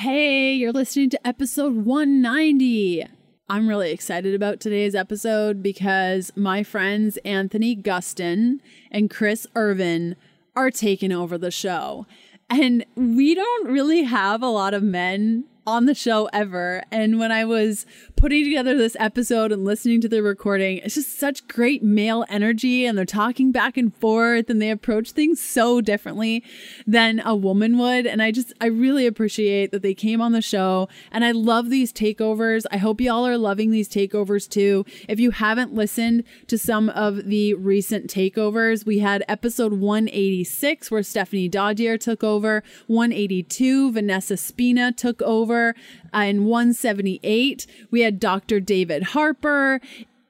Hey, 0.00 0.52
you're 0.52 0.74
listening 0.74 1.08
to 1.08 1.26
episode 1.26 1.74
190. 1.86 3.06
I'm 3.48 3.66
really 3.66 3.92
excited 3.92 4.34
about 4.34 4.60
today's 4.60 4.94
episode 4.94 5.62
because 5.62 6.30
my 6.36 6.62
friends 6.62 7.16
Anthony 7.24 7.74
Gustin 7.74 8.58
and 8.90 9.08
Chris 9.08 9.46
Irvin 9.54 10.14
are 10.54 10.70
taking 10.70 11.12
over 11.12 11.38
the 11.38 11.50
show. 11.50 12.06
And 12.50 12.84
we 12.94 13.34
don't 13.34 13.70
really 13.70 14.02
have 14.02 14.42
a 14.42 14.50
lot 14.50 14.74
of 14.74 14.82
men 14.82 15.46
on 15.66 15.86
the 15.86 15.94
show 15.94 16.28
ever. 16.30 16.82
And 16.92 17.18
when 17.18 17.32
I 17.32 17.46
was 17.46 17.86
putting 18.16 18.44
together 18.44 18.74
this 18.74 18.96
episode 18.98 19.52
and 19.52 19.62
listening 19.62 20.00
to 20.00 20.08
the 20.08 20.22
recording, 20.22 20.78
it's 20.78 20.94
just 20.94 21.18
such 21.18 21.46
great 21.48 21.82
male 21.82 22.24
energy 22.30 22.86
and 22.86 22.96
they're 22.96 23.04
talking 23.04 23.52
back 23.52 23.76
and 23.76 23.94
forth 23.94 24.48
and 24.48 24.60
they 24.60 24.70
approach 24.70 25.10
things 25.10 25.38
so 25.38 25.82
differently 25.82 26.42
than 26.86 27.20
a 27.26 27.36
woman 27.36 27.76
would. 27.76 28.06
And 28.06 28.22
I 28.22 28.30
just, 28.30 28.54
I 28.58 28.66
really 28.66 29.06
appreciate 29.06 29.70
that 29.70 29.82
they 29.82 29.92
came 29.92 30.22
on 30.22 30.32
the 30.32 30.40
show 30.40 30.88
and 31.12 31.26
I 31.26 31.32
love 31.32 31.68
these 31.68 31.92
takeovers. 31.92 32.64
I 32.70 32.78
hope 32.78 33.02
y'all 33.02 33.26
are 33.26 33.36
loving 33.36 33.70
these 33.70 33.88
takeovers 33.88 34.48
too. 34.48 34.86
If 35.08 35.20
you 35.20 35.30
haven't 35.32 35.74
listened 35.74 36.24
to 36.46 36.56
some 36.56 36.88
of 36.90 37.26
the 37.26 37.52
recent 37.52 38.08
takeovers, 38.08 38.86
we 38.86 39.00
had 39.00 39.24
episode 39.28 39.74
186 39.74 40.90
where 40.90 41.02
Stephanie 41.02 41.50
Dodier 41.50 42.00
took 42.00 42.24
over, 42.24 42.62
182, 42.86 43.92
Vanessa 43.92 44.38
Spina 44.38 44.90
took 44.90 45.20
over. 45.20 45.74
and 46.12 46.46
178, 46.46 47.66
we 47.90 48.05
had 48.06 48.20
Dr. 48.20 48.60
David 48.60 49.02
Harper. 49.02 49.80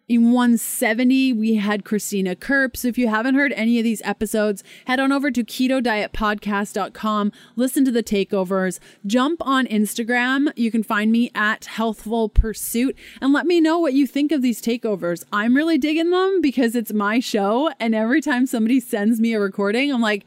In 0.08 0.30
170, 0.30 1.32
we 1.32 1.56
had 1.56 1.84
Christina 1.84 2.36
Kerp. 2.36 2.76
So 2.76 2.86
if 2.86 2.96
you 2.96 3.08
haven't 3.08 3.34
heard 3.34 3.52
any 3.54 3.78
of 3.78 3.84
these 3.84 4.00
episodes, 4.04 4.62
head 4.86 5.00
on 5.00 5.10
over 5.10 5.32
to 5.32 5.42
ketodietpodcast.com, 5.42 7.32
listen 7.56 7.84
to 7.84 7.90
the 7.90 8.04
takeovers, 8.04 8.78
jump 9.04 9.44
on 9.44 9.66
Instagram. 9.66 10.52
You 10.54 10.70
can 10.70 10.84
find 10.84 11.10
me 11.10 11.32
at 11.34 11.64
Healthful 11.64 12.28
Pursuit 12.28 12.96
and 13.20 13.32
let 13.32 13.46
me 13.46 13.60
know 13.60 13.80
what 13.80 13.94
you 13.94 14.06
think 14.06 14.30
of 14.30 14.42
these 14.42 14.62
takeovers. 14.62 15.24
I'm 15.33 15.56
really 15.56 15.77
digging 15.77 16.11
them 16.11 16.40
because 16.40 16.77
it's 16.77 16.92
my 16.92 17.18
show. 17.18 17.72
And 17.80 17.92
every 17.92 18.20
time 18.20 18.46
somebody 18.46 18.78
sends 18.78 19.20
me 19.20 19.34
a 19.34 19.40
recording, 19.40 19.92
I'm 19.92 20.00
like, 20.00 20.24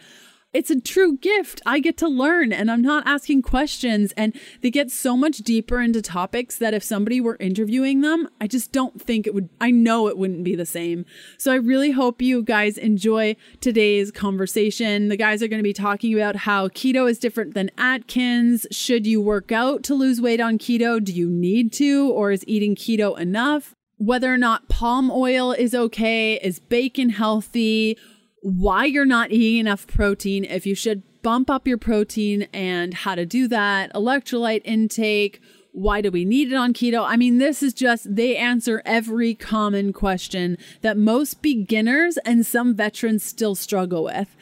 it's 0.52 0.72
a 0.72 0.80
true 0.80 1.18
gift. 1.18 1.62
I 1.66 1.80
get 1.80 1.96
to 1.98 2.08
learn 2.08 2.52
and 2.52 2.72
I'm 2.72 2.82
not 2.82 3.06
asking 3.06 3.44
questions. 3.44 4.12
And 4.14 4.38
they 4.62 4.72
get 4.72 4.90
so 4.90 5.16
much 5.16 5.38
deeper 5.40 5.80
into 5.80 6.02
topics 6.02 6.58
that 6.58 6.74
if 6.74 6.84
somebody 6.84 7.22
were 7.22 7.38
interviewing 7.40 8.02
them, 8.02 8.28
I 8.42 8.48
just 8.48 8.72
don't 8.72 9.00
think 9.00 9.28
it 9.28 9.34
would, 9.34 9.50
I 9.62 9.70
know 9.70 10.08
it 10.08 10.18
wouldn't 10.18 10.44
be 10.44 10.56
the 10.56 10.66
same. 10.66 11.06
So 11.38 11.52
I 11.52 11.56
really 11.56 11.92
hope 11.92 12.22
you 12.22 12.42
guys 12.42 12.78
enjoy 12.78 13.36
today's 13.62 14.12
conversation. 14.12 15.10
The 15.10 15.18
guys 15.18 15.44
are 15.44 15.48
going 15.48 15.60
to 15.60 15.64
be 15.64 15.74
talking 15.74 16.14
about 16.16 16.36
how 16.36 16.68
keto 16.70 17.10
is 17.10 17.20
different 17.20 17.54
than 17.54 17.70
Atkins. 17.78 18.66
Should 18.72 19.06
you 19.06 19.22
work 19.22 19.52
out 19.52 19.84
to 19.84 19.94
lose 19.94 20.20
weight 20.20 20.42
on 20.42 20.58
keto? 20.58 21.04
Do 21.04 21.14
you 21.14 21.30
need 21.30 21.72
to? 21.74 22.10
Or 22.12 22.32
is 22.32 22.44
eating 22.48 22.76
keto 22.76 23.18
enough? 23.20 23.76
Whether 23.98 24.34
or 24.34 24.38
not 24.38 24.70
palm 24.70 25.12
oil 25.12 25.52
is 25.52 25.76
okay, 25.76 26.36
is 26.36 26.58
bacon 26.58 27.10
healthy? 27.10 27.98
Why 28.42 28.86
you're 28.86 29.06
not 29.06 29.32
eating 29.32 29.60
enough 29.60 29.88
protein, 29.88 30.44
if 30.46 30.66
you 30.66 30.76
should 30.76 31.04
bump 31.22 31.50
up 31.50 31.68
your 31.68 31.78
protein 31.78 32.48
and 32.54 32.94
how 32.94 33.16
to 33.16 33.26
do 33.26 33.48
that, 33.48 33.94
electrolyte 33.94 34.62
intake, 34.64 35.42
why 35.72 36.02
do 36.02 36.10
we 36.10 36.26
need 36.26 36.52
it 36.52 36.56
on 36.56 36.74
keto? 36.74 37.06
I 37.06 37.16
mean, 37.16 37.38
this 37.38 37.62
is 37.62 37.74
just, 37.74 38.16
they 38.16 38.36
answer 38.36 38.82
every 38.86 39.36
common 39.36 39.94
question 39.94 40.58
that 40.82 40.98
most 40.98 41.42
beginners 41.42 42.18
and 42.26 42.46
some 42.46 42.76
veterans 42.76 43.24
still 43.24 43.56
struggle 43.56 44.04
with. 44.04 44.36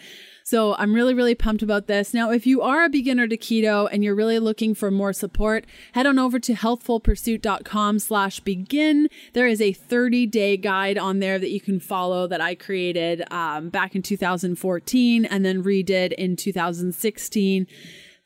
So 0.49 0.75
I'm 0.75 0.93
really, 0.93 1.13
really 1.13 1.35
pumped 1.35 1.61
about 1.61 1.87
this. 1.87 2.13
Now, 2.13 2.31
if 2.31 2.47
you 2.47 2.61
are 2.61 2.85
a 2.85 2.89
beginner 2.89 3.27
to 3.27 3.35
keto 3.35 3.89
and 3.91 4.01
you're 4.01 4.15
really 4.15 4.39
looking 4.39 4.73
for 4.73 4.89
more 4.89 5.11
support, 5.11 5.65
head 5.91 6.05
on 6.05 6.17
over 6.17 6.39
to 6.39 6.53
healthfulpursuit.com 6.53 7.99
slash 7.99 8.39
begin. 8.39 9.09
There 9.33 9.45
is 9.45 9.59
a 9.59 9.73
30 9.73 10.25
day 10.27 10.55
guide 10.55 10.97
on 10.97 11.19
there 11.19 11.37
that 11.37 11.49
you 11.49 11.59
can 11.59 11.81
follow 11.81 12.27
that 12.27 12.39
I 12.39 12.55
created 12.55 13.25
um, 13.29 13.67
back 13.67 13.93
in 13.93 14.01
2014 14.01 15.25
and 15.25 15.43
then 15.43 15.65
redid 15.65 16.13
in 16.13 16.37
2016 16.37 17.67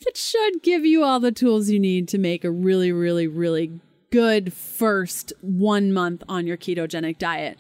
that 0.06 0.16
should 0.16 0.62
give 0.62 0.86
you 0.86 1.04
all 1.04 1.20
the 1.20 1.32
tools 1.32 1.72
you 1.72 1.80
need 1.80 2.08
to 2.10 2.20
make 2.20 2.44
a 2.44 2.52
really, 2.52 2.92
really, 2.92 3.26
really 3.26 3.80
good 4.12 4.54
first 4.54 5.34
one 5.42 5.92
month 5.92 6.22
on 6.30 6.46
your 6.46 6.58
ketogenic 6.58 7.18
diet. 7.18 7.58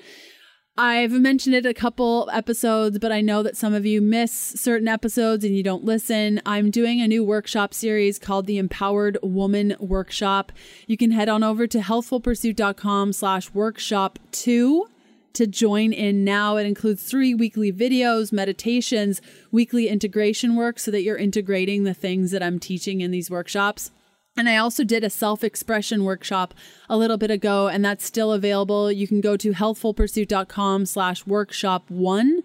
I've 0.84 1.12
mentioned 1.12 1.53
it 1.53 1.68
a 1.68 1.75
couple 1.75 2.28
episodes, 2.34 2.97
but 2.97 3.12
I 3.12 3.22
know 3.22 3.44
that 3.44 3.56
some 3.56 3.75
of 3.75 3.86
you 3.86 4.02
miss 4.02 4.31
certain 4.31 4.88
episodes 4.88 5.46
and 5.46 5.56
you 5.56 5.62
don't 5.62 5.84
listen. 5.84 6.42
I'm 6.44 6.72
doing 6.72 7.00
a 7.00 7.08
new 7.08 7.24
workshop 7.24 7.75
series 7.75 8.18
called 8.18 8.47
the 8.47 8.58
Empowered 8.58 9.20
Woman 9.22 9.75
Workshop. 9.80 10.52
You 10.88 10.97
can 10.97 11.12
head 11.12 11.30
on 11.30 11.44
over 11.44 11.68
to 11.68 11.78
healthfulpursuit.com 11.78 13.14
slash 13.14 13.53
workshop 13.53 14.18
two 14.31 14.88
to 15.34 15.46
join 15.46 15.94
in 15.94 16.24
now. 16.24 16.58
It 16.58 16.66
includes 16.66 17.03
three 17.03 17.36
weekly 17.36 17.72
videos, 17.72 18.34
meditations, 18.34 19.22
weekly 19.52 19.88
integration 19.88 20.56
work 20.56 20.80
so 20.80 20.90
that 20.90 21.03
you're 21.03 21.16
integrating 21.16 21.84
the 21.84 21.94
things 21.94 22.31
that 22.31 22.41
I'm 22.41 22.58
teaching 22.58 23.02
in 23.02 23.12
these 23.12 23.30
workshops. 23.30 23.91
And 24.38 24.47
I 24.47 24.56
also 24.58 24.84
did 24.84 25.03
a 25.03 25.09
self 25.09 25.44
expression 25.44 26.06
workshop 26.06 26.53
a 26.90 26.97
little 26.97 27.18
bit 27.18 27.30
ago, 27.30 27.68
and 27.68 27.84
that's 27.84 28.06
still 28.06 28.31
available. 28.31 28.92
You 28.92 29.08
can 29.08 29.19
go 29.19 29.36
to 29.36 29.52
healthfulpursuit.com 29.52 30.86
slash 30.86 31.28
workshop 31.28 31.90
one 31.90 32.41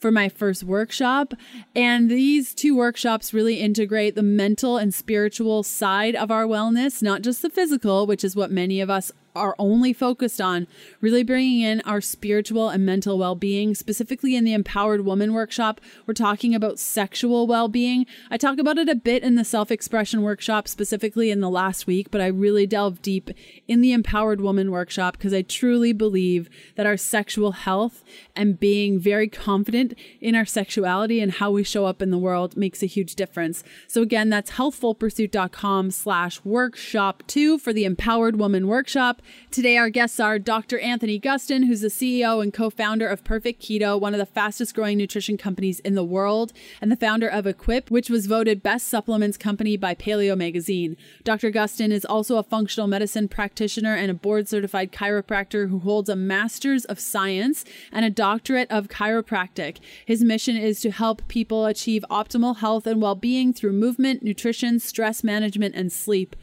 for 0.00 0.10
my 0.10 0.28
first 0.28 0.64
workshop. 0.64 1.34
And 1.74 2.10
these 2.10 2.54
two 2.54 2.76
workshops 2.76 3.32
really 3.32 3.60
integrate 3.60 4.14
the 4.14 4.22
mental 4.22 4.78
and 4.78 4.92
spiritual 4.92 5.62
side 5.62 6.16
of 6.16 6.30
our 6.30 6.44
wellness, 6.44 7.02
not 7.02 7.22
just 7.22 7.42
the 7.42 7.50
physical, 7.50 8.06
which 8.06 8.24
is 8.24 8.36
what 8.36 8.50
many 8.50 8.80
of 8.80 8.90
us 8.90 9.12
are 9.38 9.54
only 9.58 9.92
focused 9.92 10.40
on 10.40 10.66
really 11.00 11.22
bringing 11.22 11.60
in 11.60 11.80
our 11.82 12.00
spiritual 12.00 12.68
and 12.68 12.84
mental 12.84 13.18
well 13.18 13.34
being. 13.34 13.74
Specifically 13.74 14.36
in 14.36 14.44
the 14.44 14.52
Empowered 14.52 15.04
Woman 15.04 15.32
workshop, 15.32 15.80
we're 16.06 16.14
talking 16.14 16.54
about 16.54 16.78
sexual 16.78 17.46
well 17.46 17.68
being. 17.68 18.06
I 18.30 18.36
talk 18.36 18.58
about 18.58 18.78
it 18.78 18.88
a 18.88 18.94
bit 18.94 19.22
in 19.22 19.36
the 19.36 19.44
self 19.44 19.70
expression 19.70 20.22
workshop, 20.22 20.68
specifically 20.68 21.30
in 21.30 21.40
the 21.40 21.50
last 21.50 21.86
week, 21.86 22.10
but 22.10 22.20
I 22.20 22.26
really 22.26 22.66
delve 22.66 23.00
deep 23.02 23.30
in 23.66 23.80
the 23.80 23.92
Empowered 23.92 24.40
Woman 24.40 24.70
workshop 24.70 25.16
because 25.16 25.32
I 25.32 25.42
truly 25.42 25.92
believe 25.92 26.48
that 26.76 26.86
our 26.86 26.96
sexual 26.96 27.52
health 27.52 28.02
and 28.34 28.58
being 28.58 28.98
very 28.98 29.28
confident 29.28 29.94
in 30.20 30.34
our 30.34 30.46
sexuality 30.46 31.20
and 31.20 31.32
how 31.32 31.50
we 31.50 31.64
show 31.64 31.86
up 31.86 32.02
in 32.02 32.10
the 32.10 32.18
world 32.18 32.56
makes 32.56 32.82
a 32.82 32.86
huge 32.86 33.14
difference. 33.14 33.62
So 33.86 34.02
again, 34.02 34.28
that's 34.28 34.52
healthfulpursuit.com 34.52 35.90
slash 35.90 36.44
workshop 36.44 37.22
two 37.26 37.58
for 37.58 37.72
the 37.72 37.84
Empowered 37.84 38.36
Woman 38.36 38.66
workshop. 38.66 39.22
Today, 39.50 39.76
our 39.76 39.90
guests 39.90 40.20
are 40.20 40.38
Dr. 40.38 40.78
Anthony 40.78 41.18
Gustin, 41.18 41.66
who's 41.66 41.80
the 41.80 41.88
CEO 41.88 42.42
and 42.42 42.52
co 42.52 42.70
founder 42.70 43.08
of 43.08 43.24
Perfect 43.24 43.62
Keto, 43.62 43.98
one 43.98 44.14
of 44.14 44.18
the 44.18 44.26
fastest 44.26 44.74
growing 44.74 44.98
nutrition 44.98 45.36
companies 45.36 45.80
in 45.80 45.94
the 45.94 46.04
world, 46.04 46.52
and 46.80 46.92
the 46.92 46.96
founder 46.96 47.28
of 47.28 47.46
Equip, 47.46 47.90
which 47.90 48.10
was 48.10 48.26
voted 48.26 48.62
best 48.62 48.88
supplements 48.88 49.38
company 49.38 49.76
by 49.76 49.94
Paleo 49.94 50.36
Magazine. 50.36 50.96
Dr. 51.24 51.50
Gustin 51.50 51.90
is 51.90 52.04
also 52.04 52.36
a 52.36 52.42
functional 52.42 52.86
medicine 52.86 53.26
practitioner 53.26 53.94
and 53.94 54.10
a 54.10 54.14
board 54.14 54.48
certified 54.48 54.92
chiropractor 54.92 55.70
who 55.70 55.78
holds 55.78 56.08
a 56.08 56.16
master's 56.16 56.84
of 56.84 57.00
science 57.00 57.64
and 57.90 58.04
a 58.04 58.10
doctorate 58.10 58.70
of 58.70 58.88
chiropractic. 58.88 59.78
His 60.04 60.22
mission 60.22 60.56
is 60.56 60.80
to 60.80 60.90
help 60.90 61.26
people 61.28 61.66
achieve 61.66 62.04
optimal 62.10 62.58
health 62.58 62.86
and 62.86 63.00
well 63.00 63.14
being 63.14 63.52
through 63.52 63.72
movement, 63.72 64.22
nutrition, 64.22 64.78
stress 64.78 65.24
management, 65.24 65.74
and 65.74 65.92
sleep. 65.92 66.36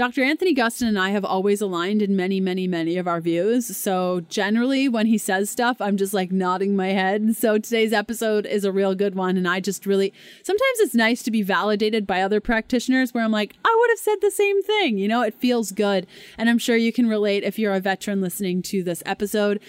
Dr. 0.00 0.24
Anthony 0.24 0.54
Gustin 0.54 0.88
and 0.88 0.98
I 0.98 1.10
have 1.10 1.26
always 1.26 1.60
aligned 1.60 2.00
in 2.00 2.16
many, 2.16 2.40
many, 2.40 2.66
many 2.66 2.96
of 2.96 3.06
our 3.06 3.20
views. 3.20 3.76
So 3.76 4.22
generally, 4.30 4.88
when 4.88 5.04
he 5.04 5.18
says 5.18 5.50
stuff, 5.50 5.78
I'm 5.78 5.98
just 5.98 6.14
like 6.14 6.32
nodding 6.32 6.74
my 6.74 6.86
head. 6.86 7.36
So 7.36 7.58
today's 7.58 7.92
episode 7.92 8.46
is 8.46 8.64
a 8.64 8.72
real 8.72 8.94
good 8.94 9.14
one. 9.14 9.36
And 9.36 9.46
I 9.46 9.60
just 9.60 9.84
really, 9.84 10.14
sometimes 10.42 10.80
it's 10.80 10.94
nice 10.94 11.22
to 11.24 11.30
be 11.30 11.42
validated 11.42 12.06
by 12.06 12.22
other 12.22 12.40
practitioners 12.40 13.12
where 13.12 13.22
I'm 13.22 13.30
like, 13.30 13.52
I 13.62 13.76
would 13.78 13.90
have 13.90 13.98
said 13.98 14.16
the 14.22 14.30
same 14.30 14.62
thing. 14.62 14.96
You 14.96 15.06
know, 15.06 15.20
it 15.20 15.34
feels 15.34 15.70
good. 15.70 16.06
And 16.38 16.48
I'm 16.48 16.56
sure 16.56 16.76
you 16.76 16.94
can 16.94 17.06
relate 17.06 17.44
if 17.44 17.58
you're 17.58 17.74
a 17.74 17.78
veteran 17.78 18.22
listening 18.22 18.62
to 18.62 18.82
this 18.82 19.02
episode. 19.04 19.60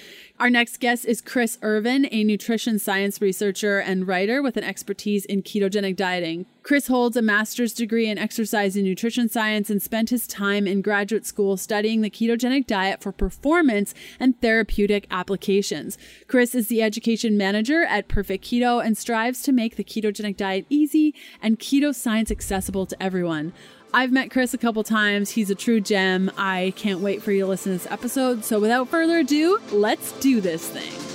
Our 0.42 0.50
next 0.50 0.80
guest 0.80 1.06
is 1.06 1.22
Chris 1.22 1.60
Irvin, 1.62 2.08
a 2.10 2.24
nutrition 2.24 2.80
science 2.80 3.22
researcher 3.22 3.78
and 3.78 4.08
writer 4.08 4.42
with 4.42 4.58
an 4.58 4.64
expertise 4.64 5.24
in 5.24 5.44
ketogenic 5.44 5.96
dieting. 5.96 6.48
Chris 6.64 6.88
holds 6.88 7.16
a 7.16 7.22
master's 7.22 7.76
degree 7.76 8.10
in 8.10 8.18
exercise 8.18 8.76
and 8.76 8.84
nutrition 8.84 9.30
science 9.30 9.70
and 9.70 9.84
spent 9.84 10.10
his 10.10 10.26
time 10.26 10.66
in 10.66 10.82
graduate 10.82 11.28
school 11.28 11.58
studying 11.58 12.02
the 12.02 12.10
ketogenic 12.10 12.66
diet 12.66 13.04
for 13.04 13.12
performance 13.12 13.94
and 14.20 14.42
therapeutic 14.42 15.06
applications. 15.12 16.00
Chris 16.28 16.56
is 16.56 16.70
the 16.70 16.82
education 16.82 17.38
manager 17.38 17.84
at 17.84 18.08
Perfect 18.08 18.44
Keto 18.44 18.84
and 18.84 18.98
strives 18.98 19.44
to 19.44 19.52
make 19.52 19.76
the 19.76 19.84
ketogenic 19.84 20.38
diet 20.38 20.66
easy 20.70 21.14
and 21.40 21.60
keto 21.60 21.94
science 21.94 22.32
accessible 22.32 22.88
to 22.88 23.04
everyone. 23.04 23.54
I've 23.94 24.12
met 24.12 24.32
Chris 24.32 24.54
a 24.54 24.58
couple 24.58 24.84
times. 24.84 25.32
He's 25.32 25.50
a 25.50 25.56
true 25.56 25.82
gem. 25.82 26.32
I 26.38 26.74
can't 26.78 27.02
wait 27.02 27.22
for 27.22 27.32
you 27.32 27.42
to 27.42 27.48
listen 27.48 27.74
to 27.74 27.78
this 27.84 27.92
episode. 27.92 28.46
So, 28.46 28.60
without 28.60 28.88
further 28.88 29.20
ado, 29.20 29.60
let's 29.72 30.14
do 30.20 30.40
this 30.40 30.70
thing. 30.70 31.11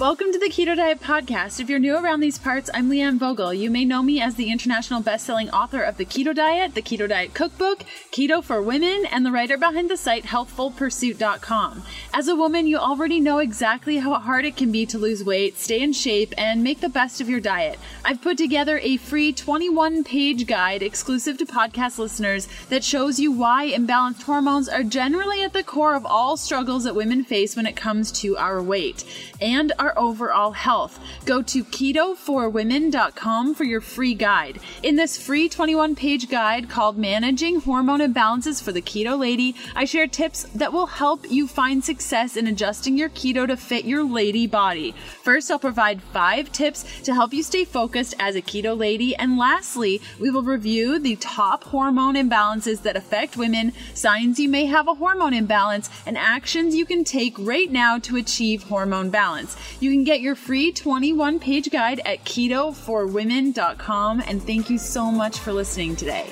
Welcome 0.00 0.32
to 0.32 0.40
the 0.40 0.46
Keto 0.46 0.74
Diet 0.74 1.00
Podcast. 1.00 1.60
If 1.60 1.70
you're 1.70 1.78
new 1.78 1.96
around 1.96 2.18
these 2.18 2.36
parts, 2.36 2.68
I'm 2.74 2.90
Leanne 2.90 3.16
Vogel. 3.16 3.54
You 3.54 3.70
may 3.70 3.84
know 3.84 4.02
me 4.02 4.20
as 4.20 4.34
the 4.34 4.50
international 4.50 5.00
best-selling 5.00 5.50
author 5.50 5.84
of 5.84 5.98
The 5.98 6.04
Keto 6.04 6.34
Diet, 6.34 6.74
The 6.74 6.82
Keto 6.82 7.08
Diet 7.08 7.32
Cookbook, 7.32 7.84
Keto 8.10 8.42
for 8.42 8.60
Women, 8.60 9.06
and 9.12 9.24
the 9.24 9.30
writer 9.30 9.56
behind 9.56 9.88
the 9.88 9.96
site 9.96 10.24
healthfulpursuit.com. 10.24 11.84
As 12.12 12.26
a 12.26 12.34
woman, 12.34 12.66
you 12.66 12.76
already 12.76 13.20
know 13.20 13.38
exactly 13.38 13.98
how 13.98 14.14
hard 14.14 14.44
it 14.44 14.56
can 14.56 14.72
be 14.72 14.84
to 14.84 14.98
lose 14.98 15.22
weight, 15.22 15.58
stay 15.58 15.80
in 15.80 15.92
shape, 15.92 16.34
and 16.36 16.64
make 16.64 16.80
the 16.80 16.88
best 16.88 17.20
of 17.20 17.28
your 17.28 17.40
diet. 17.40 17.78
I've 18.04 18.20
put 18.20 18.36
together 18.36 18.80
a 18.82 18.96
free 18.96 19.32
21-page 19.32 20.48
guide 20.48 20.82
exclusive 20.82 21.38
to 21.38 21.46
podcast 21.46 21.98
listeners 21.98 22.48
that 22.68 22.82
shows 22.82 23.20
you 23.20 23.30
why 23.30 23.70
imbalanced 23.70 24.24
hormones 24.24 24.68
are 24.68 24.82
generally 24.82 25.44
at 25.44 25.52
the 25.52 25.62
core 25.62 25.94
of 25.94 26.04
all 26.04 26.36
struggles 26.36 26.82
that 26.82 26.96
women 26.96 27.22
face 27.22 27.54
when 27.54 27.66
it 27.66 27.76
comes 27.76 28.10
to 28.10 28.36
our 28.36 28.60
weight 28.60 29.04
and 29.40 29.72
overall 29.98 30.52
health. 30.52 30.98
Go 31.24 31.42
to 31.42 31.64
keto4women.com 31.64 33.54
for 33.54 33.64
your 33.64 33.80
free 33.80 34.14
guide. 34.14 34.60
In 34.82 34.96
this 34.96 35.18
free 35.18 35.48
21 35.48 35.94
page 35.94 36.28
guide 36.28 36.70
called 36.70 36.96
Managing 36.96 37.60
Hormone 37.60 38.00
Imbalances 38.00 38.62
for 38.62 38.72
the 38.72 38.80
Keto 38.80 39.18
Lady, 39.18 39.54
I 39.74 39.84
share 39.84 40.06
tips 40.06 40.44
that 40.54 40.72
will 40.72 40.86
help 40.86 41.30
you 41.30 41.46
find 41.46 41.84
success 41.84 42.36
in 42.36 42.46
adjusting 42.46 42.96
your 42.96 43.08
keto 43.10 43.46
to 43.46 43.56
fit 43.56 43.84
your 43.84 44.04
lady 44.04 44.46
body. 44.46 44.94
First, 45.22 45.50
I'll 45.50 45.58
provide 45.58 46.02
five 46.02 46.52
tips 46.52 46.84
to 47.02 47.14
help 47.14 47.32
you 47.32 47.42
stay 47.42 47.64
focused 47.64 48.14
as 48.18 48.36
a 48.36 48.42
keto 48.42 48.76
lady. 48.76 49.14
And 49.16 49.36
lastly, 49.38 50.00
we 50.20 50.30
will 50.30 50.42
review 50.42 50.98
the 50.98 51.16
top 51.16 51.64
hormone 51.64 52.14
imbalances 52.14 52.82
that 52.82 52.96
affect 52.96 53.36
women, 53.36 53.72
signs 53.94 54.38
you 54.38 54.48
may 54.48 54.66
have 54.66 54.88
a 54.88 54.94
hormone 54.94 55.34
imbalance, 55.34 55.90
and 56.06 56.16
actions 56.16 56.74
you 56.74 56.84
can 56.84 57.04
take 57.04 57.36
right 57.38 57.70
now 57.70 57.98
to 57.98 58.16
achieve 58.16 58.64
hormone 58.64 59.10
balance. 59.10 59.56
You 59.80 59.90
can 59.90 60.04
get 60.04 60.20
your 60.20 60.34
free 60.34 60.72
21 60.72 61.40
page 61.40 61.70
guide 61.70 62.00
at 62.04 62.24
ketoforwomen.com. 62.24 64.22
And 64.26 64.42
thank 64.42 64.70
you 64.70 64.78
so 64.78 65.10
much 65.10 65.38
for 65.38 65.52
listening 65.52 65.96
today. 65.96 66.26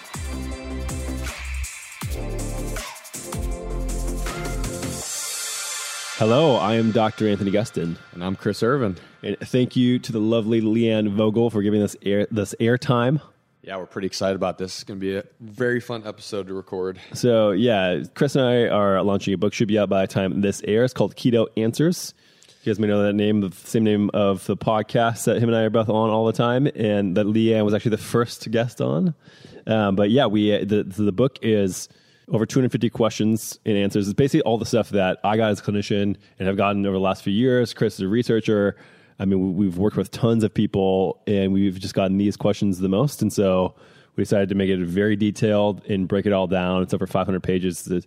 Hello, 6.16 6.54
I 6.54 6.76
am 6.76 6.92
Dr. 6.92 7.28
Anthony 7.28 7.50
Gustin. 7.50 7.96
And 8.12 8.22
I'm 8.22 8.36
Chris 8.36 8.62
Irvin. 8.62 8.96
And 9.24 9.36
thank 9.40 9.74
you 9.74 9.98
to 9.98 10.12
the 10.12 10.20
lovely 10.20 10.60
Leanne 10.60 11.10
Vogel 11.10 11.50
for 11.50 11.62
giving 11.62 11.82
us 11.82 11.96
air, 12.02 12.28
this 12.30 12.54
airtime. 12.60 13.20
Yeah, 13.62 13.76
we're 13.76 13.86
pretty 13.86 14.06
excited 14.06 14.36
about 14.36 14.58
this. 14.58 14.74
It's 14.74 14.84
going 14.84 15.00
to 15.00 15.04
be 15.04 15.16
a 15.16 15.24
very 15.40 15.80
fun 15.80 16.06
episode 16.06 16.46
to 16.48 16.54
record. 16.54 17.00
So, 17.12 17.50
yeah, 17.50 18.04
Chris 18.14 18.36
and 18.36 18.44
I 18.44 18.68
are 18.68 19.02
launching 19.02 19.34
a 19.34 19.36
book, 19.38 19.52
should 19.52 19.68
be 19.68 19.78
out 19.78 19.88
by 19.88 20.02
the 20.02 20.12
time 20.12 20.40
this 20.42 20.62
airs, 20.64 20.86
it's 20.86 20.94
called 20.94 21.16
Keto 21.16 21.48
Answers. 21.56 22.14
You 22.62 22.72
guys 22.72 22.78
may 22.78 22.86
know 22.86 23.02
that 23.02 23.14
name, 23.14 23.40
the 23.40 23.50
same 23.50 23.82
name 23.82 24.08
of 24.14 24.46
the 24.46 24.56
podcast 24.56 25.24
that 25.24 25.38
him 25.38 25.48
and 25.48 25.58
I 25.58 25.62
are 25.62 25.70
both 25.70 25.88
on 25.88 26.10
all 26.10 26.26
the 26.26 26.32
time, 26.32 26.68
and 26.76 27.16
that 27.16 27.26
Leanne 27.26 27.64
was 27.64 27.74
actually 27.74 27.90
the 27.90 27.98
first 27.98 28.48
guest 28.52 28.80
on. 28.80 29.16
Um, 29.66 29.96
but 29.96 30.12
yeah, 30.12 30.26
we 30.26 30.64
the 30.64 30.84
the 30.84 31.10
book 31.10 31.40
is 31.42 31.88
over 32.28 32.46
250 32.46 32.88
questions 32.90 33.58
and 33.66 33.76
answers. 33.76 34.06
It's 34.06 34.14
basically 34.14 34.42
all 34.42 34.58
the 34.58 34.66
stuff 34.66 34.90
that 34.90 35.18
I 35.24 35.36
got 35.36 35.50
as 35.50 35.58
a 35.58 35.64
clinician 35.64 36.16
and 36.38 36.46
have 36.46 36.56
gotten 36.56 36.86
over 36.86 36.94
the 36.94 37.00
last 37.00 37.24
few 37.24 37.32
years. 37.32 37.74
Chris 37.74 37.94
is 37.94 38.02
a 38.02 38.08
researcher. 38.08 38.76
I 39.18 39.24
mean, 39.24 39.56
we've 39.56 39.76
worked 39.76 39.96
with 39.96 40.12
tons 40.12 40.44
of 40.44 40.54
people, 40.54 41.20
and 41.26 41.52
we've 41.52 41.80
just 41.80 41.94
gotten 41.94 42.16
these 42.16 42.36
questions 42.36 42.78
the 42.78 42.88
most, 42.88 43.22
and 43.22 43.32
so 43.32 43.74
we 44.14 44.22
decided 44.22 44.50
to 44.50 44.54
make 44.54 44.70
it 44.70 44.78
very 44.78 45.16
detailed 45.16 45.84
and 45.86 46.06
break 46.06 46.26
it 46.26 46.32
all 46.32 46.46
down. 46.46 46.84
It's 46.84 46.94
over 46.94 47.08
500 47.08 47.42
pages. 47.42 47.88
It's 47.88 48.06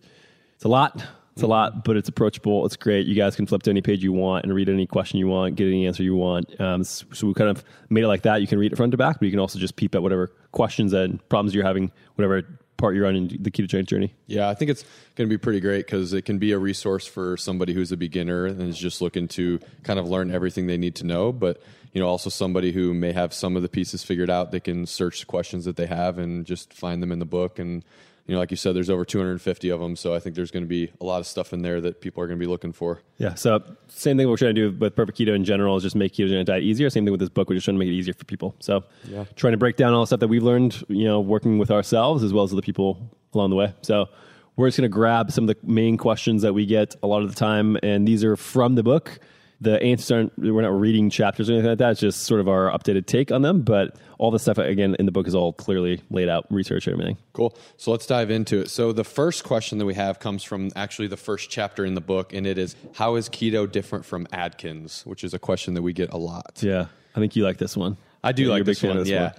a 0.63 0.69
lot 0.69 1.05
it's 1.35 1.43
a 1.43 1.47
lot, 1.47 1.83
but 1.83 1.97
it's 1.97 2.07
approachable. 2.07 2.65
It's 2.65 2.77
great. 2.77 3.07
You 3.07 3.13
guys 3.13 3.35
can 3.35 3.45
flip 3.45 3.61
to 3.63 3.69
any 3.69 3.81
page 3.81 4.01
you 4.01 4.13
want 4.13 4.45
and 4.45 4.55
read 4.55 4.69
any 4.69 4.87
question 4.87 5.19
you 5.19 5.27
want, 5.27 5.55
get 5.55 5.67
any 5.67 5.85
answer 5.85 6.01
you 6.01 6.15
want. 6.15 6.59
Um, 6.61 6.85
so 6.85 7.27
we 7.27 7.33
kind 7.33 7.49
of 7.49 7.61
made 7.89 8.05
it 8.05 8.07
like 8.07 8.21
that. 8.21 8.39
You 8.39 8.47
can 8.47 8.57
read 8.57 8.71
it 8.71 8.77
front 8.77 8.91
to 8.91 8.97
back, 8.97 9.19
but 9.19 9.25
you 9.25 9.31
can 9.31 9.41
also 9.41 9.59
just 9.59 9.75
peep 9.75 9.95
at 9.95 10.01
whatever 10.01 10.31
questions 10.53 10.93
and 10.93 11.27
problems 11.27 11.53
you're 11.53 11.65
having, 11.65 11.91
whatever 12.15 12.47
part 12.77 12.95
you're 12.95 13.05
on 13.05 13.17
in 13.17 13.27
the 13.41 13.51
ketogenic 13.51 13.85
journey. 13.85 14.13
Yeah, 14.27 14.47
I 14.47 14.53
think 14.53 14.71
it's 14.71 14.83
going 15.15 15.29
to 15.29 15.33
be 15.33 15.37
pretty 15.37 15.59
great 15.59 15.85
because 15.85 16.13
it 16.13 16.21
can 16.21 16.37
be 16.37 16.53
a 16.53 16.57
resource 16.57 17.05
for 17.05 17.35
somebody 17.35 17.73
who's 17.73 17.91
a 17.91 17.97
beginner 17.97 18.45
and 18.45 18.61
is 18.61 18.77
just 18.77 19.01
looking 19.01 19.27
to 19.29 19.59
kind 19.83 19.99
of 19.99 20.07
learn 20.07 20.31
everything 20.31 20.67
they 20.67 20.77
need 20.77 20.95
to 20.95 21.05
know. 21.05 21.33
But 21.33 21.61
you 21.91 21.99
know, 21.99 22.07
also 22.07 22.29
somebody 22.29 22.71
who 22.71 22.93
may 22.93 23.11
have 23.11 23.33
some 23.33 23.57
of 23.57 23.61
the 23.61 23.69
pieces 23.69 24.03
figured 24.03 24.29
out. 24.29 24.51
They 24.51 24.61
can 24.61 24.85
search 24.85 25.19
the 25.19 25.25
questions 25.25 25.65
that 25.65 25.75
they 25.75 25.87
have 25.87 26.17
and 26.17 26.45
just 26.45 26.73
find 26.73 27.03
them 27.03 27.11
in 27.11 27.19
the 27.19 27.25
book 27.25 27.59
and 27.59 27.83
you 28.27 28.33
know, 28.33 28.39
like 28.39 28.49
you 28.49 28.57
said, 28.57 28.75
there's 28.75 28.89
over 28.89 29.05
250 29.05 29.69
of 29.69 29.79
them. 29.79 29.95
So 29.95 30.15
I 30.15 30.19
think 30.19 30.35
there's 30.35 30.49
going 30.49 30.63
to 30.63 30.67
be 30.67 30.91
a 30.99 31.05
lot 31.05 31.19
of 31.19 31.27
stuff 31.27 31.53
in 31.53 31.61
there 31.61 31.79
that 31.81 32.01
people 32.01 32.23
are 32.23 32.27
going 32.27 32.39
to 32.39 32.43
be 32.43 32.49
looking 32.49 32.71
for. 32.71 33.01
Yeah. 33.17 33.35
So 33.35 33.63
same 33.87 34.17
thing 34.17 34.27
we're 34.27 34.37
trying 34.37 34.55
to 34.55 34.71
do 34.71 34.77
with 34.77 34.95
Perfect 34.95 35.19
Keto 35.19 35.35
in 35.35 35.43
general 35.43 35.77
is 35.77 35.83
just 35.83 35.95
make 35.95 36.13
ketogenic 36.13 36.45
diet 36.45 36.63
easier. 36.63 36.89
Same 36.89 37.05
thing 37.05 37.11
with 37.11 37.19
this 37.19 37.29
book. 37.29 37.49
We're 37.49 37.55
just 37.55 37.65
trying 37.65 37.75
to 37.75 37.79
make 37.79 37.89
it 37.89 37.93
easier 37.93 38.15
for 38.15 38.25
people. 38.25 38.55
So 38.59 38.83
yeah. 39.07 39.25
trying 39.35 39.51
to 39.53 39.57
break 39.57 39.75
down 39.75 39.93
all 39.93 40.01
the 40.01 40.07
stuff 40.07 40.21
that 40.21 40.27
we've 40.27 40.43
learned, 40.43 40.83
you 40.87 41.05
know, 41.05 41.19
working 41.19 41.59
with 41.59 41.69
ourselves 41.69 42.23
as 42.23 42.33
well 42.33 42.43
as 42.43 42.51
the 42.51 42.61
people 42.63 43.15
along 43.35 43.51
the 43.51 43.55
way. 43.55 43.73
So 43.83 44.09
we're 44.55 44.67
just 44.67 44.77
going 44.77 44.89
to 44.89 44.93
grab 44.93 45.31
some 45.31 45.47
of 45.47 45.55
the 45.55 45.57
main 45.67 45.95
questions 45.97 46.41
that 46.41 46.53
we 46.53 46.65
get 46.65 46.95
a 47.03 47.07
lot 47.07 47.21
of 47.21 47.29
the 47.29 47.35
time. 47.35 47.77
And 47.83 48.07
these 48.07 48.23
are 48.23 48.35
from 48.35 48.73
the 48.73 48.83
book 48.83 49.19
the 49.61 49.81
answers 49.81 50.11
aren't 50.11 50.37
we're 50.37 50.61
not 50.61 50.77
reading 50.77 51.09
chapters 51.09 51.49
or 51.49 51.53
anything 51.53 51.69
like 51.69 51.77
that. 51.79 51.91
It's 51.91 51.99
just 51.99 52.23
sort 52.23 52.41
of 52.41 52.47
our 52.47 52.69
updated 52.71 53.05
take 53.05 53.31
on 53.31 53.41
them. 53.41 53.61
But 53.61 53.95
all 54.17 54.31
the 54.31 54.39
stuff 54.39 54.57
again 54.57 54.95
in 54.99 55.05
the 55.05 55.11
book 55.11 55.27
is 55.27 55.35
all 55.35 55.53
clearly 55.53 56.01
laid 56.09 56.29
out 56.29 56.45
research 56.49 56.87
and 56.87 56.93
everything. 56.93 57.17
Cool. 57.33 57.55
So 57.77 57.91
let's 57.91 58.05
dive 58.05 58.29
into 58.29 58.59
it. 58.59 58.69
So 58.69 58.91
the 58.91 59.03
first 59.03 59.43
question 59.43 59.77
that 59.77 59.85
we 59.85 59.93
have 59.93 60.19
comes 60.19 60.43
from 60.43 60.71
actually 60.75 61.07
the 61.07 61.17
first 61.17 61.49
chapter 61.49 61.85
in 61.85 61.95
the 61.95 62.01
book 62.01 62.33
and 62.33 62.45
it 62.45 62.57
is 62.57 62.75
how 62.95 63.15
is 63.15 63.29
keto 63.29 63.69
different 63.69 64.05
from 64.05 64.27
atkins 64.31 65.05
which 65.05 65.23
is 65.23 65.33
a 65.33 65.39
question 65.39 65.73
that 65.75 65.81
we 65.81 65.93
get 65.93 66.11
a 66.11 66.17
lot. 66.17 66.59
Yeah. 66.61 66.87
I 67.15 67.19
think 67.19 67.35
you 67.35 67.43
like 67.43 67.57
this 67.57 67.77
one. 67.77 67.97
I 68.23 68.31
do 68.31 68.43
yeah, 68.43 68.49
like 68.49 68.65
this 68.65 68.83
one 68.83 68.97
this 68.97 69.09
yeah. 69.09 69.21
one. 69.23 69.33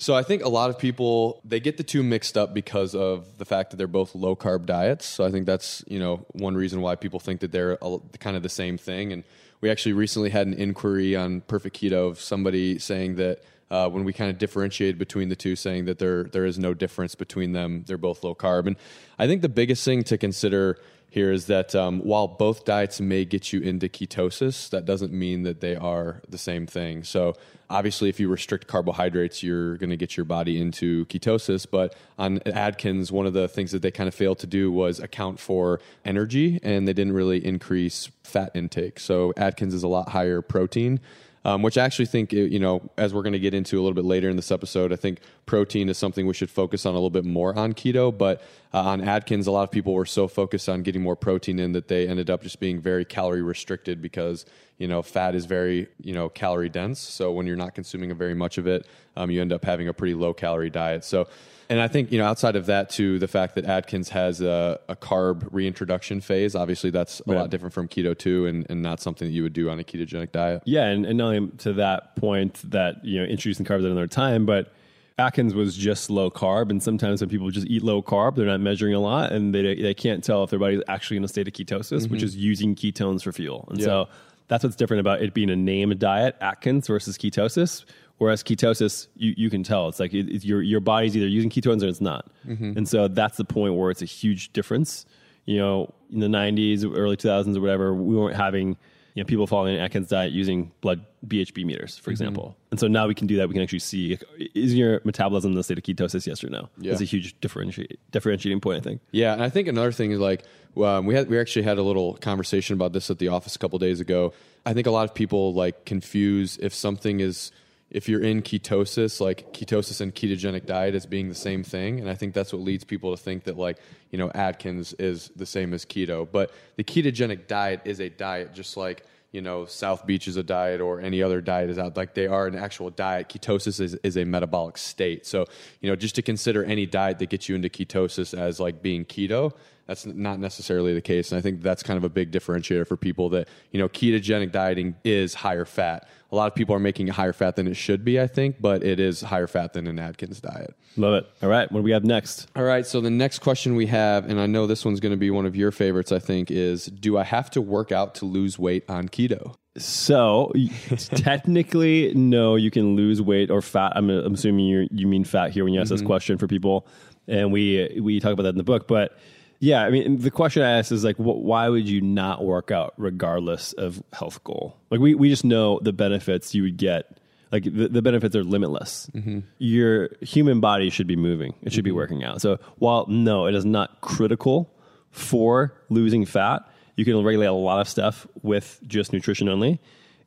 So 0.00 0.14
I 0.14 0.22
think 0.22 0.44
a 0.44 0.48
lot 0.48 0.70
of 0.70 0.78
people 0.78 1.40
they 1.44 1.58
get 1.58 1.76
the 1.76 1.82
two 1.82 2.04
mixed 2.04 2.38
up 2.38 2.54
because 2.54 2.94
of 2.94 3.36
the 3.38 3.44
fact 3.44 3.70
that 3.70 3.76
they're 3.76 3.88
both 3.88 4.14
low 4.14 4.36
carb 4.36 4.64
diets. 4.64 5.04
So 5.04 5.24
I 5.24 5.30
think 5.30 5.44
that's 5.44 5.84
you 5.88 5.98
know 5.98 6.24
one 6.32 6.54
reason 6.54 6.80
why 6.80 6.94
people 6.94 7.18
think 7.18 7.40
that 7.40 7.50
they're 7.50 7.76
kind 8.20 8.36
of 8.36 8.42
the 8.44 8.48
same 8.48 8.78
thing. 8.78 9.12
And 9.12 9.24
we 9.60 9.70
actually 9.70 9.92
recently 9.92 10.30
had 10.30 10.46
an 10.46 10.54
inquiry 10.54 11.16
on 11.16 11.40
Perfect 11.42 11.80
Keto 11.80 12.08
of 12.08 12.20
somebody 12.20 12.78
saying 12.78 13.16
that 13.16 13.42
uh, 13.70 13.88
when 13.88 14.04
we 14.04 14.12
kind 14.12 14.30
of 14.30 14.38
differentiated 14.38 14.98
between 14.98 15.28
the 15.28 15.36
two, 15.36 15.54
saying 15.54 15.84
that 15.86 15.98
there 15.98 16.24
there 16.24 16.46
is 16.46 16.58
no 16.58 16.72
difference 16.74 17.14
between 17.14 17.52
them. 17.52 17.84
They're 17.86 17.98
both 17.98 18.24
low 18.24 18.34
carb, 18.34 18.66
and 18.66 18.76
I 19.18 19.26
think 19.26 19.42
the 19.42 19.48
biggest 19.48 19.84
thing 19.84 20.04
to 20.04 20.16
consider 20.16 20.78
here 21.10 21.32
is 21.32 21.46
that 21.46 21.74
um, 21.74 22.00
while 22.00 22.28
both 22.28 22.64
diets 22.64 23.00
may 23.00 23.24
get 23.24 23.52
you 23.52 23.60
into 23.60 23.88
ketosis, 23.88 24.68
that 24.70 24.84
doesn't 24.84 25.12
mean 25.12 25.42
that 25.42 25.60
they 25.60 25.74
are 25.74 26.22
the 26.28 26.38
same 26.38 26.66
thing. 26.66 27.02
So, 27.02 27.34
obviously, 27.70 28.08
if 28.08 28.20
you 28.20 28.28
restrict 28.28 28.66
carbohydrates, 28.66 29.42
you're 29.42 29.76
going 29.78 29.90
to 29.90 29.96
get 29.96 30.16
your 30.16 30.24
body 30.24 30.60
into 30.60 31.06
ketosis. 31.06 31.66
But 31.70 31.94
on 32.18 32.40
Atkins, 32.46 33.10
one 33.10 33.26
of 33.26 33.32
the 33.32 33.48
things 33.48 33.72
that 33.72 33.80
they 33.80 33.90
kind 33.90 34.06
of 34.06 34.14
failed 34.14 34.38
to 34.40 34.46
do 34.46 34.70
was 34.70 35.00
account 35.00 35.40
for 35.40 35.80
energy, 36.04 36.60
and 36.62 36.86
they 36.86 36.92
didn't 36.92 37.14
really 37.14 37.44
increase 37.44 38.10
fat 38.22 38.50
intake. 38.54 39.00
So, 39.00 39.32
Atkins 39.36 39.72
is 39.72 39.82
a 39.82 39.88
lot 39.88 40.10
higher 40.10 40.42
protein 40.42 41.00
um, 41.48 41.62
which 41.62 41.78
I 41.78 41.84
actually 41.86 42.04
think, 42.04 42.34
you 42.34 42.58
know, 42.58 42.90
as 42.98 43.14
we're 43.14 43.22
going 43.22 43.32
to 43.32 43.38
get 43.38 43.54
into 43.54 43.76
a 43.76 43.80
little 43.80 43.94
bit 43.94 44.04
later 44.04 44.28
in 44.28 44.36
this 44.36 44.50
episode, 44.50 44.92
I 44.92 44.96
think 44.96 45.20
protein 45.46 45.88
is 45.88 45.96
something 45.96 46.26
we 46.26 46.34
should 46.34 46.50
focus 46.50 46.84
on 46.84 46.90
a 46.92 46.98
little 46.98 47.08
bit 47.08 47.24
more 47.24 47.58
on 47.58 47.72
keto. 47.72 48.16
But 48.16 48.42
uh, 48.74 48.82
on 48.82 49.00
Atkins, 49.00 49.46
a 49.46 49.50
lot 49.50 49.62
of 49.62 49.70
people 49.70 49.94
were 49.94 50.04
so 50.04 50.28
focused 50.28 50.68
on 50.68 50.82
getting 50.82 51.00
more 51.00 51.16
protein 51.16 51.58
in 51.58 51.72
that 51.72 51.88
they 51.88 52.06
ended 52.06 52.28
up 52.28 52.42
just 52.42 52.60
being 52.60 52.82
very 52.82 53.06
calorie 53.06 53.40
restricted 53.40 54.02
because, 54.02 54.44
you 54.76 54.86
know, 54.86 55.00
fat 55.00 55.34
is 55.34 55.46
very, 55.46 55.88
you 56.02 56.12
know, 56.12 56.28
calorie 56.28 56.68
dense. 56.68 56.98
So 57.00 57.32
when 57.32 57.46
you're 57.46 57.56
not 57.56 57.74
consuming 57.74 58.14
very 58.14 58.34
much 58.34 58.58
of 58.58 58.66
it, 58.66 58.86
um, 59.16 59.30
you 59.30 59.40
end 59.40 59.50
up 59.54 59.64
having 59.64 59.88
a 59.88 59.94
pretty 59.94 60.12
low 60.12 60.34
calorie 60.34 60.68
diet. 60.68 61.02
So, 61.02 61.28
and 61.68 61.80
I 61.80 61.88
think, 61.88 62.10
you 62.10 62.18
know, 62.18 62.24
outside 62.24 62.56
of 62.56 62.66
that, 62.66 62.90
too, 62.90 63.18
the 63.18 63.28
fact 63.28 63.54
that 63.56 63.64
Atkins 63.64 64.08
has 64.10 64.40
a, 64.40 64.80
a 64.88 64.96
carb 64.96 65.48
reintroduction 65.50 66.20
phase, 66.20 66.54
obviously 66.54 66.90
that's 66.90 67.20
a 67.20 67.24
right. 67.26 67.38
lot 67.38 67.50
different 67.50 67.74
from 67.74 67.88
keto, 67.88 68.16
too, 68.16 68.46
and, 68.46 68.66
and 68.70 68.82
not 68.82 69.00
something 69.00 69.28
that 69.28 69.34
you 69.34 69.42
would 69.42 69.52
do 69.52 69.68
on 69.68 69.78
a 69.78 69.84
ketogenic 69.84 70.32
diet. 70.32 70.62
Yeah. 70.64 70.84
And, 70.84 71.04
and 71.04 71.18
not 71.18 71.34
only 71.34 71.50
to 71.58 71.72
that 71.74 72.16
point 72.16 72.62
that, 72.70 73.04
you 73.04 73.20
know, 73.20 73.24
introducing 73.24 73.66
carbs 73.66 73.80
at 73.80 73.90
another 73.90 74.06
time, 74.06 74.46
but 74.46 74.72
Atkins 75.18 75.52
was 75.52 75.76
just 75.76 76.10
low 76.10 76.30
carb, 76.30 76.70
and 76.70 76.80
sometimes 76.80 77.20
when 77.20 77.28
people 77.28 77.50
just 77.50 77.66
eat 77.66 77.82
low 77.82 78.00
carb, 78.00 78.36
they're 78.36 78.46
not 78.46 78.60
measuring 78.60 78.94
a 78.94 79.00
lot, 79.00 79.32
and 79.32 79.52
they 79.52 79.74
they 79.74 79.92
can't 79.92 80.22
tell 80.22 80.44
if 80.44 80.50
their 80.50 80.60
body's 80.60 80.80
actually 80.86 81.16
in 81.16 81.24
a 81.24 81.28
state 81.28 81.48
of 81.48 81.54
ketosis, 81.54 82.02
mm-hmm. 82.02 82.12
which 82.12 82.22
is 82.22 82.36
using 82.36 82.76
ketones 82.76 83.24
for 83.24 83.32
fuel. 83.32 83.66
And 83.68 83.80
yeah. 83.80 83.84
so 83.84 84.08
that's 84.46 84.62
what's 84.62 84.76
different 84.76 85.00
about 85.00 85.20
it 85.20 85.34
being 85.34 85.50
a 85.50 85.56
named 85.56 85.98
diet, 85.98 86.36
Atkins 86.40 86.86
versus 86.86 87.18
ketosis, 87.18 87.84
Whereas 88.18 88.42
ketosis, 88.42 89.06
you, 89.16 89.34
you 89.36 89.48
can 89.48 89.62
tell 89.62 89.88
it's 89.88 90.00
like 90.00 90.12
it, 90.12 90.28
it, 90.28 90.44
your 90.44 90.60
your 90.60 90.80
body's 90.80 91.16
either 91.16 91.28
using 91.28 91.50
ketones 91.50 91.82
or 91.84 91.88
it's 91.88 92.00
not, 92.00 92.26
mm-hmm. 92.46 92.76
and 92.76 92.88
so 92.88 93.08
that's 93.08 93.36
the 93.36 93.44
point 93.44 93.74
where 93.74 93.90
it's 93.90 94.02
a 94.02 94.06
huge 94.06 94.52
difference. 94.52 95.06
You 95.44 95.58
know, 95.58 95.94
in 96.12 96.20
the 96.20 96.26
'90s, 96.26 96.84
early 96.84 97.16
2000s, 97.16 97.56
or 97.56 97.60
whatever, 97.60 97.94
we 97.94 98.16
weren't 98.16 98.36
having 98.36 98.76
you 99.18 99.24
know, 99.24 99.26
people 99.26 99.48
following 99.48 99.74
an 99.74 99.80
Atkins 99.80 100.08
diet 100.08 100.32
using 100.32 100.70
blood 100.80 101.04
BHB 101.26 101.64
meters, 101.64 101.98
for 101.98 102.12
example. 102.12 102.56
And 102.70 102.78
so 102.78 102.86
now 102.86 103.08
we 103.08 103.16
can 103.16 103.26
do 103.26 103.36
that. 103.38 103.48
We 103.48 103.54
can 103.54 103.64
actually 103.64 103.80
see 103.80 104.16
is 104.54 104.76
your 104.76 105.00
metabolism 105.02 105.50
in 105.50 105.56
the 105.56 105.64
state 105.64 105.76
of 105.76 105.82
ketosis, 105.82 106.24
yes 106.24 106.44
or 106.44 106.50
no? 106.50 106.68
Yeah. 106.78 106.92
It's 106.92 107.00
a 107.00 107.04
huge 107.04 107.34
differentiate, 107.40 107.98
differentiating 108.12 108.60
point, 108.60 108.78
I 108.78 108.80
think. 108.80 109.00
Yeah, 109.10 109.32
and 109.32 109.42
I 109.42 109.48
think 109.48 109.66
another 109.66 109.90
thing 109.90 110.12
is 110.12 110.20
like 110.20 110.44
um, 110.76 111.04
we 111.04 111.16
had 111.16 111.28
we 111.28 111.36
actually 111.36 111.62
had 111.62 111.78
a 111.78 111.82
little 111.82 112.14
conversation 112.14 112.74
about 112.74 112.92
this 112.92 113.10
at 113.10 113.18
the 113.18 113.26
office 113.26 113.56
a 113.56 113.58
couple 113.58 113.76
days 113.80 113.98
ago. 113.98 114.32
I 114.64 114.72
think 114.72 114.86
a 114.86 114.92
lot 114.92 115.08
of 115.08 115.14
people 115.14 115.52
like 115.52 115.84
confuse 115.84 116.56
if 116.58 116.72
something 116.72 117.18
is 117.18 117.50
if 117.90 118.08
you're 118.08 118.22
in 118.22 118.42
ketosis, 118.42 119.20
like 119.20 119.52
ketosis 119.52 120.00
and 120.00 120.14
ketogenic 120.14 120.66
diet 120.66 120.94
as 120.94 121.06
being 121.06 121.28
the 121.28 121.34
same 121.34 121.64
thing, 121.64 122.00
and 122.00 122.10
I 122.10 122.14
think 122.14 122.34
that's 122.34 122.52
what 122.52 122.62
leads 122.62 122.84
people 122.84 123.16
to 123.16 123.22
think 123.22 123.44
that 123.44 123.56
like 123.56 123.78
you 124.10 124.18
know 124.18 124.30
Atkins 124.30 124.92
is 124.94 125.30
the 125.36 125.46
same 125.46 125.72
as 125.72 125.84
keto, 125.84 126.28
but 126.30 126.50
the 126.76 126.84
ketogenic 126.84 127.46
diet 127.46 127.80
is 127.84 128.00
a 128.00 128.10
diet 128.10 128.52
just 128.52 128.76
like 128.76 129.04
you 129.32 129.40
know 129.40 129.64
South 129.64 130.06
Beach 130.06 130.28
is 130.28 130.36
a 130.36 130.42
diet 130.42 130.80
or 130.80 131.00
any 131.00 131.22
other 131.22 131.40
diet 131.40 131.70
is 131.70 131.78
out 131.78 131.96
like 131.96 132.14
they 132.14 132.26
are 132.26 132.46
an 132.46 132.56
actual 132.56 132.90
diet. 132.90 133.28
Ketosis 133.28 133.80
is, 133.80 133.94
is 133.94 134.16
a 134.16 134.24
metabolic 134.24 134.76
state, 134.76 135.26
so 135.26 135.46
you 135.80 135.88
know 135.88 135.96
just 135.96 136.14
to 136.16 136.22
consider 136.22 136.64
any 136.64 136.84
diet 136.84 137.18
that 137.20 137.30
gets 137.30 137.48
you 137.48 137.54
into 137.54 137.70
ketosis 137.70 138.36
as 138.36 138.60
like 138.60 138.82
being 138.82 139.04
keto 139.04 139.52
that's 139.88 140.04
not 140.04 140.38
necessarily 140.38 140.92
the 140.92 141.00
case. 141.00 141.32
And 141.32 141.38
I 141.38 141.40
think 141.40 141.62
that's 141.62 141.82
kind 141.82 141.96
of 141.96 142.04
a 142.04 142.10
big 142.10 142.30
differentiator 142.30 142.86
for 142.86 142.96
people 142.96 143.30
that, 143.30 143.48
you 143.72 143.80
know, 143.80 143.88
ketogenic 143.88 144.52
dieting 144.52 144.94
is 145.02 145.32
higher 145.32 145.64
fat. 145.64 146.06
A 146.30 146.36
lot 146.36 146.46
of 146.46 146.54
people 146.54 146.74
are 146.74 146.80
making 146.80 147.08
it 147.08 147.14
higher 147.14 147.32
fat 147.32 147.56
than 147.56 147.66
it 147.66 147.74
should 147.74 148.04
be, 148.04 148.20
I 148.20 148.26
think, 148.26 148.60
but 148.60 148.84
it 148.84 149.00
is 149.00 149.22
higher 149.22 149.46
fat 149.46 149.72
than 149.72 149.86
an 149.86 149.98
Atkins 149.98 150.40
diet. 150.40 150.74
Love 150.96 151.14
it. 151.14 151.26
All 151.42 151.48
right. 151.48 151.70
What 151.72 151.80
do 151.80 151.82
we 151.82 151.92
have 151.92 152.04
next? 152.04 152.48
All 152.54 152.64
right. 152.64 152.86
So 152.86 153.00
the 153.00 153.10
next 153.10 153.38
question 153.38 153.76
we 153.76 153.86
have, 153.86 154.28
and 154.28 154.38
I 154.38 154.46
know 154.46 154.66
this 154.66 154.84
one's 154.84 155.00
going 155.00 155.12
to 155.12 155.18
be 155.18 155.30
one 155.30 155.46
of 155.46 155.56
your 155.56 155.70
favorites, 155.70 156.12
I 156.12 156.18
think, 156.18 156.50
is 156.50 156.84
do 156.86 157.16
I 157.16 157.24
have 157.24 157.50
to 157.52 157.62
work 157.62 157.92
out 157.92 158.14
to 158.16 158.26
lose 158.26 158.58
weight 158.58 158.84
on 158.90 159.08
keto? 159.08 159.54
So 159.78 160.52
technically, 160.98 162.12
no, 162.14 162.56
you 162.56 162.70
can 162.70 162.96
lose 162.96 163.22
weight 163.22 163.50
or 163.50 163.62
fat. 163.62 163.92
I'm, 163.94 164.10
I'm 164.10 164.34
assuming 164.34 164.66
you 164.66 164.88
you 164.90 165.06
mean 165.06 165.24
fat 165.24 165.52
here 165.52 165.64
when 165.64 165.72
you 165.72 165.80
ask 165.80 165.90
this 165.90 166.00
mm-hmm. 166.00 166.08
question 166.08 166.36
for 166.38 166.48
people, 166.48 166.86
and 167.26 167.52
we 167.52 167.98
we 168.02 168.18
talk 168.18 168.32
about 168.32 168.42
that 168.42 168.50
in 168.50 168.58
the 168.58 168.64
book. 168.64 168.88
But 168.88 169.16
yeah, 169.60 169.82
I 169.82 169.90
mean, 169.90 170.18
the 170.18 170.30
question 170.30 170.62
I 170.62 170.78
asked 170.78 170.92
is 170.92 171.04
like, 171.04 171.16
wh- 171.16 171.42
why 171.42 171.68
would 171.68 171.88
you 171.88 172.00
not 172.00 172.44
work 172.44 172.70
out 172.70 172.94
regardless 172.96 173.72
of 173.72 174.02
health 174.12 174.42
goal? 174.44 174.76
Like 174.90 175.00
we 175.00 175.14
we 175.14 175.28
just 175.28 175.44
know 175.44 175.80
the 175.82 175.92
benefits 175.92 176.54
you 176.54 176.62
would 176.62 176.76
get. 176.76 177.18
Like 177.50 177.64
the, 177.64 177.88
the 177.88 178.02
benefits 178.02 178.36
are 178.36 178.44
limitless. 178.44 179.08
Mm-hmm. 179.14 179.40
Your 179.56 180.10
human 180.20 180.60
body 180.60 180.90
should 180.90 181.06
be 181.06 181.16
moving. 181.16 181.54
It 181.62 181.72
should 181.72 181.82
be 181.82 181.90
mm-hmm. 181.90 181.96
working 181.96 182.24
out. 182.24 182.42
So 182.42 182.58
while 182.76 183.06
no, 183.08 183.46
it 183.46 183.54
is 183.54 183.64
not 183.64 184.02
critical 184.02 184.70
for 185.10 185.72
losing 185.88 186.26
fat, 186.26 186.62
you 186.96 187.06
can 187.06 187.24
regulate 187.24 187.46
a 187.46 187.52
lot 187.52 187.80
of 187.80 187.88
stuff 187.88 188.26
with 188.42 188.78
just 188.86 189.14
nutrition 189.14 189.48
only. 189.48 189.80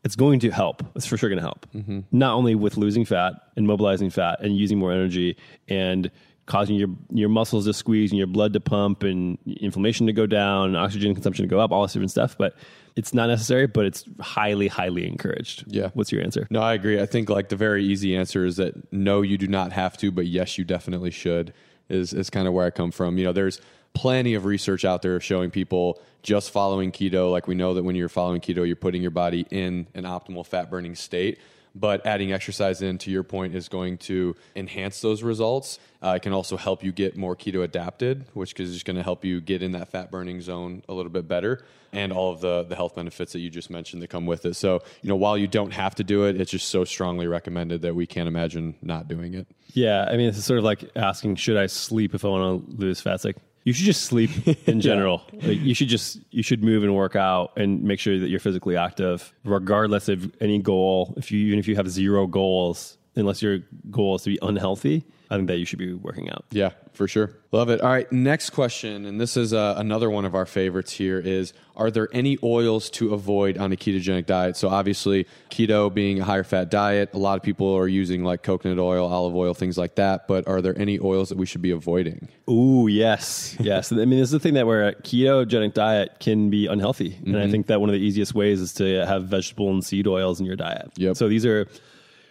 It's 0.03 0.15
going 0.15 0.39
to 0.39 0.50
help. 0.50 0.83
It's 0.95 1.05
for 1.05 1.15
sure 1.15 1.29
going 1.29 1.38
to 1.38 1.43
help. 1.43 1.67
Mm-hmm. 1.75 2.00
Not 2.11 2.33
only 2.33 2.55
with 2.55 2.75
losing 2.75 3.05
fat 3.05 3.33
and 3.55 3.67
mobilizing 3.67 4.09
fat 4.09 4.39
and 4.41 4.57
using 4.57 4.79
more 4.79 4.91
energy 4.91 5.38
and 5.67 6.09
causing 6.51 6.75
your 6.75 6.89
your 7.10 7.29
muscles 7.29 7.65
to 7.65 7.74
squeeze 7.74 8.12
and 8.12 8.17
your 8.17 8.27
blood 8.27 8.51
to 8.51 8.60
pump 8.60 9.03
and 9.03 9.38
inflammation 9.46 10.05
to 10.08 10.13
go 10.13 10.25
down, 10.25 10.75
oxygen 10.75 11.13
consumption 11.13 11.43
to 11.43 11.50
go 11.50 11.62
up, 11.62 11.72
all 11.72 11.84
this 11.84 11.93
different 11.93 12.12
stuff. 12.12 12.38
But 12.38 12.55
it's 12.98 13.13
not 13.13 13.27
necessary, 13.27 13.67
but 13.67 13.86
it's 13.86 14.03
highly, 14.20 14.67
highly 14.67 15.08
encouraged. 15.08 15.63
Yeah. 15.67 15.91
What's 15.93 16.12
your 16.12 16.22
answer? 16.22 16.48
No, 16.50 16.62
I 16.62 16.74
agree. 16.74 17.00
I 17.00 17.05
think 17.05 17.29
like 17.29 17.48
the 17.48 17.55
very 17.55 17.86
easy 17.86 18.17
answer 18.17 18.46
is 18.46 18.58
that 18.58 18.91
no, 18.91 19.22
you 19.22 19.38
do 19.38 19.48
not 19.48 19.72
have 19.72 19.96
to, 20.00 20.12
but 20.12 20.27
yes, 20.27 20.58
you 20.58 20.65
definitely 20.65 21.12
should. 21.12 21.53
Is 21.88 22.13
is 22.13 22.29
kind 22.29 22.48
of 22.50 22.53
where 22.53 22.65
I 22.65 22.70
come 22.70 22.91
from. 22.91 23.17
You 23.17 23.24
know, 23.24 23.31
there's 23.31 23.62
plenty 23.93 24.34
of 24.34 24.43
research 24.43 24.84
out 24.84 25.01
there 25.01 25.20
showing 25.22 25.51
people 25.51 26.01
just 26.22 26.51
following 26.51 26.91
keto. 26.91 27.31
Like 27.31 27.48
we 27.48 27.55
know 27.55 27.74
that 27.75 27.84
when 27.84 27.96
you're 27.96 28.10
following 28.10 28.41
keto, 28.41 28.67
you're 28.67 28.75
putting 28.75 29.01
your 29.01 29.12
body 29.12 29.46
in 29.51 29.88
an 29.93 30.03
optimal 30.03 30.46
fat 30.46 30.70
burning 30.70 30.96
state. 30.96 31.39
But 31.73 32.05
adding 32.05 32.33
exercise 32.33 32.81
in, 32.81 32.97
to 32.99 33.11
your 33.11 33.23
point, 33.23 33.55
is 33.55 33.69
going 33.69 33.97
to 33.99 34.35
enhance 34.57 34.99
those 34.99 35.23
results. 35.23 35.79
Uh, 36.03 36.15
it 36.17 36.21
can 36.21 36.33
also 36.33 36.57
help 36.57 36.83
you 36.83 36.91
get 36.91 37.15
more 37.15 37.33
keto 37.35 37.63
adapted, 37.63 38.25
which 38.33 38.59
is 38.59 38.73
just 38.73 38.85
going 38.85 38.97
to 38.97 39.03
help 39.03 39.23
you 39.23 39.39
get 39.39 39.63
in 39.63 39.71
that 39.71 39.87
fat 39.87 40.11
burning 40.11 40.41
zone 40.41 40.83
a 40.89 40.93
little 40.93 41.11
bit 41.11 41.29
better, 41.29 41.63
and 41.93 42.11
all 42.11 42.33
of 42.33 42.41
the 42.41 42.63
the 42.63 42.75
health 42.75 42.95
benefits 42.95 43.31
that 43.33 43.39
you 43.39 43.49
just 43.49 43.69
mentioned 43.69 44.01
that 44.01 44.09
come 44.09 44.25
with 44.25 44.45
it. 44.45 44.55
So, 44.55 44.81
you 45.01 45.07
know, 45.07 45.15
while 45.15 45.37
you 45.37 45.47
don't 45.47 45.71
have 45.71 45.95
to 45.95 46.03
do 46.03 46.25
it, 46.25 46.39
it's 46.39 46.51
just 46.51 46.67
so 46.67 46.83
strongly 46.83 47.27
recommended 47.27 47.83
that 47.83 47.95
we 47.95 48.05
can't 48.05 48.27
imagine 48.27 48.75
not 48.81 49.07
doing 49.07 49.33
it. 49.33 49.47
Yeah, 49.73 50.05
I 50.09 50.17
mean, 50.17 50.27
it's 50.29 50.43
sort 50.43 50.57
of 50.57 50.65
like 50.65 50.89
asking, 50.97 51.37
should 51.37 51.55
I 51.55 51.67
sleep 51.67 52.13
if 52.13 52.25
I 52.25 52.27
want 52.27 52.69
to 52.69 52.75
lose 52.75 52.99
fat? 52.99 53.15
It's 53.15 53.25
like 53.25 53.37
you 53.63 53.73
should 53.73 53.85
just 53.85 54.03
sleep 54.03 54.31
in 54.67 54.81
general. 54.81 55.21
like, 55.33 55.59
you 55.59 55.73
should 55.73 55.87
just 55.87 56.19
you 56.31 56.43
should 56.43 56.63
move 56.63 56.83
and 56.83 56.95
work 56.95 57.15
out 57.15 57.57
and 57.57 57.83
make 57.83 57.99
sure 57.99 58.19
that 58.19 58.29
you're 58.29 58.39
physically 58.39 58.75
active, 58.75 59.33
regardless 59.43 60.09
of 60.09 60.31
any 60.41 60.59
goal. 60.59 61.13
If 61.17 61.31
you 61.31 61.39
even 61.47 61.59
if 61.59 61.67
you 61.67 61.75
have 61.75 61.89
zero 61.89 62.27
goals, 62.27 62.97
unless 63.15 63.41
your 63.41 63.59
goal 63.89 64.15
is 64.15 64.23
to 64.23 64.29
be 64.31 64.39
unhealthy, 64.41 65.03
I 65.31 65.38
think 65.38 65.47
that 65.47 65.57
you 65.59 65.65
should 65.65 65.79
be 65.79 65.93
working 65.93 66.29
out. 66.29 66.43
Yeah, 66.51 66.71
for 66.91 67.07
sure. 67.07 67.31
Love 67.53 67.69
it. 67.69 67.79
All 67.79 67.89
right, 67.89 68.11
next 68.11 68.50
question, 68.50 69.05
and 69.05 69.19
this 69.19 69.38
is 69.38 69.53
uh, 69.53 69.75
another 69.77 70.09
one 70.09 70.25
of 70.25 70.35
our 70.35 70.45
favorites 70.45 70.91
here 70.91 71.19
is 71.19 71.53
are 71.77 71.89
there 71.89 72.09
any 72.11 72.38
oils 72.43 72.89
to 72.91 73.13
avoid 73.13 73.57
on 73.57 73.71
a 73.71 73.77
ketogenic 73.77 74.25
diet? 74.25 74.57
So 74.57 74.67
obviously, 74.67 75.25
keto 75.50 75.91
being 75.91 76.19
a 76.19 76.25
higher 76.25 76.43
fat 76.43 76.69
diet, 76.69 77.13
a 77.13 77.17
lot 77.17 77.38
of 77.38 77.43
people 77.43 77.73
are 77.73 77.88
using 77.88 78.25
like 78.25 78.43
coconut 78.43 78.77
oil, 78.77 79.07
olive 79.07 79.33
oil, 79.33 79.53
things 79.53 79.77
like 79.77 79.95
that, 79.95 80.27
but 80.27 80.45
are 80.50 80.61
there 80.61 80.77
any 80.77 81.00
oils 81.00 81.29
that 81.29 81.38
we 81.38 81.45
should 81.45 81.61
be 81.61 81.71
avoiding? 81.71 82.27
Ooh, 82.50 82.89
yes, 82.89 83.55
yes. 83.61 83.93
I 83.93 83.95
mean, 83.95 84.19
this 84.19 84.27
is 84.27 84.31
the 84.31 84.39
thing 84.39 84.55
that 84.55 84.67
where 84.67 84.89
a 84.89 84.95
ketogenic 84.95 85.73
diet 85.73 86.19
can 86.19 86.50
be 86.50 86.67
unhealthy, 86.67 87.17
and 87.25 87.38
I 87.38 87.50
think 87.50 87.67
that 87.67 87.79
one 87.79 87.89
of 87.89 87.93
the 87.93 88.01
easiest 88.01 88.35
ways 88.35 88.59
is 88.59 88.73
to 88.73 89.05
have 89.05 89.29
vegetable 89.29 89.69
and 89.69 89.81
seed 89.83 90.07
oils 90.07 90.41
in 90.41 90.45
your 90.45 90.57
diet. 90.57 90.91
Yep. 90.97 91.15
So 91.15 91.29
these 91.29 91.45
are 91.45 91.69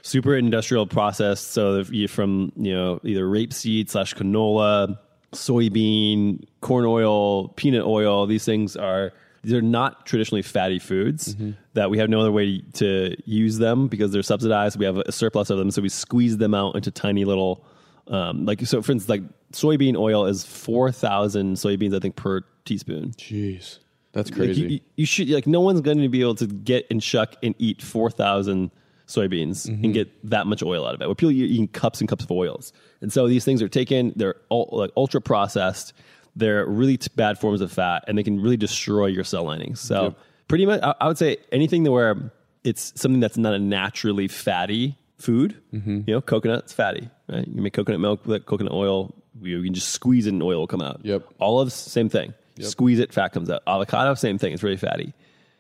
super 0.03 0.37
industrial 0.37 0.87
processed. 0.87 1.53
So 1.53 1.85
you 1.91 2.09
from 2.09 2.53
you 2.57 2.73
know 2.73 3.01
either 3.05 3.25
rapeseed 3.25 3.89
slash 3.91 4.15
canola, 4.15 4.99
soybean, 5.33 6.45
corn 6.61 6.85
oil, 6.85 7.49
peanut 7.51 7.85
oil. 7.87 8.27
These 8.27 8.45
things 8.45 8.77
are 8.77 9.13
these 9.43 9.55
are 9.55 9.63
not 9.63 10.05
traditionally 10.07 10.43
fatty 10.43 10.79
foods 10.79 11.35
that 11.73 11.91
we 11.91 11.97
have 11.99 12.11
no 12.11 12.21
other 12.21 12.33
way 12.33 12.61
to 12.75 13.17
use 13.25 13.57
them 13.59 13.89
because 13.89 14.13
they're 14.13 14.23
subsidized. 14.23 14.79
We 14.79 14.85
have 14.85 14.99
a 14.99 15.13
surplus 15.13 15.49
of 15.51 15.57
them, 15.59 15.71
so 15.71 15.81
we 15.83 15.89
squeeze 15.89 16.37
them 16.37 16.55
out 16.55 16.77
into 16.77 16.91
tiny 16.91 17.25
little. 17.25 17.65
Um, 18.09 18.45
like 18.45 18.61
so, 18.67 18.83
for 18.83 18.93
instance, 18.93 19.09
like 19.09 19.23
soybean 19.53 19.97
oil 19.97 20.27
is 20.27 20.45
four 20.45 20.93
thousand 20.93 21.55
soybeans, 21.57 21.97
I 21.97 22.01
think, 22.01 22.17
per 22.17 22.43
teaspoon. 22.65 23.13
Jeez. 23.13 23.79
That's 24.13 24.29
Like, 24.31 24.39
crazy. 24.39 24.61
you, 24.63 24.69
you- 24.69 24.81
you 24.97 25.07
should 25.07 25.31
like 25.31 25.47
no 25.47 25.61
one's 25.61 25.81
going 25.81 25.99
to 25.99 26.09
be 26.09 26.21
able 26.21 26.35
to 26.37 26.47
get 26.47 26.87
and 26.91 27.03
shuck 27.03 27.37
and 27.43 27.55
eat 27.59 27.81
four 27.81 28.11
thousand 28.11 28.71
soybeans 29.11 29.67
and 29.69 29.79
mm-hmm. 29.83 29.93
get 29.93 30.31
that 30.31 30.47
much 30.47 30.63
oil 30.63 30.87
out 30.87 30.95
of 30.95 31.03
it. 31.03 31.07
Where 31.07 31.15
people 31.15 31.31
are 31.31 31.33
eating 31.33 31.69
cups 31.69 32.01
and 32.01 32.09
cups 32.09 32.25
of 32.25 32.31
oils, 32.31 32.73
and 33.01 33.13
so 33.13 33.29
these 33.29 33.45
things 33.45 33.63
are 33.63 33.69
taken. 33.69 34.13
They're 34.17 34.37
ul- 34.51 34.71
like 34.73 34.91
ultra 34.97 35.21
processed. 35.21 35.93
They're 36.37 36.65
really 36.67 36.97
t- 36.97 37.11
bad 37.17 37.39
forms 37.39 37.61
of 37.61 37.73
fat, 37.73 38.05
and 38.07 38.17
they 38.17 38.23
can 38.23 38.41
really 38.41 38.57
destroy 38.57 39.07
your 39.07 39.25
cell 39.25 39.45
linings. 39.45 39.81
So 39.81 40.03
Yep. 40.03 40.19
pretty 40.49 40.67
much, 40.67 40.81
I, 40.83 40.95
I 41.01 41.09
would 41.09 41.19
say 41.19 41.39
anything 41.53 41.83
that 41.85 41.91
where 41.91 42.33
it's 42.65 42.93
something 43.01 43.21
that's 43.21 43.37
not 43.37 43.55
a 43.55 43.59
naturally 43.59 44.29
fatty 44.29 44.97
food. 45.19 45.61
Mm-hmm. 45.75 46.03
You 46.07 46.15
know, 46.15 46.21
coconut's 46.21 46.73
fatty, 46.73 47.09
right? 47.29 47.47
You 47.47 47.63
make 47.63 47.73
coconut 47.73 48.01
milk 48.01 48.27
with 48.27 48.47
coconut 48.47 48.73
oil. 48.73 49.15
You, 49.43 49.63
can 49.63 49.75
just 49.75 49.89
squeeze 49.89 50.27
it, 50.27 50.31
and 50.31 50.43
oil 50.43 50.61
will 50.61 50.67
come 50.67 50.83
out. 50.83 51.01
Yep. 51.03 51.25
Olives, 51.41 51.75
same 51.75 52.09
thing. 52.09 52.35
Squeeze 52.61 52.99
it, 52.99 53.13
fat 53.13 53.33
comes 53.33 53.49
out. 53.49 53.63
Avocado, 53.67 54.15
same 54.15 54.37
thing. 54.37 54.53
It's 54.53 54.63
really 54.63 54.77
fatty. 54.77 55.15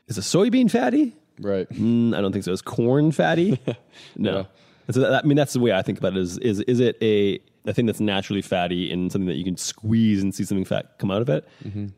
Is 0.07 0.19
a 0.19 0.21
soybean 0.21 0.71
fatty? 0.71 1.17
Right. 1.41 1.69
Mm, 1.71 2.17
I 2.17 2.21
don't 2.21 2.33
think 2.33 2.45
so. 2.45 2.53
Is 2.53 2.63
corn 2.63 3.13
fatty? 3.13 3.61
no. 4.17 4.37
Yeah. 4.39 4.45
So 4.93 5.01
that, 5.01 5.25
I 5.25 5.27
mean, 5.27 5.37
that's 5.37 5.53
the 5.53 5.61
way 5.61 5.73
I 5.73 5.83
think 5.83 5.99
about 5.99 6.13
it. 6.13 6.19
Is 6.19 6.39
is 6.39 6.61
is 6.61 6.81
it 6.81 6.97
a 7.03 7.41
a 7.67 7.73
thing 7.73 7.87
that's 7.87 8.01
naturally 8.01 8.43
fatty 8.43 8.91
and 8.91 9.13
something 9.13 9.29
that 9.29 9.37
you 9.37 9.45
can 9.45 9.57
squeeze 9.57 10.23
and 10.23 10.35
see 10.35 10.45
something 10.45 10.65
fat 10.65 10.99
come 10.99 11.11
out 11.11 11.23
of 11.23 11.29
it? 11.29 11.47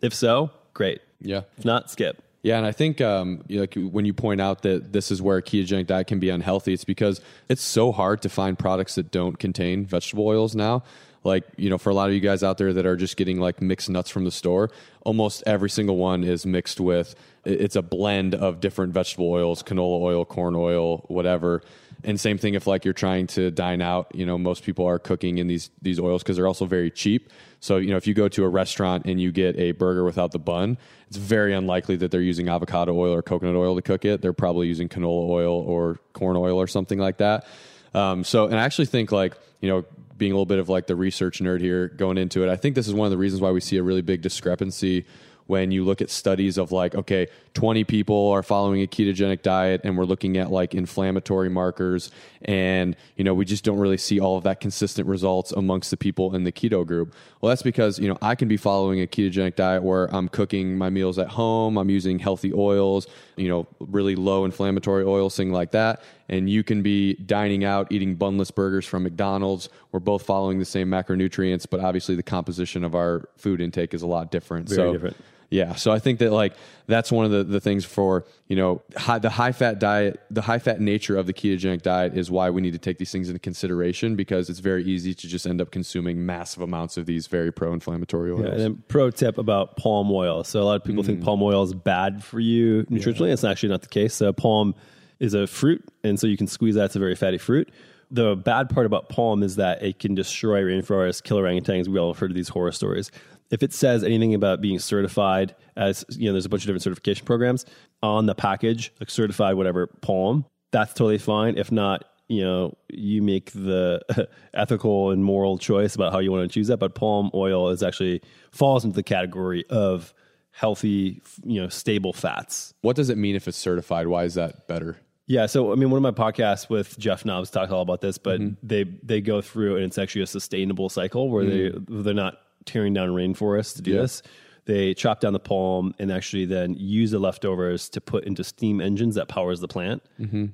If 0.03 0.15
so, 0.15 0.51
great. 0.75 1.01
Yeah. 1.21 1.43
If 1.57 1.65
not, 1.65 1.91
skip. 1.91 2.23
Yeah, 2.43 2.59
and 2.59 2.67
I 2.67 2.73
think 2.73 3.01
um, 3.01 3.45
you 3.47 3.57
know, 3.57 3.63
like 3.63 3.75
when 3.75 4.05
you 4.05 4.13
point 4.13 4.41
out 4.41 4.63
that 4.63 4.93
this 4.93 5.13
is 5.13 5.23
where 5.23 5.37
a 5.37 5.43
ketogenic 5.43 5.87
diet 5.87 6.09
can 6.09 6.19
be 6.19 6.29
unhealthy, 6.29 6.73
it's 6.73 6.85
because 6.85 7.21
it's 7.49 7.63
so 7.63 7.93
hard 7.93 8.21
to 8.23 8.29
find 8.29 8.59
products 8.59 8.97
that 8.97 9.13
don't 9.13 9.39
contain 9.39 9.87
vegetable 9.87 10.27
oils 10.27 10.57
now. 10.57 10.83
Like 11.23 11.45
you 11.57 11.71
know, 11.71 11.79
for 11.79 11.91
a 11.91 11.95
lot 11.95 12.09
of 12.09 12.15
you 12.15 12.21
guys 12.21 12.43
out 12.43 12.59
there 12.59 12.73
that 12.73 12.85
are 12.85 12.97
just 12.97 13.17
getting 13.17 13.39
like 13.39 13.63
mixed 13.63 13.89
nuts 13.89 14.11
from 14.11 14.25
the 14.25 14.33
store, 14.33 14.71
almost 15.03 15.45
every 15.47 15.71
single 15.71 15.97
one 15.97 16.25
is 16.25 16.45
mixed 16.45 16.81
with. 16.81 17.15
It- 17.45 17.61
It's 17.61 17.77
a 17.77 17.83
blend 17.83 18.35
of 18.35 18.61
different 18.61 18.93
vegetable 18.93 19.31
oils, 19.31 19.63
canola 19.63 20.01
oil, 20.01 20.25
corn 20.25 20.55
oil, 20.57 21.05
whatever. 21.09 21.63
And 22.05 22.19
same 22.19 22.37
thing 22.37 22.55
if 22.55 22.67
like 22.67 22.85
you're 22.85 22.95
trying 22.95 23.29
to 23.29 23.51
dine 23.53 23.81
out, 23.81 24.09
you 24.13 24.27
know, 24.27 24.37
most 24.37 24.65
people 24.65 24.85
are 24.87 24.99
cooking 24.99 25.39
in 25.39 25.47
these 25.47 25.71
these 25.83 26.01
oils 26.01 26.23
because 26.23 26.37
they're 26.37 26.49
also 26.49 26.67
very 26.67 26.91
cheap. 26.91 27.31
So, 27.61 27.77
you 27.77 27.91
know, 27.91 27.97
if 27.97 28.09
you 28.09 28.15
go 28.15 28.27
to 28.29 28.43
a 28.45 28.49
restaurant 28.49 29.05
and 29.07 29.21
you 29.21 29.31
get 29.31 29.57
a 29.57 29.71
burger 29.71 30.03
without 30.05 30.33
the 30.33 30.41
bun, 30.41 30.79
it's 31.07 31.17
very 31.17 31.55
unlikely 31.55 31.95
that 31.97 32.11
they're 32.11 32.21
using 32.21 32.49
avocado 32.49 32.93
oil 32.97 33.13
or 33.15 33.23
coconut 33.23 33.55
oil 33.55 33.77
to 33.77 33.83
cook 33.83 34.05
it. 34.05 34.21
They're 34.21 34.33
probably 34.33 34.67
using 34.67 34.89
canola 34.89 35.29
oil 35.31 35.55
or 35.55 36.01
corn 36.13 36.37
oil 36.37 36.57
or 36.61 36.67
something 36.67 36.99
like 36.99 37.19
that. 37.19 37.47
Um, 37.95 38.25
so, 38.25 38.47
and 38.47 38.57
I 38.59 38.65
actually 38.65 38.87
think 38.87 39.13
like, 39.13 39.35
you 39.61 39.69
know, 39.69 39.85
being 40.19 40.33
a 40.33 40.35
little 40.35 40.47
bit 40.47 40.59
of 40.59 40.69
like 40.69 40.89
the 40.89 40.97
research 40.97 41.39
nerd 41.41 41.61
here 41.61 41.87
going 41.87 42.19
into 42.19 42.43
it, 42.43 42.49
I 42.51 42.57
think 42.57 42.75
this 42.75 42.89
is 42.89 42.95
one 42.95 43.07
of 43.07 43.13
the 43.13 43.19
reasons 43.19 43.41
why 43.41 43.53
we 43.53 43.61
see 43.61 43.77
a 43.77 43.83
really 43.83 44.03
big 44.03 44.23
discrepancy 44.23 45.05
when 45.47 45.71
you 45.71 45.85
look 45.85 46.01
at 46.01 46.11
studies 46.11 46.59
of 46.59 46.73
like, 46.73 46.95
okay, 46.95 47.29
20 47.55 47.85
people 47.85 48.31
are 48.31 48.43
following 48.43 48.83
a 48.83 48.87
ketogenic 48.87 49.43
diet 49.43 49.83
and 49.85 49.99
we're 49.99 50.05
looking 50.05 50.37
at 50.39 50.51
like 50.51 50.75
inflammatory 50.75 51.51
markers 51.51 52.11
and, 52.43 52.97
you 53.17 53.25
know, 53.25 53.35
we 53.35 53.45
just 53.45 53.63
don't 53.63 53.79
really 53.79 53.99
see 53.99 54.19
all 54.19 54.37
of 54.37 54.45
that 54.45 54.61
consistent 54.61 55.07
results 55.07 55.53
amongst 55.53 55.91
the 55.91 55.97
people 55.97 56.35
in 56.35 56.45
the 56.45 56.53
keto 56.53 56.87
group. 56.87 57.15
Well, 57.41 57.51
that's 57.51 57.63
because, 57.63 57.99
you 57.99 58.09
know, 58.09 58.17
I 58.23 58.35
can 58.35 58.49
be 58.49 58.57
following 58.57 59.01
a 59.01 59.07
ketogenic 59.07 59.55
diet 59.55 59.83
where 59.83 60.13
I'm 60.15 60.29
cooking 60.29 60.77
my 60.79 60.91
meals 60.91 61.19
at 61.19 61.29
home, 61.29 61.77
I'm 61.77 61.91
using 61.91 62.19
healthy 62.19 62.53
oils, 62.53 63.07
you 63.37 63.49
know, 63.49 63.67
really 63.81 64.17
low 64.17 64.45
inflammatory 64.45 65.05
oils, 65.05 65.37
thing 65.37 65.53
like 65.53 65.73
that. 65.73 66.03
And 66.29 66.49
you 66.49 66.65
can 66.65 66.83
be 66.83 67.15
dining 67.15 67.65
out, 67.65 67.93
eating 67.93 68.17
bunless 68.17 68.51
burgers 68.51 68.87
from 68.87 69.03
McDonald's. 69.03 69.69
We're 69.93 70.01
both 70.01 70.23
following 70.25 70.59
the 70.59 70.65
same 70.65 70.89
macronutrients, 70.89 71.67
but 71.69 71.81
obviously 71.81 72.15
the 72.15 72.23
composition 72.23 72.83
of 72.83 72.95
our 72.95 73.29
food 73.37 73.61
intake 73.61 73.93
is 73.93 74.03
a 74.03 74.07
lot 74.07 74.31
different. 74.31 74.69
Very 74.69 74.77
so, 74.77 74.93
different. 74.95 75.17
Yeah, 75.53 75.75
so 75.75 75.93
I 75.93 75.99
think 75.99 76.19
that 76.21 76.33
like 76.33 76.55
that's 76.87 77.13
one 77.13 77.27
of 77.27 77.31
the, 77.31 77.45
the 77.45 77.61
things 77.61 77.85
for 77.85 78.25
you 78.49 78.57
know 78.57 78.81
high, 78.97 79.19
the 79.19 79.29
high 79.29 79.53
fat 79.53 79.79
diet, 79.79 80.19
the 80.31 80.41
high 80.41 80.59
fat 80.59 80.81
nature 80.81 81.19
of 81.19 81.27
the 81.27 81.35
ketogenic 81.35 81.83
diet 81.83 82.17
is 82.17 82.31
why 82.31 82.49
we 82.49 82.63
need 82.63 82.73
to 82.73 82.79
take 82.79 82.97
these 82.97 83.13
things 83.13 83.29
into 83.29 83.39
consideration 83.39 84.17
because 84.17 84.49
it's 84.49 84.61
very 84.61 84.83
easy 84.83 85.13
to 85.13 85.29
just 85.29 85.47
end 85.47 85.61
up 85.61 85.71
consuming 85.71 86.25
massive 86.25 86.63
amounts 86.63 86.97
of 86.97 87.05
these 87.05 87.27
very 87.27 87.53
pro 87.53 87.75
inflammatory 87.75 88.31
oils. 88.31 88.41
Yeah, 88.41 88.51
and 88.53 88.61
then 88.61 88.83
pro 88.89 89.11
tip 89.11 89.37
about 89.37 89.77
palm 89.77 90.11
oil. 90.11 90.43
So 90.43 90.63
a 90.63 90.65
lot 90.65 90.77
of 90.77 90.85
people 90.85 91.03
think 91.03 91.21
mm. 91.21 91.25
palm 91.25 91.43
oil 91.43 91.63
is 91.63 91.75
bad 91.75 92.25
for 92.25 92.41
you 92.41 92.85
nutritionally. 92.85 93.31
It's 93.31 93.45
actually 93.45 93.69
not 93.69 93.83
the 93.83 93.89
case. 93.89 94.15
So 94.15 94.33
palm 94.33 94.75
is 95.21 95.35
a 95.35 95.47
fruit, 95.47 95.85
and 96.03 96.19
so 96.19 96.27
you 96.27 96.39
can 96.39 96.47
squeeze 96.47 96.77
that. 96.77 96.87
It's 96.87 96.97
a 96.97 96.99
very 96.99 97.15
fatty 97.15 97.39
fruit. 97.39 97.71
The 98.11 98.37
bad 98.37 98.71
part 98.71 98.87
about 98.87 99.09
palm 99.09 99.43
is 99.43 99.57
that 99.57 99.83
it 99.83 99.99
can 99.99 100.15
destroy 100.15 100.63
rainforests, 100.63 101.23
kill 101.23 101.39
orangutans. 101.39 101.89
We 101.89 101.99
all 101.99 102.13
have 102.13 102.19
heard 102.19 102.31
of 102.31 102.35
these 102.35 102.49
horror 102.49 102.73
stories. 102.73 103.11
If 103.53 103.63
it 103.63 103.73
says 103.73 104.03
anything 104.03 104.35
about 104.35 104.61
being 104.61 104.81
certified 104.81 105.55
as 105.77 106.05
you 106.11 106.27
know, 106.27 106.33
there's 106.33 106.47
a 106.47 106.49
bunch 106.49 106.63
of 106.63 106.67
different 106.67 106.83
certification 106.83 107.25
programs 107.25 107.65
on 108.03 108.27
the 108.27 108.35
package, 108.35 108.93
like 108.99 109.11
certified 109.11 109.55
whatever 109.55 109.87
palm, 109.87 110.45
that's 110.73 110.93
totally 110.95 111.19
fine. 111.19 111.57
If 111.57 111.71
not, 111.71 112.05
you 112.29 112.43
know, 112.43 112.77
you 112.89 113.23
make 113.23 113.53
the 113.53 114.01
ethical 114.55 115.11
and 115.11 115.25
moral 115.25 115.59
choice 115.59 115.95
about 115.95 116.13
how 116.13 116.19
you 116.19 116.33
want 116.33 116.51
to 116.51 116.53
choose 116.53 116.69
that. 116.69 116.79
But 116.79 116.95
palm 116.95 117.31
oil 117.35 117.69
is 117.69 117.83
actually 117.83 118.23
falls 118.51 118.85
into 118.85 118.97
the 118.97 119.03
category 119.03 119.65
of 119.69 120.15
healthy, 120.51 121.23
you 121.45 121.61
know, 121.61 121.69
stable 121.69 122.13
fats. 122.13 122.75
What 122.81 122.97
does 122.97 123.11
it 123.11 123.19
mean 123.19 123.37
if 123.37 123.47
it's 123.47 123.59
certified? 123.59 124.07
Why 124.07 124.25
is 124.25 124.35
that 124.35 124.67
better? 124.67 124.97
Yeah, 125.27 125.47
so 125.47 125.73
I 125.73 125.77
mean, 125.77 125.91
one 125.91 126.05
of 126.05 126.17
my 126.17 126.31
podcasts 126.31 126.69
with 126.69 126.99
Jeff 126.99 127.25
Nobbs 127.25 127.51
talks 127.51 127.71
all 127.71 127.83
about 127.83 128.01
this, 128.01 128.19
but 128.19 128.41
mm-hmm. 128.41 128.55
they 128.67 128.85
they 129.03 129.21
go 129.21 129.41
through 129.41 129.77
and 129.77 129.85
it's 129.85 129.99
actually 129.99 130.23
a 130.23 130.27
sustainable 130.27 130.89
cycle 130.89 131.31
where 131.31 131.45
mm. 131.45 131.87
they 131.87 132.03
they're 132.03 132.15
not 132.15 132.39
tearing 132.67 132.95
down 132.95 133.11
rainforests 133.11 133.77
to 133.77 133.83
do 133.83 133.93
Yeah. 133.93 134.03
this. 134.03 134.23
They 134.65 134.95
chop 134.95 135.21
down 135.21 135.33
the 135.33 135.41
palm 135.41 135.93
and 135.99 136.13
actually 136.13 136.45
then 136.45 136.75
use 136.75 137.11
the 137.11 137.19
leftovers 137.19 137.89
to 137.91 138.01
put 138.01 138.25
into 138.25 138.45
steam 138.45 138.81
engines 138.81 139.17
that 139.17 139.27
powers 139.27 139.59
the 139.59 139.67
plant, 139.67 140.05
mm-hmm. 140.21 140.47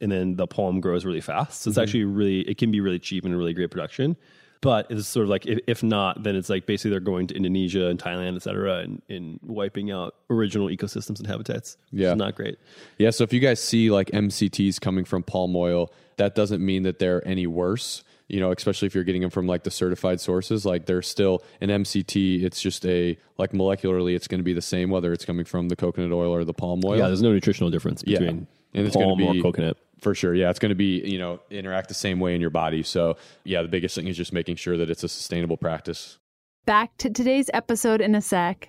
and 0.00 0.12
then 0.12 0.36
the 0.36 0.46
palm 0.46 0.80
grows 0.80 1.04
really 1.04 1.20
fast. 1.20 1.62
So 1.62 1.70
it's 1.70 1.76
mm-hmm. 1.76 1.82
actually 1.82 2.04
really 2.04 2.40
it 2.42 2.58
can 2.58 2.70
be 2.70 2.80
really 2.80 3.00
cheap 3.00 3.24
and 3.24 3.34
a 3.34 3.36
really 3.36 3.54
great 3.54 3.70
production. 3.70 4.16
But 4.62 4.86
it's 4.90 5.06
sort 5.06 5.24
of 5.24 5.30
like 5.30 5.46
if, 5.46 5.58
if 5.66 5.82
not, 5.82 6.22
then 6.22 6.34
it's 6.34 6.48
like 6.48 6.66
basically 6.66 6.92
they're 6.92 7.00
going 7.00 7.26
to 7.28 7.34
Indonesia 7.34 7.88
and 7.88 8.00
Thailand, 8.00 8.36
et 8.36 8.42
cetera, 8.42 8.78
and, 8.78 9.02
and 9.08 9.38
wiping 9.42 9.90
out 9.90 10.14
original 10.30 10.68
ecosystems 10.68 11.18
and 11.18 11.26
habitats. 11.26 11.76
Yeah. 11.92 12.12
is 12.12 12.16
not 12.16 12.34
great. 12.36 12.58
Yeah, 12.98 13.10
so 13.10 13.24
if 13.24 13.32
you 13.32 13.40
guys 13.40 13.62
see 13.62 13.90
like 13.90 14.08
MCTs 14.12 14.80
coming 14.80 15.04
from 15.04 15.22
palm 15.22 15.54
oil, 15.54 15.92
that 16.16 16.34
doesn't 16.34 16.64
mean 16.64 16.84
that 16.84 16.98
they're 16.98 17.26
any 17.26 17.46
worse. 17.46 18.02
You 18.28 18.40
know, 18.40 18.50
especially 18.50 18.86
if 18.86 18.94
you're 18.94 19.04
getting 19.04 19.22
them 19.22 19.30
from 19.30 19.46
like 19.46 19.62
the 19.62 19.70
certified 19.70 20.20
sources, 20.20 20.66
like 20.66 20.86
they're 20.86 21.02
still 21.02 21.44
an 21.60 21.68
MCT. 21.68 22.42
It's 22.42 22.60
just 22.60 22.84
a 22.84 23.16
like 23.38 23.52
molecularly, 23.52 24.16
it's 24.16 24.26
going 24.26 24.40
to 24.40 24.44
be 24.44 24.52
the 24.52 24.60
same 24.62 24.90
whether 24.90 25.12
it's 25.12 25.24
coming 25.24 25.44
from 25.44 25.68
the 25.68 25.76
coconut 25.76 26.10
oil 26.12 26.34
or 26.34 26.44
the 26.44 26.52
palm 26.54 26.80
oil. 26.84 26.98
Yeah, 26.98 27.06
there's 27.06 27.22
no 27.22 27.32
nutritional 27.32 27.70
difference 27.70 28.02
Yeah. 28.06 28.18
between 28.18 28.46
And 28.74 28.86
it's 28.86 28.96
gonna 28.96 29.12
or 29.24 29.32
be- 29.32 29.40
coconut. 29.42 29.76
For 30.00 30.14
sure. 30.14 30.34
Yeah, 30.34 30.50
it's 30.50 30.58
going 30.58 30.68
to 30.70 30.74
be, 30.74 31.00
you 31.08 31.18
know, 31.18 31.40
interact 31.50 31.88
the 31.88 31.94
same 31.94 32.20
way 32.20 32.34
in 32.34 32.40
your 32.42 32.50
body. 32.50 32.82
So, 32.82 33.16
yeah, 33.44 33.62
the 33.62 33.68
biggest 33.68 33.94
thing 33.94 34.08
is 34.08 34.16
just 34.16 34.30
making 34.32 34.56
sure 34.56 34.76
that 34.76 34.90
it's 34.90 35.02
a 35.02 35.08
sustainable 35.08 35.56
practice. 35.56 36.18
Back 36.66 36.96
to 36.98 37.08
today's 37.08 37.48
episode 37.54 38.02
in 38.02 38.14
a 38.14 38.20
sec. 38.20 38.68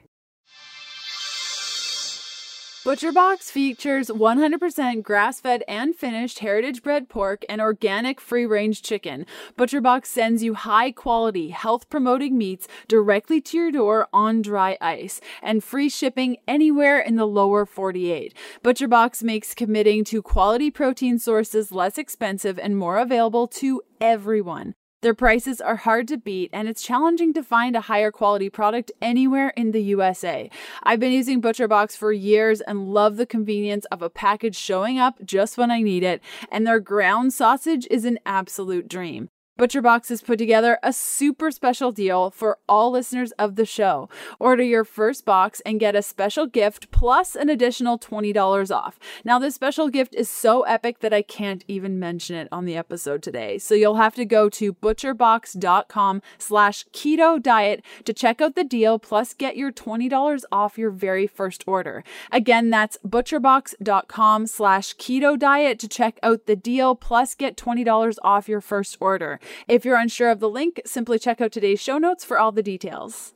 ButcherBox 2.87 3.51
features 3.51 4.07
100% 4.07 5.03
grass 5.03 5.41
fed 5.41 5.61
and 5.67 5.93
finished 5.93 6.39
heritage 6.39 6.81
bred 6.81 7.09
pork 7.09 7.43
and 7.49 7.59
organic 7.59 8.21
free 8.21 8.45
range 8.45 8.81
chicken. 8.81 9.25
ButcherBox 9.57 10.05
sends 10.05 10.41
you 10.41 10.53
high 10.53 10.91
quality, 10.91 11.49
health 11.49 11.89
promoting 11.89 12.37
meats 12.37 12.65
directly 12.87 13.41
to 13.41 13.57
your 13.57 13.71
door 13.73 14.07
on 14.13 14.41
dry 14.41 14.77
ice 14.79 15.19
and 15.41 15.65
free 15.65 15.89
shipping 15.89 16.37
anywhere 16.47 16.97
in 16.97 17.17
the 17.17 17.27
lower 17.27 17.65
48. 17.65 18.33
ButcherBox 18.63 19.21
makes 19.21 19.53
committing 19.53 20.05
to 20.05 20.21
quality 20.21 20.71
protein 20.71 21.19
sources 21.19 21.73
less 21.73 21.97
expensive 21.97 22.57
and 22.57 22.77
more 22.77 22.99
available 22.99 23.47
to 23.47 23.81
everyone. 23.99 24.75
Their 25.01 25.13
prices 25.13 25.61
are 25.61 25.75
hard 25.75 26.07
to 26.07 26.17
beat, 26.17 26.49
and 26.51 26.67
it's 26.67 26.81
challenging 26.81 27.31
to 27.33 27.43
find 27.43 27.75
a 27.75 27.81
higher 27.81 28.11
quality 28.11 28.49
product 28.49 28.91
anywhere 28.99 29.49
in 29.55 29.71
the 29.71 29.83
USA. 29.83 30.49
I've 30.81 30.99
been 30.99 31.11
using 31.11 31.39
ButcherBox 31.39 31.95
for 31.95 32.11
years 32.11 32.61
and 32.61 32.91
love 32.91 33.17
the 33.17 33.27
convenience 33.27 33.85
of 33.91 34.01
a 34.01 34.09
package 34.09 34.55
showing 34.55 34.97
up 34.97 35.23
just 35.23 35.55
when 35.55 35.69
I 35.69 35.83
need 35.83 36.01
it, 36.01 36.23
and 36.51 36.65
their 36.65 36.79
ground 36.79 37.31
sausage 37.31 37.87
is 37.91 38.05
an 38.05 38.17
absolute 38.25 38.87
dream. 38.87 39.29
ButcherBox 39.57 40.09
has 40.09 40.21
put 40.21 40.37
together 40.37 40.77
a 40.83 40.93
super 40.93 41.49
special 41.49 41.91
deal 41.91 42.29
for 42.29 42.59
all 42.69 42.91
listeners 42.91 43.31
of 43.33 43.55
the 43.55 43.65
show. 43.65 44.07
Order 44.39 44.61
your 44.61 44.83
first 44.83 45.25
box 45.25 45.61
and 45.61 45.79
get 45.79 45.95
a 45.95 46.03
special 46.03 46.45
gift 46.45 46.91
plus 46.91 47.35
an 47.35 47.49
additional 47.49 47.97
$20 47.97 48.75
off. 48.75 48.99
Now, 49.23 49.39
this 49.39 49.55
special 49.55 49.89
gift 49.89 50.13
is 50.13 50.29
so 50.29 50.61
epic 50.63 50.99
that 50.99 51.11
I 51.11 51.23
can't 51.23 51.63
even 51.67 51.97
mention 51.97 52.35
it 52.35 52.47
on 52.51 52.65
the 52.65 52.77
episode 52.77 53.23
today. 53.23 53.57
So 53.57 53.73
you'll 53.73 53.95
have 53.95 54.13
to 54.15 54.25
go 54.25 54.47
to 54.49 54.73
butcherbox.com 54.73 56.21
slash 56.37 56.85
keto 56.93 57.41
diet 57.41 57.83
to 58.05 58.13
check 58.13 58.39
out 58.41 58.53
the 58.53 58.63
deal 58.63 58.99
plus 58.99 59.33
get 59.33 59.57
your 59.57 59.71
$20 59.71 60.43
off 60.51 60.77
your 60.77 60.91
very 60.91 61.25
first 61.25 61.63
order. 61.65 62.03
Again, 62.31 62.69
that's 62.69 62.97
butcherbox.com 63.05 64.45
slash 64.45 64.95
keto 64.97 65.37
diet 65.37 65.79
to 65.79 65.87
check 65.87 66.19
out 66.21 66.45
the 66.45 66.55
deal 66.55 66.93
plus 66.93 67.33
get 67.33 67.57
$20 67.57 68.17
off 68.21 68.47
your 68.47 68.61
first 68.61 68.97
order. 68.99 69.39
If 69.67 69.85
you're 69.85 69.97
unsure 69.97 70.29
of 70.29 70.39
the 70.39 70.49
link, 70.49 70.81
simply 70.85 71.19
check 71.19 71.41
out 71.41 71.51
today's 71.51 71.81
show 71.81 71.97
notes 71.97 72.23
for 72.23 72.39
all 72.39 72.51
the 72.51 72.63
details. 72.63 73.33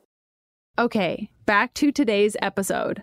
Okay, 0.78 1.30
back 1.44 1.74
to 1.74 1.92
today's 1.92 2.36
episode. 2.40 3.02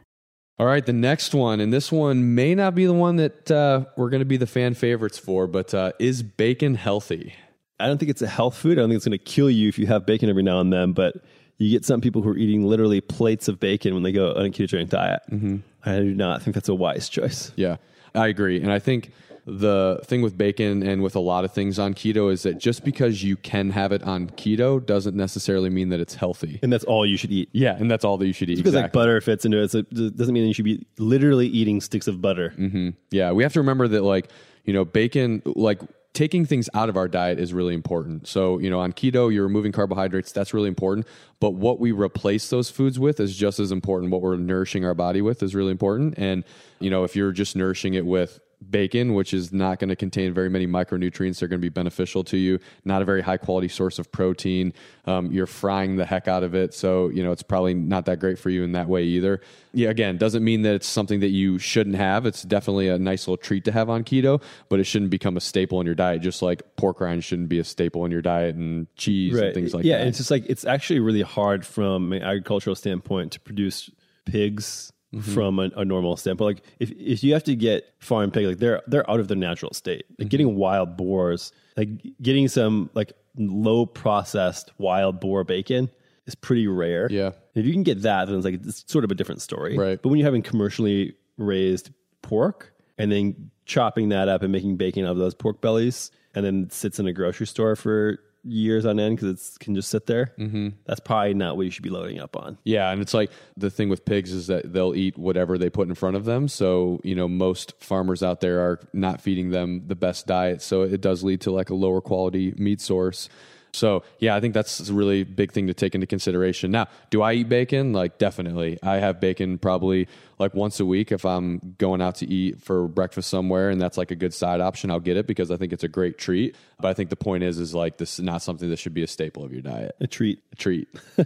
All 0.57 0.65
right, 0.65 0.85
the 0.85 0.91
next 0.91 1.33
one, 1.33 1.61
and 1.61 1.71
this 1.71 1.91
one 1.91 2.35
may 2.35 2.53
not 2.53 2.75
be 2.75 2.85
the 2.85 2.93
one 2.93 3.15
that 3.15 3.49
uh, 3.49 3.85
we're 3.95 4.09
going 4.09 4.19
to 4.19 4.25
be 4.25 4.37
the 4.37 4.47
fan 4.47 4.73
favorites 4.73 5.17
for, 5.17 5.47
but 5.47 5.73
uh, 5.73 5.93
is 5.99 6.21
bacon 6.21 6.75
healthy? 6.75 7.33
I 7.79 7.87
don't 7.87 7.97
think 7.97 8.11
it's 8.11 8.21
a 8.21 8.27
health 8.27 8.57
food. 8.57 8.77
I 8.77 8.81
don't 8.81 8.89
think 8.89 8.97
it's 8.97 9.07
going 9.07 9.17
to 9.17 9.23
kill 9.23 9.49
you 9.49 9.69
if 9.69 9.79
you 9.79 9.87
have 9.87 10.05
bacon 10.05 10.29
every 10.29 10.43
now 10.43 10.59
and 10.59 10.73
then, 10.73 10.91
but 10.91 11.15
you 11.59 11.69
get 11.69 11.85
some 11.85 12.01
people 12.01 12.21
who 12.21 12.29
are 12.29 12.37
eating 12.37 12.65
literally 12.65 12.99
plates 12.99 13.47
of 13.47 13.59
bacon 13.59 13.93
when 13.93 14.03
they 14.03 14.11
go 14.11 14.31
on 14.31 14.47
a 14.47 14.49
ketogenic 14.49 14.89
diet. 14.89 15.21
Mm-hmm. 15.31 15.57
I 15.85 15.99
do 15.99 16.13
not 16.13 16.41
think 16.41 16.55
that's 16.55 16.69
a 16.69 16.75
wise 16.75 17.07
choice. 17.07 17.53
Yeah, 17.55 17.77
I 18.13 18.27
agree. 18.27 18.61
And 18.61 18.71
I 18.71 18.79
think 18.79 19.11
the 19.49 19.99
thing 20.03 20.21
with 20.21 20.37
bacon 20.37 20.83
and 20.83 21.01
with 21.01 21.15
a 21.15 21.19
lot 21.19 21.43
of 21.43 21.51
things 21.51 21.79
on 21.79 21.93
keto 21.93 22.31
is 22.31 22.43
that 22.43 22.57
just 22.57 22.83
because 22.83 23.23
you 23.23 23.35
can 23.35 23.71
have 23.71 23.91
it 23.91 24.03
on 24.03 24.29
keto 24.31 24.85
doesn't 24.85 25.15
necessarily 25.15 25.69
mean 25.69 25.89
that 25.89 25.99
it's 25.99 26.15
healthy. 26.15 26.59
And 26.61 26.71
that's 26.71 26.83
all 26.83 27.05
you 27.05 27.17
should 27.17 27.31
eat. 27.31 27.49
Yeah, 27.51 27.75
and 27.75 27.89
that's 27.89 28.05
all 28.05 28.17
that 28.17 28.27
you 28.27 28.33
should 28.33 28.49
eat. 28.49 28.57
Because 28.57 28.75
like 28.75 28.93
butter 28.93 29.19
fits 29.21 29.45
into 29.45 29.61
it, 29.61 29.71
so 29.71 29.79
it 29.79 30.17
doesn't 30.17 30.33
mean 30.33 30.43
that 30.43 30.47
you 30.47 30.53
should 30.53 30.65
be 30.65 30.85
literally 30.97 31.47
eating 31.47 31.81
sticks 31.81 32.07
of 32.07 32.21
butter. 32.21 32.53
Mm-hmm. 32.57 32.89
Yeah, 33.11 33.31
we 33.31 33.43
have 33.43 33.53
to 33.53 33.59
remember 33.59 33.87
that 33.87 34.03
like, 34.03 34.29
you 34.65 34.73
know, 34.73 34.85
bacon 34.85 35.41
like 35.45 35.81
taking 36.13 36.45
things 36.45 36.69
out 36.73 36.89
of 36.89 36.97
our 36.97 37.07
diet 37.07 37.39
is 37.39 37.53
really 37.53 37.73
important. 37.73 38.27
So, 38.27 38.57
you 38.57 38.69
know, 38.69 38.79
on 38.79 38.93
keto, 38.93 39.31
you're 39.33 39.43
removing 39.43 39.71
carbohydrates, 39.71 40.31
that's 40.31 40.53
really 40.53 40.67
important, 40.67 41.07
but 41.39 41.51
what 41.51 41.79
we 41.79 41.91
replace 41.91 42.49
those 42.49 42.69
foods 42.69 42.99
with 42.99 43.19
is 43.19 43.35
just 43.35 43.59
as 43.59 43.71
important. 43.71 44.11
What 44.11 44.21
we're 44.21 44.35
nourishing 44.35 44.83
our 44.85 44.95
body 44.95 45.21
with 45.21 45.43
is 45.43 45.55
really 45.55 45.71
important. 45.71 46.15
And, 46.17 46.43
you 46.79 46.89
know, 46.89 47.03
if 47.03 47.15
you're 47.15 47.31
just 47.31 47.55
nourishing 47.55 47.93
it 47.93 48.05
with 48.05 48.39
bacon, 48.69 49.13
which 49.13 49.33
is 49.33 49.53
not 49.53 49.79
going 49.79 49.89
to 49.89 49.95
contain 49.95 50.33
very 50.33 50.49
many 50.49 50.67
micronutrients 50.67 51.39
that 51.39 51.43
are 51.43 51.47
going 51.47 51.59
to 51.59 51.65
be 51.65 51.69
beneficial 51.69 52.23
to 52.25 52.37
you, 52.37 52.59
not 52.83 53.01
a 53.01 53.05
very 53.05 53.21
high 53.21 53.37
quality 53.37 53.67
source 53.67 53.99
of 53.99 54.11
protein. 54.11 54.73
Um, 55.05 55.31
you're 55.31 55.47
frying 55.47 55.95
the 55.95 56.05
heck 56.05 56.27
out 56.27 56.43
of 56.43 56.53
it. 56.53 56.73
So, 56.73 57.09
you 57.09 57.23
know, 57.23 57.31
it's 57.31 57.43
probably 57.43 57.73
not 57.73 58.05
that 58.05 58.19
great 58.19 58.37
for 58.37 58.49
you 58.49 58.63
in 58.63 58.73
that 58.73 58.87
way 58.87 59.03
either. 59.03 59.41
Yeah, 59.73 59.89
again, 59.89 60.17
doesn't 60.17 60.43
mean 60.43 60.63
that 60.63 60.75
it's 60.75 60.87
something 60.87 61.19
that 61.21 61.29
you 61.29 61.57
shouldn't 61.57 61.95
have. 61.95 62.25
It's 62.25 62.43
definitely 62.43 62.89
a 62.89 62.97
nice 62.97 63.27
little 63.27 63.37
treat 63.37 63.65
to 63.65 63.71
have 63.71 63.89
on 63.89 64.03
keto, 64.03 64.41
but 64.67 64.79
it 64.79 64.83
shouldn't 64.83 65.11
become 65.11 65.37
a 65.37 65.41
staple 65.41 65.79
in 65.79 65.85
your 65.85 65.95
diet, 65.95 66.21
just 66.21 66.41
like 66.41 66.75
pork 66.75 66.99
rinds 66.99 67.25
shouldn't 67.25 67.49
be 67.49 67.59
a 67.59 67.63
staple 67.63 68.05
in 68.05 68.11
your 68.11 68.21
diet 68.21 68.55
and 68.55 68.87
cheese 68.95 69.37
and 69.37 69.53
things 69.53 69.73
like 69.73 69.85
yeah, 69.85 69.95
that. 69.95 70.01
and 70.01 70.09
it's 70.09 70.17
just 70.17 70.31
like 70.31 70.45
it's 70.47 70.65
actually 70.65 70.99
really 70.99 71.21
hard 71.21 71.65
from 71.65 72.13
an 72.13 72.23
agricultural 72.23 72.75
standpoint 72.75 73.31
to 73.33 73.39
produce 73.39 73.89
pigs 74.25 74.91
Mm-hmm. 75.13 75.33
from 75.33 75.57
a, 75.57 75.71
a 75.75 75.83
normal 75.85 76.15
standpoint. 76.17 76.57
Like 76.57 76.65
if, 76.79 76.91
if 76.91 77.23
you 77.23 77.33
have 77.33 77.43
to 77.45 77.55
get 77.55 77.91
farm 77.97 78.29
pig, 78.29 78.45
like 78.45 78.59
they're 78.59 78.83
they're 78.85 79.09
out 79.09 79.19
of 79.19 79.27
their 79.27 79.35
natural 79.37 79.73
state. 79.73 80.05
Like 80.09 80.17
Mm-hmm. 80.19 80.27
getting 80.27 80.55
wild 80.55 80.97
boars, 80.97 81.51
like 81.75 81.89
getting 82.21 82.47
some 82.47 82.91
like 82.93 83.13
low 83.35 83.87
processed 83.87 84.71
wild 84.77 85.19
boar 85.19 85.43
bacon 85.43 85.89
is 86.27 86.35
pretty 86.35 86.67
rare. 86.67 87.07
Yeah. 87.09 87.31
If 87.55 87.65
you 87.65 87.73
can 87.73 87.81
get 87.81 88.03
that, 88.03 88.25
then 88.25 88.35
it's 88.35 88.45
like 88.45 88.53
it's 88.63 88.83
sort 88.91 89.03
of 89.03 89.09
a 89.09 89.15
different 89.15 89.41
story. 89.41 89.75
Right. 89.75 89.99
But 89.99 90.09
when 90.09 90.19
you're 90.19 90.27
having 90.27 90.43
commercially 90.43 91.15
raised 91.37 91.89
pork 92.21 92.71
and 92.99 93.11
then 93.11 93.49
chopping 93.65 94.09
that 94.09 94.27
up 94.27 94.43
and 94.43 94.51
making 94.51 94.77
bacon 94.77 95.05
out 95.05 95.11
of 95.13 95.17
those 95.17 95.33
pork 95.33 95.59
bellies 95.59 96.11
and 96.35 96.45
then 96.45 96.69
sits 96.69 96.99
in 96.99 97.07
a 97.07 97.13
grocery 97.13 97.47
store 97.47 97.75
for 97.75 98.19
years 98.43 98.85
on 98.85 98.99
end 98.99 99.17
because 99.17 99.55
it 99.55 99.59
can 99.59 99.75
just 99.75 99.89
sit 99.89 100.05
there, 100.05 100.33
mm-hmm. 100.37 100.69
that's 100.85 100.99
probably 100.99 101.33
not 101.33 101.57
what 101.57 101.63
you 101.63 101.71
should 101.71 101.83
be 101.83 101.89
loading 101.89 102.19
up 102.19 102.35
on. 102.35 102.57
Yeah, 102.63 102.89
and 102.91 103.01
it's 103.01 103.13
like 103.13 103.31
the 103.57 103.69
thing 103.69 103.89
with 103.89 104.05
pigs 104.05 104.31
is 104.31 104.47
that 104.47 104.71
they'll 104.71 104.95
eat 104.95 105.17
whatever 105.17 105.57
they 105.57 105.69
put 105.69 105.87
in 105.87 105.95
front 105.95 106.15
of 106.15 106.25
them. 106.25 106.47
So, 106.47 107.01
you 107.03 107.15
know, 107.15 107.27
most 107.27 107.73
farmers 107.81 108.23
out 108.23 108.41
there 108.41 108.61
are 108.61 108.79
not 108.93 109.21
feeding 109.21 109.49
them 109.49 109.83
the 109.87 109.95
best 109.95 110.27
diet. 110.27 110.61
So 110.61 110.83
it 110.83 111.01
does 111.01 111.23
lead 111.23 111.41
to 111.41 111.51
like 111.51 111.69
a 111.69 111.75
lower 111.75 112.01
quality 112.01 112.53
meat 112.57 112.81
source. 112.81 113.29
So 113.71 114.03
yeah, 114.19 114.35
I 114.35 114.39
think 114.39 114.53
that's 114.53 114.89
a 114.89 114.93
really 114.93 115.23
big 115.23 115.51
thing 115.51 115.67
to 115.67 115.73
take 115.73 115.93
into 115.95 116.07
consideration. 116.07 116.71
Now, 116.71 116.87
do 117.09 117.21
I 117.21 117.33
eat 117.33 117.49
bacon? 117.49 117.93
Like 117.93 118.17
definitely. 118.17 118.79
I 118.81 118.95
have 118.95 119.19
bacon 119.19 119.57
probably 119.57 120.07
like 120.39 120.53
once 120.53 120.79
a 120.79 120.85
week 120.85 121.11
if 121.11 121.25
I'm 121.25 121.75
going 121.77 122.01
out 122.01 122.15
to 122.15 122.25
eat 122.27 122.61
for 122.61 122.87
breakfast 122.87 123.29
somewhere 123.29 123.69
and 123.69 123.79
that's 123.79 123.97
like 123.97 124.09
a 124.11 124.15
good 124.15 124.33
side 124.33 124.59
option, 124.61 124.89
I'll 124.89 124.99
get 124.99 125.17
it 125.17 125.27
because 125.27 125.51
I 125.51 125.57
think 125.57 125.71
it's 125.73 125.83
a 125.83 125.87
great 125.87 126.17
treat. 126.17 126.55
But 126.79 126.87
I 126.87 126.93
think 126.93 127.09
the 127.09 127.15
point 127.15 127.43
is 127.43 127.59
is 127.59 127.75
like 127.75 127.97
this 127.97 128.19
is 128.19 128.25
not 128.25 128.41
something 128.41 128.69
that 128.69 128.79
should 128.79 128.93
be 128.93 129.03
a 129.03 129.07
staple 129.07 129.43
of 129.43 129.51
your 129.51 129.61
diet. 129.61 129.95
A 129.99 130.07
treat. 130.07 130.41
A 130.51 130.55
treat. 130.55 130.87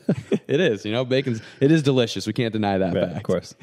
it 0.47 0.59
is, 0.59 0.83
you 0.85 0.91
know, 0.91 1.05
bacon's 1.05 1.41
it 1.61 1.71
is 1.71 1.81
delicious. 1.83 2.27
We 2.27 2.33
can't 2.33 2.51
deny 2.53 2.77
that 2.79 2.93
Yeah, 2.93 3.05
fact. 3.05 3.17
of 3.17 3.23
course. 3.23 3.55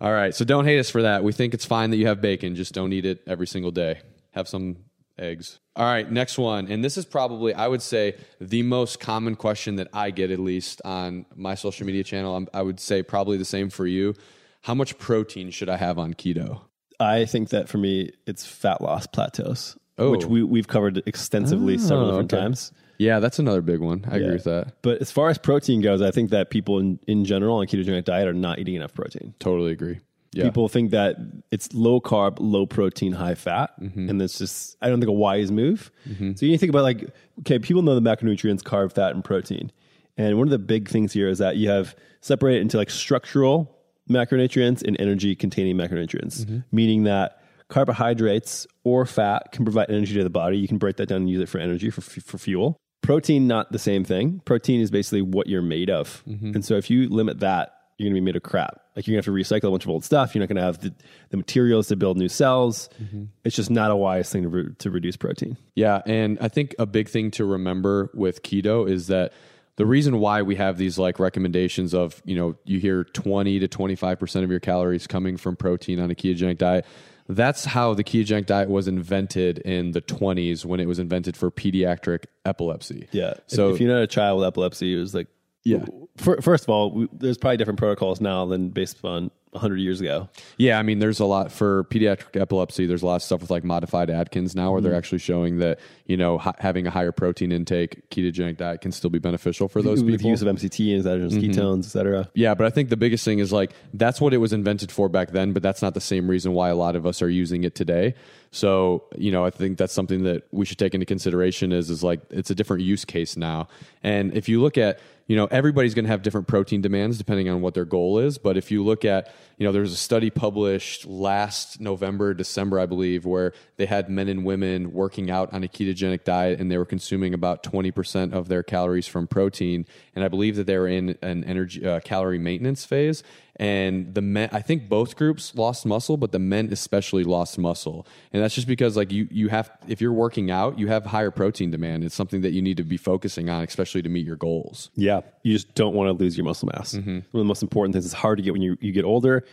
All 0.00 0.12
right. 0.12 0.34
So 0.34 0.44
don't 0.44 0.64
hate 0.64 0.78
us 0.78 0.88
for 0.90 1.02
that. 1.02 1.24
We 1.24 1.32
think 1.32 1.54
it's 1.54 1.64
fine 1.64 1.90
that 1.90 1.96
you 1.96 2.06
have 2.06 2.20
bacon. 2.20 2.54
Just 2.54 2.72
don't 2.72 2.92
eat 2.92 3.04
it 3.04 3.20
every 3.26 3.46
single 3.48 3.72
day. 3.72 4.00
Have 4.30 4.48
some 4.48 4.76
eggs. 5.18 5.58
All 5.76 5.84
right. 5.84 6.10
Next 6.10 6.38
one. 6.38 6.68
And 6.68 6.82
this 6.84 6.96
is 6.96 7.04
probably, 7.04 7.54
I 7.54 7.68
would 7.68 7.82
say, 7.82 8.16
the 8.40 8.62
most 8.62 9.00
common 9.00 9.36
question 9.36 9.76
that 9.76 9.88
I 9.92 10.10
get, 10.10 10.30
at 10.30 10.40
least 10.40 10.82
on 10.84 11.26
my 11.36 11.54
social 11.54 11.86
media 11.86 12.02
channel. 12.04 12.36
I'm, 12.36 12.48
I 12.52 12.62
would 12.62 12.80
say 12.80 13.02
probably 13.02 13.36
the 13.36 13.44
same 13.44 13.70
for 13.70 13.86
you. 13.86 14.14
How 14.62 14.74
much 14.74 14.98
protein 14.98 15.50
should 15.50 15.68
I 15.68 15.76
have 15.76 15.98
on 15.98 16.14
keto? 16.14 16.62
I 17.00 17.26
think 17.26 17.50
that 17.50 17.68
for 17.68 17.78
me, 17.78 18.10
it's 18.26 18.44
fat 18.44 18.80
loss 18.80 19.06
plateaus, 19.06 19.78
Oh. 19.98 20.10
which 20.10 20.24
we, 20.24 20.42
we've 20.42 20.68
covered 20.68 21.02
extensively 21.06 21.74
ah, 21.74 21.78
several 21.78 22.06
different 22.06 22.32
okay. 22.32 22.42
times. 22.42 22.72
Yeah, 22.98 23.20
that's 23.20 23.38
another 23.38 23.62
big 23.62 23.78
one. 23.80 24.04
I 24.10 24.16
agree 24.16 24.32
with 24.32 24.44
that. 24.44 24.74
But 24.82 25.00
as 25.00 25.12
far 25.12 25.28
as 25.28 25.38
protein 25.38 25.80
goes, 25.80 26.02
I 26.02 26.10
think 26.10 26.30
that 26.30 26.50
people 26.50 26.80
in, 26.80 26.98
in 27.06 27.24
general 27.24 27.58
on 27.58 27.64
a 27.64 27.66
ketogenic 27.66 28.04
diet 28.04 28.26
are 28.26 28.32
not 28.32 28.58
eating 28.58 28.74
enough 28.74 28.92
protein. 28.92 29.34
Totally 29.38 29.70
agree. 29.70 30.00
Yeah. 30.32 30.44
People 30.44 30.68
think 30.68 30.90
that 30.90 31.16
it's 31.50 31.72
low 31.72 32.00
carb, 32.00 32.36
low 32.38 32.66
protein, 32.66 33.12
high 33.12 33.34
fat, 33.34 33.70
Mm-hmm. 33.80 34.10
and 34.10 34.20
it's 34.22 34.38
just 34.38 34.76
I 34.82 34.88
don't 34.88 35.00
think 35.00 35.08
a 35.08 35.12
wise 35.12 35.50
move. 35.50 35.90
So 36.36 36.44
you 36.46 36.58
think 36.58 36.70
about 36.70 36.82
like 36.82 37.08
okay, 37.40 37.58
people 37.58 37.82
know 37.82 37.94
the 37.94 38.02
macronutrients, 38.02 38.62
carb, 38.62 38.92
fat, 38.92 39.14
and 39.14 39.24
protein, 39.24 39.72
and 40.16 40.36
one 40.36 40.46
of 40.46 40.50
the 40.50 40.58
big 40.58 40.88
things 40.88 41.12
here 41.12 41.28
is 41.28 41.38
that 41.38 41.56
you 41.56 41.70
have 41.70 41.94
separated 42.20 42.60
into 42.60 42.76
like 42.76 42.90
structural 42.90 43.74
macronutrients 44.10 44.82
and 44.86 45.00
energy 45.00 45.34
containing 45.34 45.76
macronutrients, 45.76 46.44
Mm-hmm. 46.44 46.58
meaning 46.72 47.04
that 47.04 47.40
carbohydrates 47.68 48.66
or 48.84 49.06
fat 49.06 49.52
can 49.52 49.64
provide 49.64 49.90
energy 49.90 50.14
to 50.14 50.24
the 50.24 50.30
body. 50.30 50.58
You 50.58 50.68
can 50.68 50.78
break 50.78 50.96
that 50.96 51.06
down 51.06 51.18
and 51.22 51.30
use 51.30 51.40
it 51.40 51.48
for 51.48 51.58
energy 51.58 51.90
for 51.90 52.00
for 52.02 52.38
fuel. 52.38 52.76
Protein, 53.02 53.46
not 53.46 53.72
the 53.72 53.78
same 53.78 54.04
thing. 54.04 54.40
Protein 54.44 54.80
is 54.80 54.90
basically 54.90 55.22
what 55.22 55.46
you're 55.46 55.62
made 55.62 55.88
of, 55.90 56.22
Mm-hmm. 56.28 56.54
and 56.56 56.64
so 56.64 56.74
if 56.76 56.90
you 56.90 57.08
limit 57.08 57.40
that, 57.40 57.72
you're 57.98 58.06
going 58.06 58.14
to 58.14 58.20
be 58.20 58.24
made 58.24 58.36
of 58.36 58.44
crap. 58.44 58.80
Like 58.94 59.06
you're 59.06 59.14
going 59.14 59.22
to 59.22 59.30
have 59.30 59.48
to 59.48 59.54
recycle 59.54 59.68
a 59.68 59.70
bunch 59.72 59.84
of 59.84 59.90
old 59.90 60.04
stuff. 60.04 60.34
You're 60.34 60.40
not 60.40 60.48
going 60.48 60.56
to 60.56 60.62
have 60.62 60.80
the, 60.80 60.94
the 61.30 61.36
materials 61.36 61.88
to 61.88 61.96
build 61.96 62.16
new 62.16 62.28
cells. 62.28 62.88
Mm-hmm. 63.02 63.24
It's 63.44 63.56
just 63.56 63.70
not 63.70 63.90
a 63.90 63.96
wise 63.96 64.30
thing 64.30 64.44
to, 64.44 64.48
re- 64.48 64.74
to 64.78 64.90
reduce 64.90 65.16
protein. 65.16 65.56
Yeah, 65.74 66.02
and 66.06 66.38
I 66.40 66.48
think 66.48 66.76
a 66.78 66.86
big 66.86 67.08
thing 67.08 67.32
to 67.32 67.44
remember 67.44 68.10
with 68.14 68.42
keto 68.42 68.88
is 68.88 69.08
that 69.08 69.32
the 69.76 69.86
reason 69.86 70.18
why 70.18 70.42
we 70.42 70.56
have 70.56 70.78
these 70.78 70.98
like 70.98 71.18
recommendations 71.18 71.92
of, 71.92 72.22
you 72.24 72.36
know, 72.36 72.56
you 72.64 72.78
hear 72.78 73.04
20 73.04 73.60
to 73.60 73.68
25% 73.68 74.44
of 74.44 74.50
your 74.50 74.60
calories 74.60 75.06
coming 75.06 75.36
from 75.36 75.56
protein 75.56 76.00
on 76.00 76.10
a 76.10 76.14
ketogenic 76.14 76.58
diet. 76.58 76.86
That's 77.28 77.64
how 77.64 77.94
the 77.94 78.02
ketogenic 78.02 78.46
diet 78.46 78.70
was 78.70 78.88
invented 78.88 79.58
in 79.58 79.92
the 79.92 80.00
20s 80.00 80.64
when 80.64 80.80
it 80.80 80.86
was 80.86 80.98
invented 80.98 81.36
for 81.36 81.50
pediatric 81.50 82.24
epilepsy. 82.44 83.08
Yeah. 83.12 83.34
So 83.46 83.68
if, 83.68 83.74
if 83.74 83.80
you're 83.80 83.92
not 83.92 84.02
a 84.02 84.06
child 84.06 84.38
with 84.40 84.46
epilepsy, 84.46 84.96
it 84.96 84.98
was 84.98 85.14
like, 85.14 85.28
Yeah. 85.64 85.84
fir- 86.16 86.40
First 86.40 86.64
of 86.64 86.70
all, 86.70 86.90
we, 86.92 87.08
there's 87.12 87.38
probably 87.38 87.56
different 87.58 87.78
protocols 87.78 88.20
now 88.20 88.46
than 88.46 88.70
based 88.70 89.04
on 89.04 89.30
100 89.52 89.76
years 89.76 90.00
ago. 90.00 90.28
Yeah, 90.58 90.78
I 90.78 90.82
mean, 90.82 90.98
there's 90.98 91.20
a 91.20 91.24
lot 91.24 91.50
for 91.50 91.84
pediatric 91.84 92.38
epilepsy. 92.40 92.86
There's 92.86 93.02
a 93.02 93.06
lot 93.06 93.16
of 93.16 93.22
stuff 93.22 93.40
with 93.40 93.50
like 93.50 93.64
modified 93.64 94.10
Atkins 94.10 94.54
now, 94.54 94.72
where 94.72 94.80
they're 94.80 94.92
Mm-hmm. 94.92 94.98
actually 94.98 95.18
showing 95.18 95.58
that 95.58 95.78
you 96.06 96.16
know 96.18 96.36
ha- 96.38 96.52
having 96.58 96.86
a 96.86 96.90
higher 96.90 97.12
protein 97.12 97.50
intake, 97.50 98.08
ketogenic 98.10 98.58
diet 98.58 98.82
can 98.82 98.92
still 98.92 99.08
be 99.10 99.18
beneficial 99.18 99.66
for 99.68 99.80
those 99.82 100.02
with 100.02 100.14
people. 100.16 100.30
use 100.30 100.42
of 100.42 100.48
MCT 100.54 100.90
and 100.90 100.98
exogenous 100.98 101.34
ketones, 101.34 101.84
etc. 101.86 102.28
Yeah, 102.34 102.54
but 102.54 102.66
I 102.66 102.70
think 102.70 102.88
the 102.90 102.96
biggest 102.96 103.24
thing 103.24 103.38
is 103.38 103.50
like 103.52 103.72
that's 103.94 104.20
what 104.20 104.34
it 104.34 104.38
was 104.38 104.52
invented 104.52 104.92
for 104.92 105.08
back 105.08 105.30
then, 105.30 105.52
but 105.54 105.62
that's 105.62 105.80
not 105.82 105.94
the 105.94 106.00
same 106.00 106.28
reason 106.28 106.52
why 106.52 106.68
a 106.68 106.76
lot 106.76 106.94
of 106.94 107.06
us 107.06 107.20
are 107.22 107.30
using 107.30 107.64
it 107.64 107.74
today. 107.74 108.14
So, 108.50 109.04
you 109.16 109.30
know, 109.30 109.44
I 109.44 109.50
think 109.50 109.78
that's 109.78 109.92
something 109.92 110.24
that 110.24 110.44
we 110.52 110.64
should 110.64 110.78
take 110.78 110.94
into 110.94 111.06
consideration 111.06 111.72
is 111.72 111.90
is 111.90 112.02
like 112.02 112.20
it's 112.30 112.50
a 112.50 112.54
different 112.54 112.82
use 112.82 113.04
case 113.04 113.36
now. 113.36 113.68
And 114.02 114.34
if 114.34 114.48
you 114.48 114.62
look 114.62 114.78
at, 114.78 115.00
you 115.26 115.36
know, 115.36 115.46
everybody's 115.50 115.92
going 115.92 116.06
to 116.06 116.10
have 116.10 116.22
different 116.22 116.46
protein 116.46 116.80
demands 116.80 117.18
depending 117.18 117.50
on 117.50 117.60
what 117.60 117.74
their 117.74 117.84
goal 117.84 118.18
is, 118.18 118.38
but 118.38 118.56
if 118.56 118.70
you 118.70 118.82
look 118.82 119.04
at, 119.04 119.34
you 119.58 119.66
know, 119.66 119.72
there 119.72 119.82
was 119.82 119.92
a 119.92 119.96
study 119.96 120.30
published 120.30 121.04
last 121.04 121.80
November, 121.80 122.32
December, 122.32 122.80
I 122.80 122.86
believe, 122.86 123.26
where 123.26 123.52
they 123.76 123.84
had 123.84 124.08
men 124.08 124.28
and 124.28 124.46
women 124.46 124.94
working 124.94 125.30
out 125.30 125.52
on 125.52 125.62
a 125.62 125.68
ketogenic 125.68 126.24
diet 126.24 126.58
and 126.58 126.70
they 126.70 126.78
were 126.78 126.86
consuming 126.86 127.34
about 127.34 127.62
20% 127.62 128.32
of 128.32 128.48
their 128.48 128.62
calories 128.62 129.06
from 129.06 129.26
protein, 129.26 129.84
and 130.14 130.24
I 130.24 130.28
believe 130.28 130.56
that 130.56 130.66
they 130.66 130.78
were 130.78 130.88
in 130.88 131.18
an 131.20 131.44
energy 131.44 131.84
uh, 131.86 132.00
calorie 132.00 132.38
maintenance 132.38 132.86
phase 132.86 133.22
and 133.58 134.14
the 134.14 134.22
men 134.22 134.48
i 134.52 134.60
think 134.62 134.88
both 134.88 135.16
groups 135.16 135.54
lost 135.54 135.84
muscle 135.84 136.16
but 136.16 136.30
the 136.32 136.38
men 136.38 136.68
especially 136.72 137.24
lost 137.24 137.58
muscle 137.58 138.06
and 138.32 138.42
that's 138.42 138.54
just 138.54 138.66
because 138.68 138.96
like 138.96 139.10
you 139.10 139.26
you 139.30 139.48
have 139.48 139.70
if 139.88 140.00
you're 140.00 140.12
working 140.12 140.50
out 140.50 140.78
you 140.78 140.86
have 140.88 141.04
higher 141.06 141.30
protein 141.30 141.70
demand 141.70 142.04
it's 142.04 142.14
something 142.14 142.40
that 142.42 142.52
you 142.52 142.62
need 142.62 142.76
to 142.76 142.84
be 142.84 142.96
focusing 142.96 143.48
on 143.50 143.64
especially 143.64 144.00
to 144.02 144.08
meet 144.08 144.24
your 144.24 144.36
goals 144.36 144.90
Yeah. 144.94 145.22
You 145.42 145.54
just 145.54 145.74
don't 145.74 145.94
want 145.94 146.08
to 146.08 146.12
lose 146.12 146.36
your 146.36 146.44
muscle 146.44 146.68
mass. 146.72 146.92
Mm-hmm. 146.94 147.10
One 147.10 147.18
of 147.18 147.32
the 147.32 147.44
most 147.44 147.62
important 147.62 147.94
things 147.94 148.04
is 148.04 148.12
hard 148.12 148.38
to 148.38 148.42
get 148.44 148.52
when 148.52 148.62
you, 148.62 148.76
you 148.80 148.92
get 148.92 149.04
older. 149.04 149.44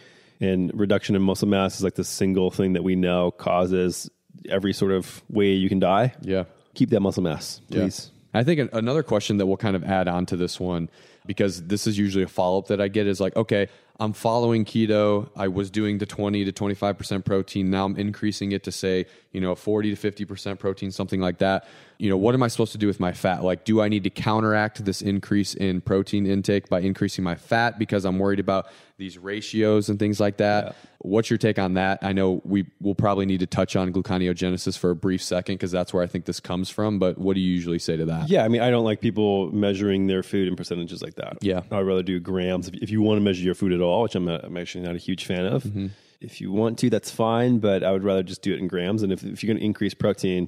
And 0.41 0.71
reduction 0.77 1.15
in 1.15 1.21
muscle 1.21 1.47
mass 1.47 1.77
is 1.77 1.83
like 1.83 1.95
the 1.95 2.03
single 2.03 2.51
thing 2.51 2.73
that 2.73 2.83
we 2.83 2.95
know 2.95 3.31
causes 3.31 4.09
every 4.49 4.73
sort 4.73 4.91
of 4.91 5.23
way 5.29 5.53
you 5.53 5.69
can 5.69 5.79
die. 5.79 6.13
yeah 6.21 6.43
Keep 6.73 6.89
that 6.89 6.99
muscle 6.99 7.23
mass, 7.23 7.61
please. 7.71 8.11
I 8.33 8.43
think 8.43 8.59
an- 8.59 8.69
another 8.73 9.01
question 9.01 9.37
that 9.37 9.45
we'll 9.45 9.55
kind 9.57 9.77
of 9.77 9.83
add 9.85 10.09
on 10.09 10.25
to 10.25 10.35
this 10.35 10.59
one, 10.59 10.89
because 11.25 11.63
this 11.63 11.87
is 11.87 11.97
usually 11.97 12.25
a 12.25 12.27
follow 12.27 12.59
up 12.59 12.67
that 12.67 12.81
I 12.81 12.89
get 12.89 13.07
is 13.07 13.21
like, 13.21 13.33
okay, 13.37 13.69
I'm 13.99 14.11
following 14.11 14.65
keto. 14.65 15.29
I 15.37 15.47
was 15.47 15.69
doing 15.69 15.99
the 15.99 16.05
20 16.05 16.43
to 16.45 16.51
25% 16.51 17.23
protein. 17.23 17.69
Now 17.69 17.85
I'm 17.85 17.95
increasing 17.95 18.51
it 18.51 18.63
to 18.63 18.71
say, 18.71 19.05
you 19.31 19.39
know, 19.39 19.55
40 19.55 19.95
to 19.95 20.11
50% 20.11 20.59
protein, 20.59 20.91
something 20.91 21.21
like 21.21 21.37
that. 21.37 21.67
You 21.97 22.09
know, 22.09 22.17
what 22.17 22.35
am 22.35 22.43
I 22.43 22.49
supposed 22.49 22.73
to 22.73 22.77
do 22.77 22.87
with 22.87 22.99
my 22.99 23.13
fat? 23.13 23.43
Like, 23.43 23.63
do 23.63 23.81
I 23.81 23.87
need 23.87 24.03
to 24.03 24.09
counteract 24.09 24.83
this 24.83 25.01
increase 25.01 25.53
in 25.53 25.79
protein 25.79 26.25
intake 26.25 26.67
by 26.67 26.81
increasing 26.81 27.23
my 27.23 27.35
fat 27.35 27.79
because 27.79 28.03
I'm 28.03 28.19
worried 28.19 28.41
about 28.41 28.67
these 28.97 29.17
ratios 29.17 29.89
and 29.89 29.97
things 29.97 30.19
like 30.19 30.37
that? 30.37 30.75
What's 30.99 31.29
your 31.29 31.37
take 31.37 31.59
on 31.59 31.75
that? 31.75 31.99
I 32.01 32.13
know 32.13 32.41
we 32.43 32.65
will 32.81 32.95
probably 32.95 33.25
need 33.25 33.41
to 33.41 33.45
touch 33.45 33.75
on 33.75 33.93
gluconeogenesis 33.93 34.77
for 34.77 34.89
a 34.89 34.95
brief 34.95 35.21
second 35.21 35.55
because 35.55 35.71
that's 35.71 35.93
where 35.93 36.03
I 36.03 36.07
think 36.07 36.25
this 36.25 36.39
comes 36.39 36.69
from. 36.69 36.99
But 36.99 37.17
what 37.17 37.35
do 37.35 37.41
you 37.41 37.53
usually 37.53 37.79
say 37.79 37.95
to 37.95 38.05
that? 38.05 38.29
Yeah, 38.29 38.43
I 38.43 38.47
mean, 38.47 38.61
I 38.61 38.69
don't 38.69 38.83
like 38.85 38.99
people 38.99 39.51
measuring 39.51 40.07
their 40.07 40.23
food 40.23 40.47
in 40.47 40.55
percentages 40.55 41.01
like 41.01 41.15
that. 41.15 41.37
Yeah. 41.41 41.61
I'd 41.71 41.81
rather 41.81 42.03
do 42.03 42.19
grams. 42.19 42.67
If, 42.67 42.75
if 42.75 42.89
you 42.89 43.01
want 43.01 43.17
to 43.17 43.21
measure 43.21 43.43
your 43.43 43.55
food 43.55 43.71
at 43.71 43.81
all, 43.81 43.84
which 44.03 44.15
I'm, 44.15 44.25
not, 44.25 44.43
I'm 44.43 44.57
actually 44.57 44.83
not 44.85 44.95
a 44.95 44.99
huge 44.99 45.25
fan 45.25 45.45
of, 45.45 45.63
Mm-hmm. 45.63 45.87
if 46.21 46.41
you 46.41 46.51
want 46.51 46.79
to, 46.79 46.89
that's 46.89 47.11
fine, 47.11 47.59
but 47.59 47.83
I 47.83 47.91
would 47.91 48.03
rather 48.03 48.23
just 48.23 48.41
do 48.41 48.53
it 48.53 48.59
in 48.59 48.67
grams. 48.67 49.03
And 49.03 49.11
if, 49.11 49.23
if 49.23 49.43
you're 49.43 49.49
going 49.53 49.59
to 49.59 49.65
increase 49.65 49.93
protein 49.93 50.47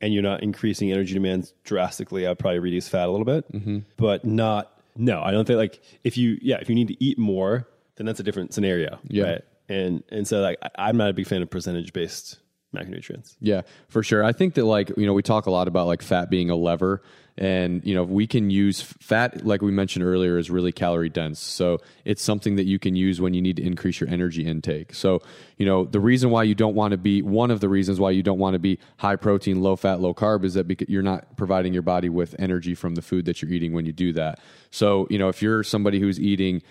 and 0.00 0.12
you're 0.12 0.22
not 0.22 0.42
increasing 0.42 0.92
energy 0.92 1.14
demands 1.14 1.54
drastically, 1.64 2.26
I'd 2.26 2.38
probably 2.38 2.58
reduce 2.58 2.88
fat 2.88 3.08
a 3.08 3.10
little 3.10 3.24
bit, 3.24 3.50
Mm-hmm. 3.52 3.78
but 3.96 4.24
not, 4.24 4.72
no, 4.96 5.20
I 5.22 5.30
don't 5.30 5.44
think 5.46 5.56
like 5.58 5.80
if 6.04 6.16
you, 6.16 6.38
yeah, 6.42 6.56
if 6.60 6.68
you 6.68 6.74
need 6.74 6.88
to 6.88 7.02
eat 7.04 7.18
more, 7.18 7.66
then 7.96 8.06
that's 8.06 8.20
a 8.20 8.22
different 8.22 8.52
scenario. 8.54 8.98
Yeah. 9.08 9.24
Right. 9.24 9.42
And, 9.68 10.02
and 10.10 10.26
so 10.28 10.40
like, 10.40 10.58
I- 10.62 10.70
I'm 10.88 10.96
not 10.96 11.10
a 11.10 11.12
big 11.12 11.26
fan 11.26 11.42
of 11.42 11.50
percentage 11.50 11.92
based 11.92 12.38
macronutrients. 12.74 13.36
Yeah, 13.40 13.62
for 13.88 14.02
sure. 14.02 14.22
I 14.22 14.32
think 14.32 14.54
that 14.54 14.64
like, 14.64 14.90
you 14.96 15.06
know, 15.06 15.12
we 15.14 15.22
talk 15.22 15.46
a 15.46 15.50
lot 15.50 15.66
about 15.68 15.86
like 15.86 16.02
fat 16.02 16.28
being 16.30 16.50
a 16.50 16.56
lever 16.56 17.02
and 17.38 17.84
you 17.84 17.94
know, 17.94 18.04
we 18.04 18.26
can 18.26 18.50
use 18.50 18.80
fat 18.80 19.44
like 19.44 19.62
we 19.62 19.70
mentioned 19.70 20.04
earlier 20.04 20.38
is 20.38 20.50
really 20.50 20.72
calorie 20.72 21.08
dense. 21.08 21.40
So, 21.40 21.78
it's 22.04 22.22
something 22.22 22.56
that 22.56 22.64
you 22.64 22.78
can 22.78 22.96
use 22.96 23.20
when 23.20 23.34
you 23.34 23.42
need 23.42 23.56
to 23.56 23.62
increase 23.62 24.00
your 24.00 24.08
energy 24.08 24.46
intake. 24.46 24.94
So, 24.94 25.22
you 25.56 25.66
know, 25.66 25.84
the 25.84 26.00
reason 26.00 26.30
why 26.30 26.44
you 26.44 26.54
don't 26.54 26.74
want 26.74 26.92
to 26.92 26.98
be 26.98 27.22
one 27.22 27.50
of 27.50 27.60
the 27.60 27.68
reasons 27.68 28.00
why 28.00 28.10
you 28.10 28.22
don't 28.22 28.38
want 28.38 28.54
to 28.54 28.58
be 28.58 28.78
high 28.98 29.16
protein, 29.16 29.60
low 29.60 29.76
fat, 29.76 30.00
low 30.00 30.14
carb 30.14 30.44
is 30.44 30.54
that 30.54 30.88
you're 30.88 31.02
not 31.02 31.36
providing 31.36 31.72
your 31.72 31.82
body 31.82 32.08
with 32.08 32.34
energy 32.38 32.74
from 32.74 32.94
the 32.94 33.02
food 33.02 33.24
that 33.26 33.42
you're 33.42 33.50
eating 33.50 33.72
when 33.72 33.86
you 33.86 33.92
do 33.92 34.12
that. 34.14 34.40
So, 34.70 35.06
you 35.10 35.18
know, 35.18 35.28
if 35.28 35.42
you're 35.42 35.62
somebody 35.62 36.00
who's 36.00 36.20
eating 36.20 36.62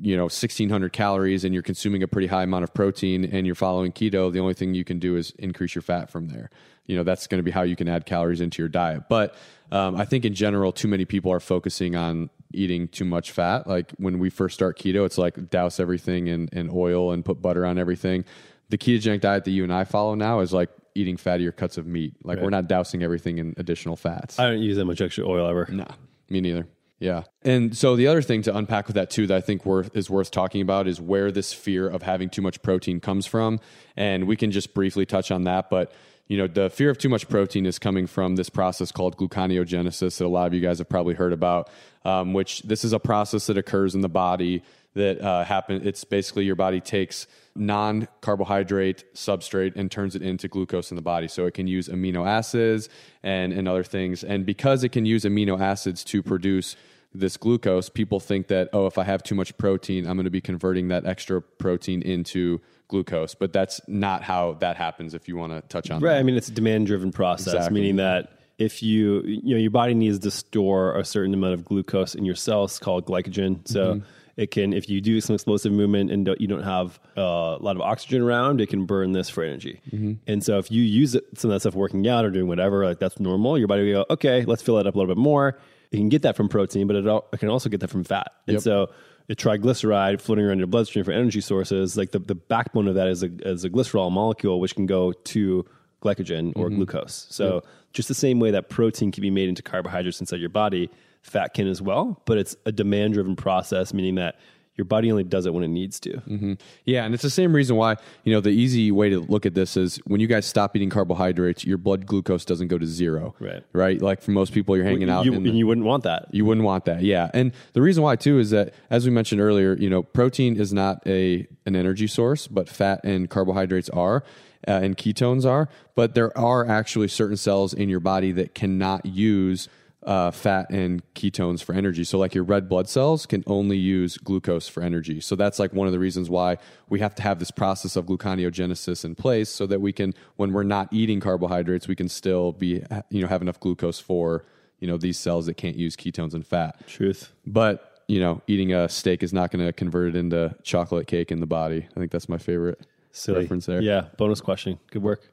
you 0.00 0.16
know 0.16 0.24
1600 0.24 0.92
calories 0.92 1.44
and 1.44 1.54
you're 1.54 1.62
consuming 1.62 2.02
a 2.02 2.08
pretty 2.08 2.26
high 2.26 2.42
amount 2.42 2.64
of 2.64 2.74
protein 2.74 3.24
and 3.24 3.46
you're 3.46 3.54
following 3.54 3.92
keto 3.92 4.32
the 4.32 4.40
only 4.40 4.54
thing 4.54 4.74
you 4.74 4.84
can 4.84 4.98
do 4.98 5.16
is 5.16 5.32
increase 5.38 5.74
your 5.74 5.82
fat 5.82 6.10
from 6.10 6.28
there 6.28 6.50
you 6.86 6.96
know 6.96 7.02
that's 7.02 7.26
going 7.26 7.38
to 7.38 7.42
be 7.42 7.50
how 7.50 7.62
you 7.62 7.76
can 7.76 7.88
add 7.88 8.06
calories 8.06 8.40
into 8.40 8.60
your 8.62 8.68
diet 8.68 9.04
but 9.08 9.34
um, 9.72 9.96
i 9.96 10.04
think 10.04 10.24
in 10.24 10.34
general 10.34 10.72
too 10.72 10.88
many 10.88 11.04
people 11.04 11.32
are 11.32 11.40
focusing 11.40 11.96
on 11.96 12.30
eating 12.54 12.88
too 12.88 13.04
much 13.04 13.32
fat. 13.32 13.66
Like 13.66 13.92
when 13.98 14.18
we 14.18 14.30
first 14.30 14.54
start 14.54 14.78
keto, 14.78 15.04
it's 15.04 15.18
like 15.18 15.50
douse 15.50 15.80
everything 15.80 16.28
in, 16.28 16.48
in 16.52 16.70
oil 16.72 17.12
and 17.12 17.24
put 17.24 17.42
butter 17.42 17.66
on 17.66 17.78
everything. 17.78 18.24
The 18.70 18.78
ketogenic 18.78 19.20
diet 19.20 19.44
that 19.44 19.50
you 19.50 19.62
and 19.62 19.72
I 19.72 19.84
follow 19.84 20.14
now 20.14 20.40
is 20.40 20.52
like 20.52 20.70
eating 20.94 21.16
fattier 21.16 21.54
cuts 21.54 21.76
of 21.76 21.86
meat. 21.86 22.14
Like 22.22 22.40
we're 22.40 22.50
not 22.50 22.68
dousing 22.68 23.02
everything 23.02 23.38
in 23.38 23.54
additional 23.58 23.96
fats. 23.96 24.38
I 24.38 24.48
don't 24.48 24.62
use 24.62 24.76
that 24.76 24.84
much 24.84 25.00
extra 25.00 25.26
oil 25.26 25.46
ever. 25.46 25.66
Nah, 25.70 25.86
me 26.30 26.40
neither. 26.40 26.66
Yeah. 27.00 27.24
And 27.42 27.76
so 27.76 27.96
the 27.96 28.06
other 28.06 28.22
thing 28.22 28.42
to 28.42 28.56
unpack 28.56 28.86
with 28.86 28.94
that 28.94 29.10
too 29.10 29.26
that 29.26 29.36
I 29.36 29.40
think 29.40 29.66
worth 29.66 29.94
is 29.94 30.08
worth 30.08 30.30
talking 30.30 30.62
about 30.62 30.86
is 30.86 31.00
where 31.00 31.30
this 31.30 31.52
fear 31.52 31.88
of 31.88 32.02
having 32.02 32.30
too 32.30 32.40
much 32.40 32.62
protein 32.62 33.00
comes 33.00 33.26
from. 33.26 33.60
And 33.96 34.26
we 34.26 34.36
can 34.36 34.50
just 34.52 34.72
briefly 34.72 35.04
touch 35.04 35.30
on 35.30 35.44
that, 35.44 35.68
but 35.68 35.92
you 36.26 36.38
know, 36.38 36.46
the 36.46 36.70
fear 36.70 36.90
of 36.90 36.98
too 36.98 37.08
much 37.08 37.28
protein 37.28 37.66
is 37.66 37.78
coming 37.78 38.06
from 38.06 38.36
this 38.36 38.48
process 38.48 38.90
called 38.90 39.16
gluconeogenesis 39.16 40.18
that 40.18 40.24
a 40.24 40.28
lot 40.28 40.46
of 40.46 40.54
you 40.54 40.60
guys 40.60 40.78
have 40.78 40.88
probably 40.88 41.14
heard 41.14 41.32
about, 41.32 41.68
um, 42.04 42.32
which 42.32 42.62
this 42.62 42.84
is 42.84 42.92
a 42.92 42.98
process 42.98 43.46
that 43.46 43.58
occurs 43.58 43.94
in 43.94 44.00
the 44.00 44.08
body 44.08 44.62
that 44.94 45.20
uh, 45.20 45.44
happen. 45.44 45.86
It's 45.86 46.04
basically 46.04 46.44
your 46.44 46.54
body 46.54 46.80
takes 46.80 47.26
non-carbohydrate 47.54 49.04
substrate 49.14 49.76
and 49.76 49.90
turns 49.90 50.14
it 50.16 50.22
into 50.22 50.48
glucose 50.48 50.90
in 50.90 50.96
the 50.96 51.02
body. 51.02 51.28
So 51.28 51.46
it 51.46 51.54
can 51.54 51.66
use 51.66 51.88
amino 51.88 52.26
acids 52.26 52.88
and, 53.22 53.52
and 53.52 53.68
other 53.68 53.84
things. 53.84 54.24
And 54.24 54.46
because 54.46 54.82
it 54.82 54.90
can 54.90 55.04
use 55.04 55.24
amino 55.24 55.60
acids 55.60 56.04
to 56.04 56.22
produce 56.22 56.76
this 57.12 57.36
glucose, 57.36 57.88
people 57.88 58.18
think 58.18 58.48
that, 58.48 58.70
oh, 58.72 58.86
if 58.86 58.98
I 58.98 59.04
have 59.04 59.22
too 59.22 59.34
much 59.34 59.56
protein, 59.56 60.06
I'm 60.06 60.16
going 60.16 60.24
to 60.24 60.30
be 60.30 60.40
converting 60.40 60.88
that 60.88 61.06
extra 61.06 61.42
protein 61.42 62.02
into 62.02 62.60
glucose. 62.88 63.34
But 63.34 63.52
that's 63.52 63.80
not 63.88 64.22
how 64.22 64.54
that 64.60 64.76
happens 64.76 65.14
if 65.14 65.28
you 65.28 65.36
want 65.36 65.52
to 65.52 65.62
touch 65.68 65.90
on 65.90 66.02
Right. 66.02 66.14
that. 66.14 66.18
I 66.20 66.22
mean, 66.22 66.36
it's 66.36 66.48
a 66.48 66.52
demand 66.52 66.86
driven 66.86 67.12
process, 67.12 67.54
Exactly. 67.54 67.80
meaning 67.80 67.96
that 67.96 68.30
if 68.58 68.82
you, 68.82 69.22
you 69.24 69.54
know, 69.54 69.60
your 69.60 69.70
body 69.70 69.94
needs 69.94 70.18
to 70.20 70.30
store 70.30 70.96
a 70.96 71.04
certain 71.04 71.34
amount 71.34 71.54
of 71.54 71.64
glucose 71.64 72.14
in 72.14 72.24
your 72.24 72.36
cells 72.36 72.78
called 72.78 73.04
glycogen. 73.06 73.66
So 73.66 74.02
it 74.36 74.50
can, 74.52 74.72
if 74.72 74.88
you 74.88 75.00
do 75.00 75.20
some 75.20 75.34
explosive 75.34 75.72
movement 75.72 76.10
and 76.10 76.24
don't, 76.24 76.40
you 76.40 76.46
don't 76.46 76.62
have 76.62 76.98
uh, 77.16 77.20
a 77.20 77.62
lot 77.62 77.74
of 77.76 77.82
oxygen 77.82 78.22
around, 78.22 78.60
it 78.60 78.68
can 78.68 78.84
burn 78.86 79.12
this 79.12 79.28
for 79.28 79.42
energy. 79.42 79.80
And 80.26 80.42
so 80.44 80.58
if 80.58 80.70
you 80.70 80.82
use 80.82 81.14
it, 81.16 81.24
some 81.36 81.50
of 81.50 81.54
that 81.56 81.60
stuff 81.60 81.74
working 81.74 82.06
out 82.06 82.24
or 82.24 82.30
doing 82.30 82.46
whatever, 82.48 82.84
like 82.84 82.98
that's 83.00 83.18
normal, 83.18 83.58
your 83.58 83.66
body 83.68 83.92
will 83.92 84.04
go, 84.04 84.14
okay, 84.14 84.44
let's 84.44 84.62
fill 84.62 84.78
it 84.78 84.86
up 84.86 84.94
a 84.94 84.98
little 84.98 85.12
bit 85.12 85.20
more. 85.20 85.58
You 85.90 85.98
can 86.00 86.08
get 86.08 86.22
that 86.22 86.36
from 86.36 86.48
protein, 86.48 86.86
but 86.88 86.96
it, 86.96 87.06
it 87.32 87.38
can 87.38 87.48
also 87.48 87.68
get 87.68 87.80
that 87.80 87.88
from 87.90 88.02
fat. 88.04 88.32
And 88.46 88.54
Yep. 88.54 88.62
so 88.62 88.90
a 89.28 89.34
triglyceride 89.34 90.20
floating 90.20 90.44
around 90.44 90.58
your 90.58 90.66
bloodstream 90.66 91.04
for 91.04 91.12
energy 91.12 91.40
sources, 91.40 91.96
like 91.96 92.10
the, 92.10 92.18
the 92.18 92.34
backbone 92.34 92.88
of 92.88 92.94
that 92.94 93.08
is 93.08 93.22
a, 93.22 93.30
is 93.48 93.64
a 93.64 93.70
glycerol 93.70 94.12
molecule, 94.12 94.60
which 94.60 94.74
can 94.74 94.86
go 94.86 95.12
to 95.12 95.64
glycogen 96.02 96.52
or 96.56 96.68
mm-hmm. 96.68 96.76
glucose. 96.76 97.26
So 97.30 97.62
just 97.92 98.08
the 98.08 98.14
same 98.14 98.38
way 98.38 98.50
that 98.50 98.68
protein 98.68 99.10
can 99.12 99.22
be 99.22 99.30
made 99.30 99.48
into 99.48 99.62
carbohydrates 99.62 100.20
inside 100.20 100.40
your 100.40 100.50
body, 100.50 100.90
fat 101.22 101.54
can 101.54 101.66
as 101.66 101.80
well, 101.80 102.20
but 102.26 102.36
it's 102.36 102.54
a 102.66 102.72
demand 102.72 103.14
driven 103.14 103.34
process, 103.34 103.94
meaning 103.94 104.16
that 104.16 104.38
your 104.76 104.84
body 104.84 105.10
only 105.10 105.24
does 105.24 105.46
it 105.46 105.54
when 105.54 105.62
it 105.62 105.68
needs 105.68 106.00
to. 106.00 106.56
Yeah, 106.84 107.04
and 107.04 107.14
it's 107.14 107.22
the 107.22 107.30
same 107.30 107.54
reason 107.54 107.76
why, 107.76 107.96
you 108.24 108.32
know, 108.32 108.40
the 108.40 108.50
easy 108.50 108.90
way 108.90 109.08
to 109.10 109.20
look 109.20 109.46
at 109.46 109.54
this 109.54 109.76
is 109.76 109.98
when 110.06 110.20
you 110.20 110.26
guys 110.26 110.46
stop 110.46 110.74
eating 110.74 110.90
carbohydrates, 110.90 111.64
your 111.64 111.78
blood 111.78 112.06
glucose 112.06 112.44
doesn't 112.44 112.68
go 112.68 112.76
to 112.78 112.86
zero. 112.86 113.34
Right. 113.38 113.62
Right? 113.72 114.02
Like 114.02 114.20
for 114.20 114.32
most 114.32 114.52
people, 114.52 114.76
you're 114.76 114.84
hanging 114.84 115.08
out 115.08 115.24
You, 115.24 115.32
in 115.32 115.36
and 115.38 115.46
the- 115.46 115.50
you 115.50 115.66
wouldn't 115.66 115.86
want 115.86 116.02
that. 116.04 116.26
You 116.32 116.44
wouldn't 116.44 116.64
want 116.64 116.86
that, 116.86 117.02
yeah. 117.02 117.30
And 117.34 117.52
the 117.72 117.82
reason 117.82 118.02
why 118.02 118.16
too 118.16 118.38
is 118.38 118.50
that, 118.50 118.74
as 118.90 119.04
we 119.04 119.10
mentioned 119.12 119.40
earlier, 119.40 119.74
you 119.78 119.88
know, 119.88 120.02
protein 120.02 120.56
is 120.60 120.72
not 120.72 121.02
a 121.06 121.46
an 121.66 121.76
energy 121.76 122.06
source, 122.06 122.46
but 122.46 122.68
fat 122.68 123.00
and 123.04 123.30
carbohydrates 123.30 123.88
are, 123.90 124.22
uh, 124.68 124.72
and 124.82 124.96
ketones 124.96 125.46
are. 125.48 125.68
But 125.94 126.14
there 126.14 126.36
are 126.36 126.66
actually 126.68 127.08
certain 127.08 127.36
cells 127.36 127.72
in 127.72 127.88
your 127.88 128.00
body 128.00 128.32
that 128.32 128.54
cannot 128.54 129.06
use 129.06 129.68
uh, 130.04 130.30
fat 130.30 130.70
and 130.70 131.02
ketones 131.14 131.62
for 131.62 131.74
energy. 131.74 132.04
So, 132.04 132.18
like 132.18 132.34
your 132.34 132.44
red 132.44 132.68
blood 132.68 132.88
cells 132.88 133.26
can 133.26 133.42
only 133.46 133.76
use 133.76 134.18
glucose 134.18 134.68
for 134.68 134.82
energy. 134.82 135.20
So 135.20 135.36
that's 135.36 135.58
like 135.58 135.72
one 135.72 135.86
of 135.86 135.92
the 135.92 135.98
reasons 135.98 136.28
why 136.28 136.58
we 136.88 137.00
have 137.00 137.14
to 137.16 137.22
have 137.22 137.38
this 137.38 137.50
process 137.50 137.96
of 137.96 138.06
gluconeogenesis 138.06 139.04
in 139.04 139.14
place, 139.14 139.48
so 139.48 139.66
that 139.66 139.80
we 139.80 139.92
can, 139.92 140.14
when 140.36 140.52
we're 140.52 140.62
not 140.62 140.92
eating 140.92 141.20
carbohydrates, 141.20 141.88
we 141.88 141.96
can 141.96 142.08
still 142.08 142.52
be, 142.52 142.82
you 143.10 143.22
know, 143.22 143.28
have 143.28 143.42
enough 143.42 143.60
glucose 143.60 143.98
for 143.98 144.44
you 144.80 144.86
know 144.86 144.98
these 144.98 145.18
cells 145.18 145.46
that 145.46 145.54
can't 145.54 145.76
use 145.76 145.96
ketones 145.96 146.34
and 146.34 146.46
fat. 146.46 146.86
Truth. 146.86 147.32
But 147.46 148.02
you 148.06 148.20
know, 148.20 148.42
eating 148.46 148.74
a 148.74 148.88
steak 148.88 149.22
is 149.22 149.32
not 149.32 149.50
going 149.50 149.64
to 149.64 149.72
convert 149.72 150.14
it 150.14 150.18
into 150.18 150.54
chocolate 150.62 151.06
cake 151.06 151.32
in 151.32 151.40
the 151.40 151.46
body. 151.46 151.86
I 151.96 151.98
think 151.98 152.12
that's 152.12 152.28
my 152.28 152.36
favorite 152.36 152.86
Silly. 153.10 153.40
reference 153.40 153.64
there. 153.66 153.80
Yeah. 153.80 154.08
Bonus 154.18 154.42
question. 154.42 154.78
Good 154.90 155.02
work. 155.02 155.32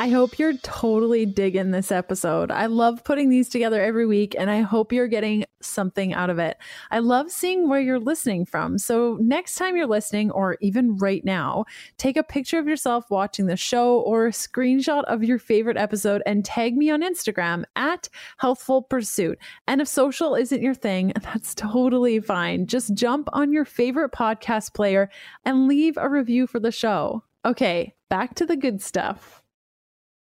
I 0.00 0.10
hope 0.10 0.38
you're 0.38 0.56
totally 0.58 1.26
digging 1.26 1.72
this 1.72 1.90
episode. 1.90 2.52
I 2.52 2.66
love 2.66 3.02
putting 3.02 3.30
these 3.30 3.48
together 3.48 3.82
every 3.82 4.06
week 4.06 4.36
and 4.38 4.48
I 4.48 4.60
hope 4.60 4.92
you're 4.92 5.08
getting 5.08 5.44
something 5.60 6.14
out 6.14 6.30
of 6.30 6.38
it. 6.38 6.56
I 6.92 7.00
love 7.00 7.32
seeing 7.32 7.68
where 7.68 7.80
you're 7.80 7.98
listening 7.98 8.46
from. 8.46 8.78
So, 8.78 9.18
next 9.20 9.56
time 9.56 9.74
you're 9.74 9.88
listening, 9.88 10.30
or 10.30 10.56
even 10.60 10.96
right 10.98 11.24
now, 11.24 11.64
take 11.96 12.16
a 12.16 12.22
picture 12.22 12.60
of 12.60 12.68
yourself 12.68 13.10
watching 13.10 13.46
the 13.46 13.56
show 13.56 13.98
or 14.02 14.28
a 14.28 14.30
screenshot 14.30 15.02
of 15.06 15.24
your 15.24 15.40
favorite 15.40 15.76
episode 15.76 16.22
and 16.26 16.44
tag 16.44 16.76
me 16.76 16.90
on 16.90 17.02
Instagram 17.02 17.64
at 17.74 18.08
Healthful 18.36 18.82
Pursuit. 18.82 19.36
And 19.66 19.80
if 19.80 19.88
social 19.88 20.36
isn't 20.36 20.62
your 20.62 20.74
thing, 20.74 21.12
that's 21.22 21.56
totally 21.56 22.20
fine. 22.20 22.68
Just 22.68 22.94
jump 22.94 23.28
on 23.32 23.52
your 23.52 23.64
favorite 23.64 24.12
podcast 24.12 24.74
player 24.74 25.10
and 25.44 25.66
leave 25.66 25.96
a 25.96 26.08
review 26.08 26.46
for 26.46 26.60
the 26.60 26.70
show. 26.70 27.24
Okay, 27.44 27.96
back 28.08 28.36
to 28.36 28.46
the 28.46 28.56
good 28.56 28.80
stuff. 28.80 29.42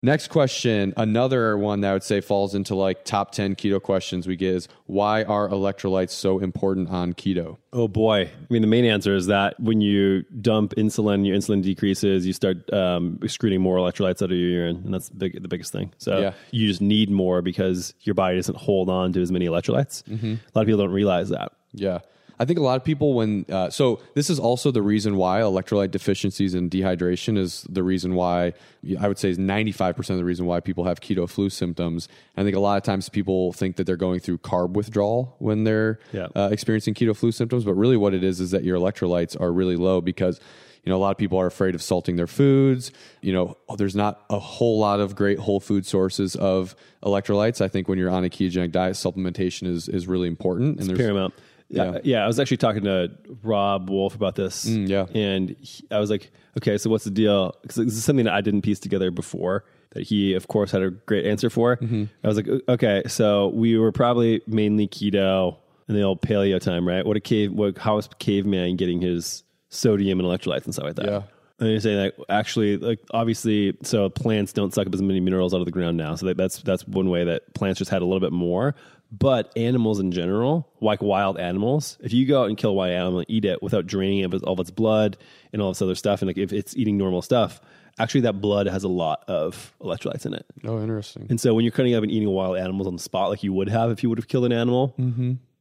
Next 0.04 0.28
question, 0.28 0.94
another 0.96 1.58
one 1.58 1.82
that 1.82 1.90
I 1.90 1.94
would 1.94 2.04
say 2.04 2.22
falls 2.22 2.54
into 2.54 2.76
like 2.76 3.04
top 3.04 3.32
10 3.32 3.56
keto 3.56 3.82
questions 3.82 4.28
we 4.28 4.36
get 4.36 4.54
is 4.54 4.68
why 4.86 5.24
are 5.24 5.50
electrolytes 5.50 6.12
so 6.12 6.38
important 6.38 6.90
on 6.90 7.14
keto? 7.14 7.58
Oh 7.74 7.88
boy! 7.88 8.26
I 8.26 8.54
mean, 8.54 8.62
the 8.62 8.68
main 8.68 8.86
answer 8.86 9.16
is 9.16 9.26
that 9.26 9.60
when 9.60 9.82
you 9.82 10.22
dump 10.40 10.76
insulin, 10.76 11.26
your 11.26 11.36
insulin 11.36 11.64
decreases. 11.64 12.28
You 12.28 12.34
start 12.34 12.72
um, 12.72 13.18
excreting 13.24 13.60
more 13.60 13.78
electrolytes 13.78 14.22
out 14.22 14.32
of 14.32 14.38
your 14.38 14.50
urine, 14.50 14.82
and 14.86 14.94
that's 14.94 15.10
the, 15.10 15.16
big, 15.16 15.42
the 15.42 15.48
biggest 15.48 15.72
thing. 15.72 15.92
So 15.98 16.20
Yeah. 16.20 16.34
you 16.52 16.68
just 16.68 16.80
need 16.82 17.10
more 17.10 17.42
because 17.42 17.96
your 18.02 18.14
body 18.14 18.36
doesn't 18.36 18.58
hold 18.58 18.90
on 18.90 19.14
to 19.14 19.22
as 19.22 19.32
many 19.32 19.48
electrolytes. 19.48 20.04
A 20.08 20.40
lot 20.56 20.62
of 20.62 20.68
people 20.68 20.78
don't 20.78 20.92
realize 20.94 21.30
that. 21.30 21.54
Yeah. 21.74 22.00
I 22.40 22.46
think 22.46 22.60
a 22.60 22.62
lot 22.62 22.76
of 22.76 22.84
people 22.84 23.14
when 23.16 23.46
uh, 23.50 23.70
so 23.70 24.00
this 24.14 24.30
is 24.30 24.40
also 24.40 24.70
the 24.72 24.82
reason 24.82 25.16
why 25.18 25.40
electrolyte 25.42 25.92
deficiencies 25.92 26.54
and 26.54 26.70
dehydration 26.70 27.38
is 27.38 27.66
the 27.70 27.82
reason 27.84 28.14
why 28.14 28.54
I 29.00 29.08
would 29.08 29.18
say 29.18 29.30
is 29.30 29.38
95% 29.40 29.98
of 30.12 30.18
the 30.18 30.24
reason 30.26 30.46
why 30.46 30.60
people 30.60 30.84
have 30.84 31.02
keto 31.02 31.28
flu 31.28 31.50
symptoms. 31.50 32.08
I 32.36 32.44
think 32.44 32.56
a 32.56 32.60
lot 32.60 32.78
of 32.78 32.84
times 32.84 33.10
people 33.10 33.54
think 33.54 33.76
that 33.78 33.86
they're 33.86 33.98
going 33.98 34.20
through 34.20 34.38
carb 34.40 34.74
withdrawal 34.74 35.36
when 35.40 35.64
they're 35.64 36.00
Yeah. 36.14 36.28
uh, 36.36 36.50
experiencing 36.52 36.94
keto 36.94 37.16
flu 37.16 37.32
symptoms, 37.32 37.64
but 37.64 37.74
really 37.74 37.98
what 37.98 38.14
it 38.14 38.24
is 38.24 38.40
is 38.40 38.52
that 38.52 38.64
your 38.64 38.78
electrolytes 38.78 39.40
are 39.40 39.52
really 39.52 39.76
low 39.76 40.00
because 40.02 40.40
you 40.84 40.92
know 40.92 40.98
a 40.98 41.00
lot 41.04 41.12
of 41.12 41.18
people 41.18 41.38
are 41.38 41.48
afraid 41.48 41.76
of 41.76 41.82
salting 41.82 42.16
their 42.16 42.28
foods. 42.28 42.92
You 43.22 43.34
know, 43.34 43.58
there's 43.78 43.96
not 43.96 44.24
a 44.30 44.40
whole 44.40 44.80
lot 44.80 45.00
of 45.02 45.16
great 45.16 45.40
whole 45.40 45.60
food 45.60 45.86
sources 45.86 46.36
of 46.36 46.76
electrolytes. 47.04 47.60
I 47.62 47.68
think 47.68 47.88
when 47.90 47.98
you're 47.98 48.10
on 48.10 48.24
a 48.24 48.30
ketogenic 48.30 48.72
diet, 48.72 48.94
supplementation 48.94 49.68
is 49.68 49.90
is 49.90 50.08
really 50.08 50.28
important 50.28 50.80
and 50.80 50.88
there's 50.88 51.00
Paramount. 51.00 51.34
Yeah. 51.70 51.84
Yeah. 51.84 52.00
yeah, 52.04 52.24
I 52.24 52.28
was 52.28 52.40
actually 52.40 52.58
talking 52.58 52.84
to 52.84 53.12
Robb 53.44 53.90
Wolf 53.90 54.16
about 54.16 54.36
this. 54.36 54.66
Mm, 54.66 54.88
yeah. 54.88 55.06
and 55.14 55.56
he, 55.60 55.84
I 55.92 56.00
was 56.00 56.10
like, 56.10 56.32
okay, 56.58 56.78
so 56.78 56.90
what's 56.90 57.04
the 57.04 57.12
deal? 57.12 57.54
Because 57.62 57.76
this 57.76 57.94
is 57.94 58.04
something 58.04 58.26
that 58.26 58.34
I 58.34 58.42
didn't 58.42 58.62
piece 58.62 58.80
together 58.80 59.12
before. 59.12 59.66
That 59.92 60.04
he, 60.04 60.34
of 60.34 60.48
course, 60.48 60.72
had 60.72 60.82
a 60.82 60.92
great 60.92 61.26
answer 61.26 61.50
for. 61.50 61.78
Mm-hmm. 61.78 62.06
I 62.24 62.28
was 62.28 62.38
like, 62.38 62.48
okay, 62.70 63.04
so 63.08 63.50
we 63.50 63.78
were 63.78 63.92
probably 63.92 64.42
mainly 64.48 64.88
keto 64.88 65.58
in 65.88 65.96
the 65.96 66.02
old 66.02 66.22
paleo 66.22 66.60
time, 66.60 66.88
right? 66.88 67.06
What 67.06 67.18
a 67.18 67.22
cave, 67.22 67.52
what 67.54 67.78
how 67.78 67.96
was 67.96 68.10
caveman 68.20 68.76
getting 68.76 69.02
his 69.02 69.44
sodium 69.70 70.20
and 70.20 70.28
electrolytes 70.28 70.66
and 70.66 70.74
stuff 70.74 70.86
like 70.86 70.96
that? 70.96 71.06
Yeah. 71.06 71.22
And 71.60 71.72
you're 71.72 71.80
saying 71.80 71.98
like 71.98 72.16
actually 72.30 72.78
like 72.78 73.00
obviously 73.12 73.76
so 73.82 74.10
plants 74.10 74.54
don't 74.54 74.74
suck 74.74 74.86
up 74.86 74.94
as 74.94 75.02
many 75.02 75.20
minerals 75.20 75.56
out 75.56 75.60
of 75.60 75.66
the 75.66 75.72
ground 75.72 75.98
now. 75.98 76.14
So 76.16 76.28
that, 76.28 76.38
that's 76.38 76.60
that's 76.62 76.88
one 76.88 77.10
way 77.10 77.24
that 77.24 77.54
plants 77.56 77.80
just 77.80 77.90
had 77.90 78.02
a 78.02 78.06
little 78.06 78.20
bit 78.20 78.32
more. 78.32 78.76
But 79.10 79.54
animals 79.56 80.00
in 80.00 80.12
general, 80.12 80.68
like 80.82 81.02
wild 81.02 81.40
animals, 81.40 81.98
if 82.02 82.12
you 82.12 82.26
go 82.26 82.44
out 82.44 82.50
and 82.50 82.58
kill 82.58 82.72
a 82.72 82.74
wild 82.74 82.92
animal 82.92 83.20
and 83.20 83.30
eat 83.30 83.46
it 83.46 83.64
without 83.64 83.88
draining 83.88 84.20
it 84.20 84.34
of 84.34 84.44
all 84.44 84.54
of 84.54 84.60
its 84.60 84.72
blood 84.72 85.18
and 85.54 85.62
all 85.62 85.72
this 85.72 85.82
other 85.82 85.96
stuff, 85.96 86.22
and 86.22 86.28
like 86.28 86.38
if 86.38 86.52
it's 86.52 86.76
eating 86.76 86.98
normal 86.98 87.22
stuff, 87.22 87.62
actually 88.00 88.22
that 88.22 88.42
blood 88.42 88.68
has 88.68 88.84
a 88.84 88.90
lot 88.90 89.24
of 89.30 89.74
electrolytes 89.82 90.26
in 90.26 90.34
it. 90.34 90.46
Oh, 90.66 90.82
interesting. 90.82 91.26
And 91.30 91.40
so 91.40 91.54
when 91.54 91.64
you're 91.64 91.72
cutting 91.72 91.96
up 91.96 92.04
and 92.04 92.12
eating 92.12 92.30
wild 92.30 92.58
animals 92.58 92.86
on 92.86 92.96
the 92.98 93.02
spot, 93.02 93.30
like 93.30 93.44
you 93.44 93.54
would 93.54 93.70
have 93.70 93.92
if 93.92 94.04
you 94.04 94.10
would 94.10 94.18
have 94.18 94.28
killed 94.28 94.46
an 94.46 94.52
animal 94.52 94.94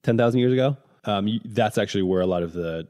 10,000 0.03 0.41
years 0.41 0.53
ago, 0.53 0.77
um, 1.05 1.29
you, 1.29 1.41
that's 1.45 1.79
actually 1.79 2.03
where 2.03 2.21
a 2.21 2.27
lot 2.27 2.43
of 2.43 2.53
the 2.53 2.89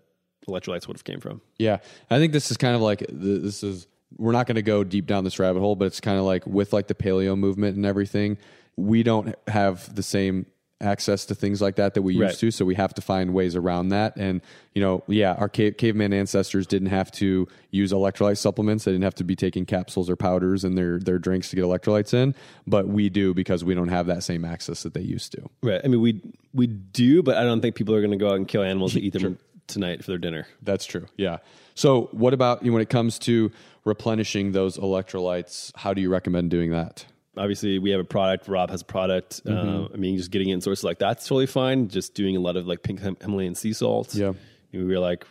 electrolytes 0.49 0.87
would 0.89 0.97
have 0.97 1.05
came 1.05 1.21
from. 1.21 1.41
Yeah, 1.59 1.79
I 2.11 2.19
think 2.19 2.33
this 2.33 2.51
is 2.51 2.57
kind 2.57 2.75
of 2.75 2.81
like 2.81 3.05
this 3.11 3.63
is. 3.63 3.87
We're 4.19 4.33
not 4.33 4.47
going 4.47 4.57
to 4.57 4.63
go 4.63 4.85
deep 4.85 5.07
down 5.07 5.25
this 5.25 5.39
rabbit 5.39 5.61
hole, 5.61 5.75
but 5.75 5.87
it's 5.87 6.01
kind 6.01 6.17
of 6.17 6.25
like 6.25 6.47
with 6.47 6.73
like 6.73 6.87
the 6.87 6.95
paleo 6.95 7.37
movement 7.37 7.77
and 7.77 7.85
everything. 7.85 8.39
We 8.77 9.03
don't 9.03 9.35
have 9.49 9.95
the 9.95 10.03
same 10.03 10.47
access 10.83 11.25
to 11.25 11.35
things 11.35 11.63
like 11.63 11.77
that 11.77 11.95
that 11.95 12.03
we 12.03 12.13
used 12.13 12.23
Right. 12.23 12.35
to. 12.39 12.51
So 12.51 12.67
we 12.67 12.75
have 12.75 12.93
to 12.95 13.01
find 13.01 13.33
ways 13.33 13.57
around 13.57 13.89
that. 13.89 14.15
And, 14.17 14.43
you 14.75 14.83
know, 14.83 15.03
yeah, 15.09 15.33
our 15.39 15.49
cave, 15.49 15.79
caveman 15.79 16.13
ancestors 16.13 16.67
didn't 16.67 16.89
have 16.91 17.11
to 17.13 17.49
use 17.71 17.93
electrolyte 17.93 18.37
supplements. 18.37 18.85
They 18.85 18.93
didn't 18.93 19.05
have 19.05 19.15
to 19.15 19.25
be 19.25 19.35
taking 19.35 19.65
capsules 19.65 20.11
or 20.11 20.17
powders 20.17 20.65
in 20.65 20.75
their, 20.75 20.99
their 20.99 21.19
drinks 21.19 21.49
to 21.49 21.57
get 21.57 21.65
electrolytes 21.65 22.13
in. 22.13 22.35
But 22.67 22.89
we 22.89 23.09
do 23.09 23.33
because 23.33 23.65
we 23.65 23.75
don't 23.75 23.89
have 23.89 24.07
that 24.09 24.23
same 24.23 24.45
access 24.45 24.83
that 24.83 24.93
they 24.93 25.01
used 25.01 25.33
to. 25.33 25.49
Right. 25.63 25.81
I 25.83 25.89
mean, 25.89 26.03
we 26.03 26.21
we 26.53 26.67
do, 26.67 27.23
but 27.23 27.39
I 27.39 27.45
don't 27.45 27.63
think 27.63 27.75
people 27.75 27.95
are 27.95 28.01
going 28.03 28.11
to 28.11 28.19
go 28.19 28.29
out 28.29 28.37
and 28.37 28.47
kill 28.47 28.63
animals 28.63 28.93
to 28.93 29.01
eat 29.01 29.15
them 29.15 29.39
tonight 29.69 30.05
for 30.05 30.11
their 30.11 30.19
dinner. 30.19 30.47
That's 30.63 30.85
true. 30.85 31.07
Yeah. 31.17 31.39
So 31.75 32.11
what 32.13 32.35
about 32.35 32.63
you 32.63 32.71
know, 32.71 32.75
when 32.75 32.83
it 32.83 32.91
comes 32.91 33.19
to 33.21 33.51
replenishing 33.87 34.53
those 34.53 34.77
electrolytes? 34.77 35.73
How 35.75 35.95
do 35.95 36.03
you 36.03 36.11
recommend 36.11 36.51
doing 36.51 36.71
that? 36.73 37.07
Obviously, 37.37 37.79
we 37.79 37.91
have 37.91 38.01
a 38.01 38.05
product. 38.05 38.49
Rob 38.49 38.71
has 38.71 38.83
a 38.83 38.85
product. 38.85 39.43
Uh, 39.47 39.89
I 39.93 39.97
mean, 39.97 40.17
just 40.17 40.31
getting 40.31 40.49
it 40.49 40.55
in 40.55 40.61
sources 40.61 40.85
like 40.85 40.99
that's 40.99 41.27
totally 41.27 41.47
fine. 41.47 41.89
Just 41.89 42.15
doing 42.15 42.37
a 42.37 42.41
lot 42.41 42.57
of 42.57 42.67
like 42.67 42.83
pink 42.83 43.01
Him- 43.01 43.17
Himalayan 43.21 43.55
sea 43.55 43.73
salt. 43.73 44.15
Yeah. 44.15 44.33
we 44.73 44.85
were 44.85 44.99
like 44.99 45.27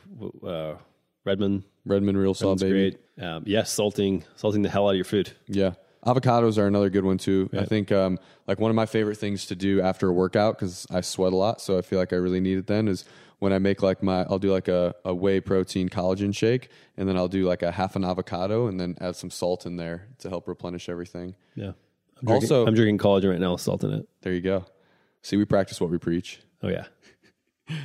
uh, 0.45 0.75
Redmond. 1.23 1.63
Redmond 1.85 2.17
Real 2.17 2.33
Salt, 2.33 2.59
That's 2.59 2.71
baby. 2.71 2.97
great. 3.17 3.23
Um, 3.27 3.43
yes, 3.45 3.69
salting, 3.71 4.23
salting 4.35 4.63
the 4.63 4.69
hell 4.69 4.87
out 4.87 4.91
of 4.91 4.95
your 4.95 5.05
food. 5.05 5.31
Yeah. 5.47 5.73
Avocados 6.05 6.57
are 6.57 6.67
another 6.67 6.89
good 6.89 7.05
one 7.05 7.17
too. 7.17 7.49
I 7.57 7.65
think 7.65 7.91
um, 7.91 8.19
like 8.47 8.59
one 8.59 8.69
of 8.69 8.75
my 8.75 8.85
favorite 8.85 9.17
things 9.17 9.45
to 9.47 9.55
do 9.55 9.81
after 9.81 10.07
a 10.09 10.13
workout 10.13 10.57
because 10.57 10.85
I 10.91 11.01
sweat 11.01 11.33
a 11.33 11.35
lot, 11.35 11.61
so 11.61 11.77
I 11.77 11.81
feel 11.81 11.97
like 11.97 12.13
I 12.13 12.17
really 12.17 12.39
need 12.39 12.57
it 12.59 12.67
then 12.67 12.87
is 12.87 13.05
when 13.39 13.51
I 13.53 13.59
make 13.59 13.81
like 13.83 14.01
my 14.03 14.21
I'll 14.29 14.37
do 14.39 14.51
like 14.51 14.67
a, 14.67 14.93
a 15.03 15.13
whey 15.15 15.39
protein 15.41 15.89
collagen 15.89 16.33
shake 16.35 16.69
and 16.97 17.07
then 17.09 17.17
I'll 17.17 17.27
do 17.27 17.45
like 17.47 17.63
a 17.63 17.71
half 17.71 17.95
an 17.95 18.03
avocado 18.03 18.67
and 18.67 18.79
then 18.79 18.95
add 19.01 19.15
some 19.15 19.29
salt 19.31 19.65
in 19.65 19.77
there 19.77 20.07
to 20.19 20.29
help 20.29 20.47
replenish 20.47 20.89
everything. 20.89 21.35
Yeah. 21.55 21.71
I'm 22.21 22.25
drinking, 22.27 22.43
Also- 22.51 22.65
I'm 22.67 22.73
drinking 22.73 22.97
collagen 22.97 23.31
right 23.31 23.39
now 23.39 23.53
with 23.53 23.61
salt 23.61 23.83
in 23.83 23.91
it. 23.93 24.07
There 24.21 24.33
you 24.33 24.41
go. 24.41 24.65
See, 25.21 25.37
we 25.37 25.45
practice 25.45 25.81
what 25.81 25.89
we 25.89 25.97
preach. 25.97 26.39
Oh 26.61 26.69
yeah. 26.69 26.85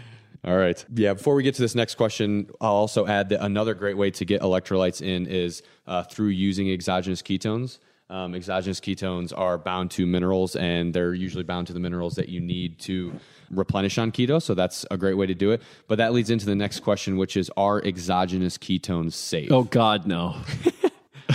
All 0.44 0.56
right. 0.56 0.82
Yeah. 0.94 1.14
Before 1.14 1.34
we 1.34 1.42
get 1.42 1.54
to 1.56 1.62
this 1.62 1.74
next 1.74 1.96
question, 1.96 2.48
I'll 2.60 2.72
also 2.72 3.06
add 3.06 3.28
that 3.30 3.44
another 3.44 3.74
great 3.74 3.96
way 3.96 4.10
to 4.12 4.24
get 4.24 4.40
electrolytes 4.40 5.02
in 5.02 5.26
is 5.26 5.62
uh, 5.86 6.02
through 6.04 6.28
using 6.28 6.70
exogenous 6.70 7.20
ketones. 7.22 7.78
Um, 8.08 8.34
exogenous 8.34 8.80
ketones 8.80 9.32
are 9.36 9.56
bound 9.58 9.90
to 9.92 10.06
minerals, 10.06 10.56
and 10.56 10.92
they're 10.94 11.14
usually 11.14 11.44
bound 11.44 11.66
to 11.68 11.72
the 11.72 11.78
minerals 11.78 12.14
that 12.16 12.28
you 12.28 12.40
need 12.40 12.78
to 12.80 13.12
replenish 13.50 13.98
on 13.98 14.10
keto. 14.12 14.42
So 14.42 14.54
that's 14.54 14.84
a 14.90 14.96
great 14.96 15.14
way 15.14 15.26
to 15.26 15.34
do 15.34 15.52
it. 15.52 15.62
But 15.88 15.98
that 15.98 16.12
leads 16.12 16.30
into 16.30 16.46
the 16.46 16.56
next 16.56 16.80
question, 16.80 17.16
which 17.18 17.36
is: 17.36 17.50
Are 17.56 17.80
exogenous 17.84 18.58
ketones 18.58 19.12
safe? 19.12 19.52
Oh 19.52 19.64
God, 19.64 20.06
no. 20.06 20.36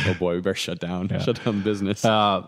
Oh, 0.08 0.14
boy, 0.16 0.36
we 0.36 0.42
better 0.42 0.54
shut 0.56 0.80
down. 0.80 1.08
Shut 1.08 1.42
down 1.44 1.60
the 1.60 1.64
business. 1.64 2.04
Uh, 2.04 2.44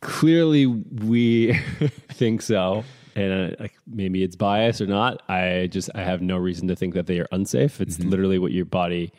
clearly, 0.00 0.66
we 0.66 1.52
think 2.10 2.42
so, 2.42 2.84
and 3.14 3.52
uh, 3.52 3.56
like 3.58 3.74
maybe 3.86 4.22
it's 4.22 4.36
bias 4.36 4.80
or 4.80 4.86
not. 4.86 5.22
I 5.28 5.68
just 5.70 5.90
I 5.94 6.02
have 6.02 6.20
no 6.20 6.36
reason 6.36 6.68
to 6.68 6.76
think 6.76 6.94
that 6.94 7.06
they 7.06 7.18
are 7.18 7.28
unsafe. 7.32 7.80
It's 7.80 7.98
literally 7.98 8.38
what 8.38 8.52
your 8.52 8.64
body 8.64 9.12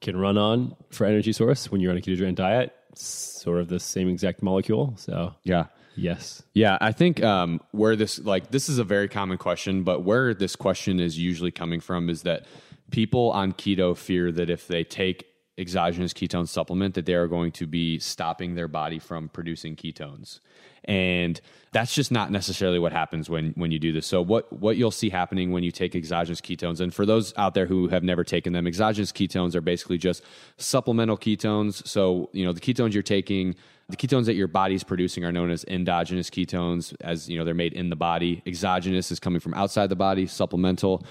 can 0.00 0.16
run 0.16 0.36
on 0.36 0.76
for 0.90 1.06
energy 1.06 1.32
source 1.32 1.70
when 1.70 1.80
you're 1.80 1.90
on 1.90 1.98
a 1.98 2.00
ketogenic 2.00 2.34
diet. 2.34 2.74
Sort 2.94 3.60
of 3.60 3.68
the 3.68 3.80
same 3.80 4.08
exact 4.08 4.42
molecule. 4.42 4.94
So 4.96 5.34
yeah. 5.42 5.66
yes, 5.96 6.42
Yeah, 6.54 6.78
I 6.80 6.92
think 6.92 7.22
um, 7.24 7.60
where 7.72 7.96
this 7.96 8.18
like 8.20 8.50
this 8.50 8.68
is 8.68 8.78
a 8.78 8.84
very 8.84 9.08
common 9.08 9.38
question, 9.38 9.82
but 9.82 10.02
where 10.02 10.34
this 10.34 10.56
question 10.56 11.00
is 11.00 11.18
usually 11.18 11.50
coming 11.50 11.80
from 11.80 12.08
is 12.08 12.22
that 12.22 12.46
people 12.90 13.30
on 13.32 13.52
keto 13.52 13.96
fear 13.96 14.30
that 14.30 14.50
if 14.50 14.68
they 14.68 14.84
take 14.84 15.26
exogenous 15.56 16.12
ketone 16.12 16.48
supplement 16.48 16.94
that 16.94 17.06
they 17.06 17.14
are 17.14 17.28
going 17.28 17.52
to 17.52 17.66
be 17.66 17.98
stopping 17.98 18.54
their 18.54 18.68
body 18.68 18.98
from 18.98 19.28
producing 19.28 19.76
ketones. 19.76 20.40
And 20.86 21.40
that's 21.72 21.94
just 21.94 22.12
not 22.12 22.30
necessarily 22.30 22.78
what 22.78 22.92
happens 22.92 23.30
when 23.30 23.52
when 23.56 23.70
you 23.70 23.78
do 23.78 23.92
this. 23.92 24.06
So 24.06 24.20
what 24.20 24.52
what 24.52 24.76
you'll 24.76 24.90
see 24.90 25.08
happening 25.08 25.50
when 25.50 25.62
you 25.62 25.70
take 25.70 25.94
exogenous 25.94 26.40
ketones 26.40 26.80
and 26.80 26.92
for 26.92 27.06
those 27.06 27.32
out 27.36 27.54
there 27.54 27.66
who 27.66 27.88
have 27.88 28.02
never 28.02 28.22
taken 28.22 28.52
them, 28.52 28.66
exogenous 28.66 29.10
ketones 29.10 29.54
are 29.54 29.62
basically 29.62 29.96
just 29.96 30.22
supplemental 30.58 31.16
ketones. 31.16 31.86
So, 31.86 32.28
you 32.32 32.44
know, 32.44 32.52
the 32.52 32.60
ketones 32.60 32.92
you're 32.92 33.02
taking 33.02 33.54
the 33.88 33.96
ketones 33.96 34.24
that 34.26 34.34
your 34.34 34.48
body's 34.48 34.82
producing 34.82 35.24
are 35.24 35.32
known 35.32 35.50
as 35.50 35.64
endogenous 35.64 36.30
ketones, 36.30 36.94
as 37.00 37.28
you 37.28 37.38
know, 37.38 37.44
they're 37.44 37.54
made 37.54 37.74
in 37.74 37.90
the 37.90 37.96
body. 37.96 38.42
Exogenous 38.46 39.10
is 39.10 39.20
coming 39.20 39.40
from 39.40 39.54
outside 39.54 39.88
the 39.88 39.96
body, 39.96 40.26
supplemental. 40.26 41.04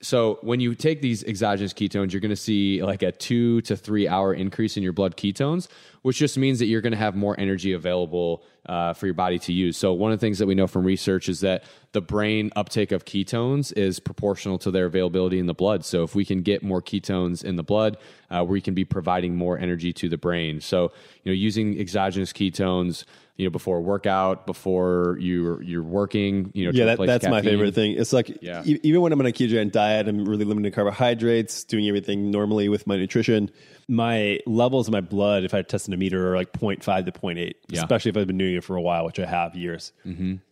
So 0.00 0.38
when 0.42 0.60
you 0.60 0.74
take 0.74 1.02
these 1.02 1.24
exogenous 1.24 1.72
ketones, 1.72 2.12
you're 2.12 2.20
going 2.20 2.30
to 2.30 2.36
see 2.36 2.82
like 2.82 3.02
a 3.02 3.10
two 3.10 3.60
to 3.62 3.76
three 3.76 4.06
hour 4.06 4.32
increase 4.32 4.76
in 4.76 4.82
your 4.82 4.92
blood 4.92 5.16
ketones, 5.16 5.68
which 6.02 6.18
just 6.18 6.38
means 6.38 6.60
that 6.60 6.66
you're 6.66 6.80
going 6.80 6.92
to 6.92 6.98
have 6.98 7.16
more 7.16 7.38
energy 7.38 7.72
available 7.72 8.44
uh, 8.68 8.92
for 8.92 9.06
your 9.06 9.14
body 9.14 9.38
to 9.38 9.52
use. 9.52 9.76
So 9.76 9.92
one 9.92 10.12
of 10.12 10.20
the 10.20 10.26
things 10.26 10.38
that 10.38 10.46
we 10.46 10.54
know 10.54 10.66
from 10.66 10.84
research 10.84 11.28
is 11.28 11.40
that 11.40 11.64
the 11.92 12.02
brain 12.02 12.50
uptake 12.54 12.92
of 12.92 13.04
ketones 13.06 13.72
is 13.76 13.98
proportional 13.98 14.58
to 14.58 14.70
their 14.70 14.86
availability 14.86 15.38
in 15.38 15.46
the 15.46 15.54
blood. 15.54 15.84
So 15.84 16.02
if 16.02 16.14
we 16.14 16.24
can 16.24 16.42
get 16.42 16.62
more 16.62 16.82
ketones 16.82 17.42
in 17.42 17.56
the 17.56 17.62
blood, 17.62 17.96
uh, 18.30 18.44
we 18.46 18.60
can 18.60 18.74
be 18.74 18.84
providing 18.84 19.36
more 19.36 19.58
energy 19.58 19.92
to 19.94 20.08
the 20.08 20.18
brain. 20.18 20.60
So 20.60 20.92
you 21.24 21.32
know, 21.32 21.34
using 21.34 21.80
exogenous 21.80 22.32
ketones, 22.32 23.04
you 23.36 23.46
know, 23.46 23.50
before 23.50 23.78
a 23.78 23.80
workout, 23.80 24.46
before 24.46 25.16
you're 25.20 25.62
you're 25.62 25.82
working, 25.82 26.50
you 26.54 26.66
know, 26.66 26.72
to 26.72 26.76
yeah, 26.78 26.84
that, 26.96 27.06
that's 27.06 27.26
my 27.26 27.40
favorite 27.40 27.74
thing. 27.74 27.92
It's 27.92 28.12
like 28.12 28.42
Yeah. 28.42 28.62
e- 28.66 28.80
even 28.82 29.00
when 29.00 29.12
I'm 29.12 29.20
on 29.20 29.26
a 29.26 29.32
ketogenic 29.32 29.72
diet, 29.72 30.08
I'm 30.08 30.24
really 30.26 30.44
limited 30.44 30.66
in 30.66 30.72
carbohydrates, 30.74 31.64
doing 31.64 31.88
everything 31.88 32.30
normally 32.30 32.68
with 32.68 32.86
my 32.86 32.96
nutrition. 32.96 33.50
My 33.90 34.38
levels 34.46 34.86
in 34.86 34.92
my 34.92 35.00
blood, 35.00 35.44
if 35.44 35.54
I 35.54 35.62
test 35.62 35.88
in 35.88 35.94
a 35.94 35.96
meter, 35.96 36.32
are 36.32 36.36
like 36.36 36.52
0.5 36.52 37.06
to 37.06 37.12
0.8, 37.12 37.54
Yeah. 37.68 37.80
especially 37.80 38.10
if 38.10 38.16
I've 38.18 38.26
been 38.26 38.36
doing 38.36 38.54
it 38.56 38.62
for 38.64 38.76
a 38.76 38.82
while, 38.82 39.06
which 39.06 39.18
I 39.18 39.24
have 39.24 39.56
years. 39.56 39.92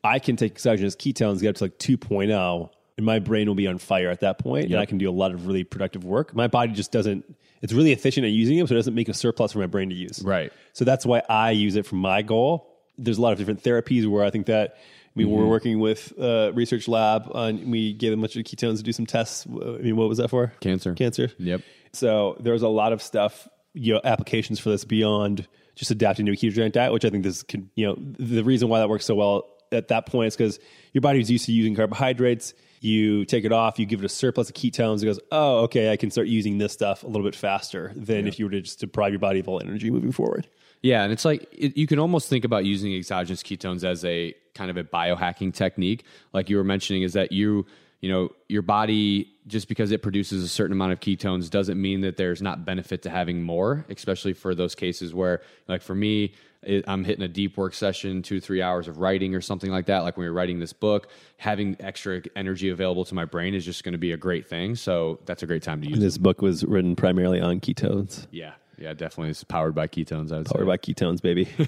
I 0.03 0.19
can 0.21 0.37
take 0.37 0.53
exogenous 0.53 0.97
ketones, 0.97 1.41
get 1.43 1.51
up 1.51 1.57
to 1.57 1.65
like 1.65 1.79
2.0, 1.79 2.71
and 2.97 3.05
my 3.05 3.19
brain 3.19 3.47
will 3.47 3.55
be 3.55 3.67
on 3.67 3.77
fire 3.77 4.09
at 4.09 4.21
that 4.21 4.39
point, 4.39 4.63
and 4.65 4.71
Yep. 4.73 4.81
I 4.81 4.87
can 4.87 4.97
do 4.97 5.11
a 5.11 5.13
lot 5.13 5.33
of 5.33 5.47
really 5.47 5.65
productive 5.65 6.03
work. 6.03 6.35
My 6.35 6.47
body 6.47 6.73
just 6.73 6.93
doesn't, 6.93 7.27
it's 7.61 7.75
really 7.75 7.93
efficient 7.93 8.25
at 8.25 8.33
using 8.33 8.57
them, 8.57 8.67
so 8.67 8.75
it 8.75 8.79
doesn't 8.79 8.95
make 8.95 9.11
a 9.11 9.15
surplus 9.15 9.53
for 9.53 9.59
my 9.59 9.67
brain 9.67 9.91
to 9.91 9.95
use. 9.95 10.23
Right. 10.25 10.51
So 10.73 10.87
that's 10.87 11.05
why 11.05 11.21
I 11.29 11.51
use 11.51 11.77
it 11.77 11.85
for 11.85 11.97
my 11.97 12.23
goal. 12.23 12.73
There's 12.97 13.19
a 13.19 13.21
lot 13.21 13.33
of 13.33 13.39
different 13.39 13.63
therapies 13.63 14.07
where 14.07 14.25
I 14.25 14.31
think 14.31 14.47
that 14.47 14.77
I 14.79 15.19
mean, 15.19 15.29
Mm-hmm. 15.29 15.37
we're 15.37 15.47
working 15.47 15.79
with 15.81 16.13
a 16.19 16.53
research 16.55 16.89
lab 16.89 17.29
on, 17.35 17.71
we 17.71 17.93
gave 17.95 18.11
them 18.11 18.21
a 18.21 18.23
bunch 18.23 18.37
of 18.37 18.45
ketones 18.45 18.79
to 18.79 18.83
do 18.83 18.93
some 18.93 19.05
tests. 19.07 19.47
I 19.47 19.79
mean, 19.79 19.97
what 19.97 20.09
was 20.11 20.19
that 20.19 20.29
for? 20.29 20.53
Cancer. 20.61 20.95
Cancer. 20.95 21.31
Yep. 21.39 21.63
So 21.93 22.37
there's 22.41 22.63
a 22.63 22.69
lot 22.69 22.93
of 22.93 23.03
stuff, 23.03 23.49
you 23.75 23.95
know, 23.95 24.01
applications 24.05 24.59
for 24.59 24.71
this 24.71 24.85
beyond 24.85 25.47
just 25.75 25.91
adapting 25.91 26.27
to 26.27 26.33
a 26.33 26.37
ketogenic 26.37 26.73
diet, 26.73 26.93
which 26.93 27.05
I 27.05 27.11
think 27.11 27.25
this 27.25 27.43
can, 27.43 27.71
you 27.75 27.87
know, 27.87 27.97
the 27.99 28.43
reason 28.43 28.69
why 28.69 28.81
that 28.81 28.89
works 28.89 29.05
so 29.05 29.15
well 29.15 29.45
at 29.73 29.89
that 29.89 30.07
point 30.07 30.29
is 30.29 30.37
because 30.37 30.59
your 30.93 31.03
body's 31.03 31.31
used 31.31 31.47
to 31.47 31.53
using 31.53 31.75
carbohydrates. 31.75 32.55
You 32.81 33.25
take 33.25 33.45
it 33.45 33.53
off, 33.53 33.79
you 33.79 33.87
give 33.87 34.01
it 34.01 34.05
a 34.05 34.09
surplus 34.09 34.49
of 34.49 34.55
ketones. 34.55 35.03
It 35.03 35.07
goes, 35.07 35.21
oh, 35.33 35.61
okay, 35.61 35.93
I 35.93 35.97
can 35.97 36.11
start 36.11 36.29
using 36.29 36.59
this 36.59 36.73
stuff 36.73 37.03
a 37.03 37.07
little 37.07 37.25
bit 37.25 37.35
faster 37.35 37.93
than 37.97 38.27
if 38.27 38.39
you 38.39 38.45
were 38.45 38.51
to 38.53 38.61
just 38.61 38.81
deprive 38.81 39.13
your 39.13 39.19
body 39.19 39.41
of 39.41 39.49
all 39.49 39.61
energy 39.61 39.91
moving 39.91 40.13
forward. 40.13 40.47
Yeah, 40.83 41.03
and 41.03 41.13
it's 41.13 41.25
like 41.25 41.49
it, 41.53 41.77
you 41.77 41.87
can 41.87 41.99
almost 41.99 42.29
think 42.29 42.45
about 42.45 42.65
using 42.65 42.95
exogenous 42.95 43.43
ketones 43.43 43.83
as 43.83 44.05
a 44.05 44.35
kind 44.55 44.71
of 44.71 44.77
a 44.77 44.85
biohacking 44.85 45.53
technique, 45.53 46.05
like 46.33 46.49
you 46.49 46.57
were 46.57 46.65
mentioning, 46.65 47.03
is 47.03 47.15
that 47.15 47.33
you 47.33 47.67
you 48.07 48.13
know 48.13 48.31
your 48.49 48.63
body 48.63 49.33
just 49.49 49.67
because 49.67 49.91
it 49.91 50.01
produces 50.01 50.45
a 50.45 50.49
certain 50.49 50.71
amount 50.73 50.93
of 50.93 51.01
ketones 51.01 51.51
doesn't 51.51 51.81
mean 51.81 52.03
that 52.03 52.17
there's 52.17 52.41
not 52.41 52.65
benefit 52.65 53.03
to 53.03 53.11
having 53.11 53.43
more, 53.43 53.85
especially 53.91 54.33
for 54.33 54.55
those 54.55 54.77
cases 54.77 55.13
where, 55.13 55.43
like 55.67 55.83
for 55.83 55.95
me, 55.95 56.35
it, 56.63 56.85
I'm 56.87 57.03
hitting 57.03 57.25
a 57.25 57.29
deep 57.29 57.57
work 57.57 57.75
session, 57.75 58.23
two 58.23 58.41
three 58.41 58.63
hours 58.63 58.87
of 58.87 58.99
writing 58.99 59.35
or 59.35 59.41
something 59.41 59.73
like 59.73 59.87
that. 59.87 60.05
Like 60.05 60.17
when 60.17 60.23
you're 60.23 60.33
writing 60.33 60.61
this 60.61 60.73
book, 60.73 61.09
having 61.37 61.77
extra 61.81 62.23
energy 62.37 62.69
available 62.69 63.05
to 63.07 63.15
my 63.17 63.25
brain 63.25 63.55
is 63.55 63.65
just 63.65 63.83
going 63.83 63.91
to 63.95 63.99
be 63.99 64.13
a 64.13 64.17
great 64.17 64.49
thing. 64.49 64.77
So 64.77 65.19
that's 65.27 65.43
a 65.43 65.47
great 65.49 65.65
time 65.65 65.83
to 65.83 65.89
use. 65.89 65.99
it. 65.99 66.01
This 66.01 66.17
book 66.17 66.41
was 66.41 66.63
written 66.63 66.95
primarily 66.95 67.41
on 67.41 67.59
ketones, 67.59 68.29
Yeah, 68.31 68.53
yeah, 68.79 68.95
definitely. 68.95 69.31
It's 69.31 69.43
powered 69.43 69.75
by 69.75 69.89
ketones. 69.89 70.31
I 70.31 70.39
would 70.39 70.47
say. 70.47 70.53
powered 70.55 70.69
by 70.69 70.77
ketones, 70.77 71.21
baby. 71.21 71.49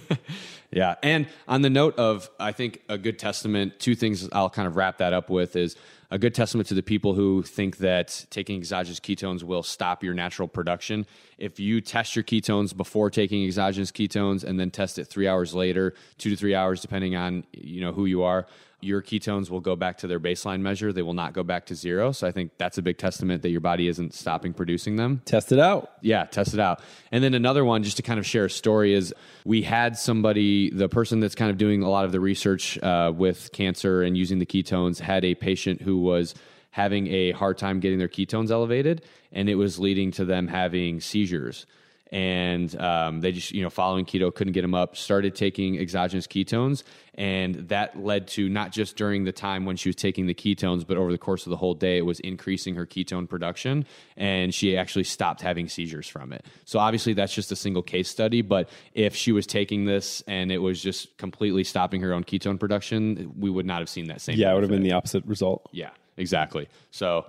Yeah. 0.71 0.97
And 1.03 1.27
on 1.47 1.63
the 1.63 1.71
note 1.71 1.99
of, 1.99 2.29
I 2.39 2.53
think 2.53 2.83
a 2.89 2.99
good 2.99 3.19
testament, 3.19 3.79
two 3.79 3.95
things 3.95 4.29
I'll 4.33 4.51
kind 4.51 4.69
of 4.69 4.77
wrap 4.77 4.99
that 4.99 5.13
up 5.13 5.31
with 5.31 5.57
is 5.57 5.77
a 6.11 6.19
good 6.19 6.35
testament 6.35 6.67
to 6.69 6.75
the 6.75 6.83
people 6.83 7.15
who 7.15 7.43
think 7.43 7.79
that 7.79 8.27
taking 8.31 8.57
exogenous 8.57 8.99
ketones 8.99 9.43
will 9.43 9.63
stop 9.63 10.03
your 10.03 10.15
natural 10.15 10.49
production. 10.49 11.07
If 11.37 11.61
you 11.61 11.81
test 11.81 12.17
your 12.17 12.23
ketones 12.23 12.75
before 12.75 13.11
taking 13.11 13.45
exogenous 13.45 13.93
ketones 13.93 14.43
and 14.43 14.59
then 14.59 14.71
test 14.71 14.99
it 14.99 15.05
three 15.05 15.29
hours 15.29 15.55
later, 15.55 15.95
two 16.17 16.31
to 16.31 16.37
three 16.37 16.55
hours, 16.55 16.81
depending 16.81 17.15
on 17.15 17.45
you 17.53 17.81
know 17.81 17.93
who 17.93 18.07
you 18.07 18.23
are, 18.23 18.47
your 18.81 19.03
ketones 19.03 19.51
will 19.51 19.61
go 19.61 19.75
back 19.75 19.99
to 19.99 20.07
their 20.07 20.21
baseline 20.21 20.61
measure. 20.61 20.93
They 20.93 21.03
will 21.03 21.15
not 21.15 21.33
go 21.33 21.43
back 21.43 21.67
to 21.67 21.75
zero. 21.75 22.13
So 22.13 22.27
I 22.29 22.33
think 22.33 22.53
that's 22.59 22.79
a 22.79 22.83
big 22.83 22.97
testament 22.97 23.43
that 23.43 23.51
your 23.51 23.61
body 23.61 23.89
isn't 23.89 24.15
stopping 24.15 24.53
producing 24.53 24.97
them. 24.97 25.21
Test 25.25 25.51
it 25.51 25.59
out. 25.59 25.93
Yeah, 26.01 26.25
test 26.25 26.55
it 26.55 26.61
out. 26.61 26.81
And 27.11 27.25
then 27.25 27.35
another 27.35 27.65
one, 27.65 27.83
just 27.83 27.97
to 27.97 28.03
kind 28.03 28.19
of 28.21 28.27
share 28.27 28.45
a 28.45 28.51
story, 28.51 28.95
is 28.95 29.13
we 29.45 29.63
had 29.63 29.97
somebody, 29.97 30.71
the 30.71 30.89
person 30.89 31.19
that's 31.19 31.35
kind 31.35 31.51
of 31.51 31.59
doing 31.59 31.83
a 31.83 31.91
lot 31.91 32.05
of 32.05 32.13
the 32.13 32.21
research 32.21 32.79
uh, 32.79 33.13
with 33.15 33.51
cancer 33.53 34.03
and 34.03 34.17
using 34.17 34.39
the 34.39 34.47
ketones, 34.47 35.01
had 35.01 35.25
a 35.25 35.35
patient 35.35 35.83
who 35.83 35.99
was 35.99 36.35
having 36.71 37.09
a 37.09 37.33
hard 37.33 37.59
time 37.59 37.81
getting 37.81 37.99
their 37.99 38.09
ketones 38.09 38.51
elevated, 38.51 39.03
and 39.33 39.49
it 39.49 39.57
was 39.57 39.81
leading 39.81 40.13
to 40.13 40.25
them 40.25 40.47
having 40.47 41.01
seizures. 41.01 41.67
And 42.11 42.81
um, 42.81 43.21
they 43.21 43.33
just 43.33 43.53
you 43.53 43.63
know 43.63 43.71
following 43.71 44.05
keto 44.05 44.35
couldn't 44.35 44.53
get 44.53 44.63
them 44.63 44.75
up 44.75 44.97
started 44.97 45.35
taking 45.35 45.79
exogenous 45.79 46.27
ketones 46.27 46.83
and 47.15 47.57
that 47.69 48.01
led 48.01 48.29
to 48.29 48.49
not 48.49 48.71
just 48.71 48.97
during 48.97 49.25
the 49.25 49.33
time 49.33 49.65
when 49.67 49.77
she 49.77 49.89
was 49.89 49.97
taking 49.97 50.27
the 50.27 50.35
ketones 50.35 50.87
but 50.87 50.97
over 50.97 51.13
the 51.13 51.19
course 51.19 51.45
of 51.45 51.51
the 51.51 51.57
whole 51.57 51.75
day 51.75 51.99
it 51.99 52.07
was 52.07 52.21
increasing 52.21 52.75
her 52.75 52.87
ketone 52.87 53.29
production 53.29 53.85
and 54.17 54.55
she 54.55 54.77
actually 54.77 55.05
stopped 55.05 55.43
having 55.43 55.69
seizures 55.69 56.09
from 56.09 56.33
it 56.33 56.45
so 56.65 56.79
obviously 56.79 57.13
that's 57.13 57.35
just 57.35 57.53
a 57.53 57.57
single 57.57 57.83
case 57.83 58.09
study 58.09 58.41
but 58.41 58.69
if 58.95 59.15
she 59.15 59.33
was 59.33 59.47
taking 59.47 59.85
this 59.85 60.23
and 60.27 60.51
it 60.51 60.59
was 60.59 60.83
just 60.83 61.15
completely 61.19 61.65
stopping 61.65 62.01
her 62.01 62.15
own 62.15 62.25
ketone 62.25 62.59
production 62.59 63.33
we 63.37 63.51
would 63.51 63.67
not 63.67 63.81
have 63.81 63.89
seen 63.89 64.07
that 64.07 64.21
same 64.21 64.39
Yeah, 64.39 64.53
it 64.53 64.55
would 64.55 64.63
have 64.63 64.71
been 64.71 64.83
the 64.83 64.93
opposite 64.93 65.25
result. 65.27 65.69
Yeah, 65.73 65.91
exactly. 66.17 66.69
So 66.91 67.27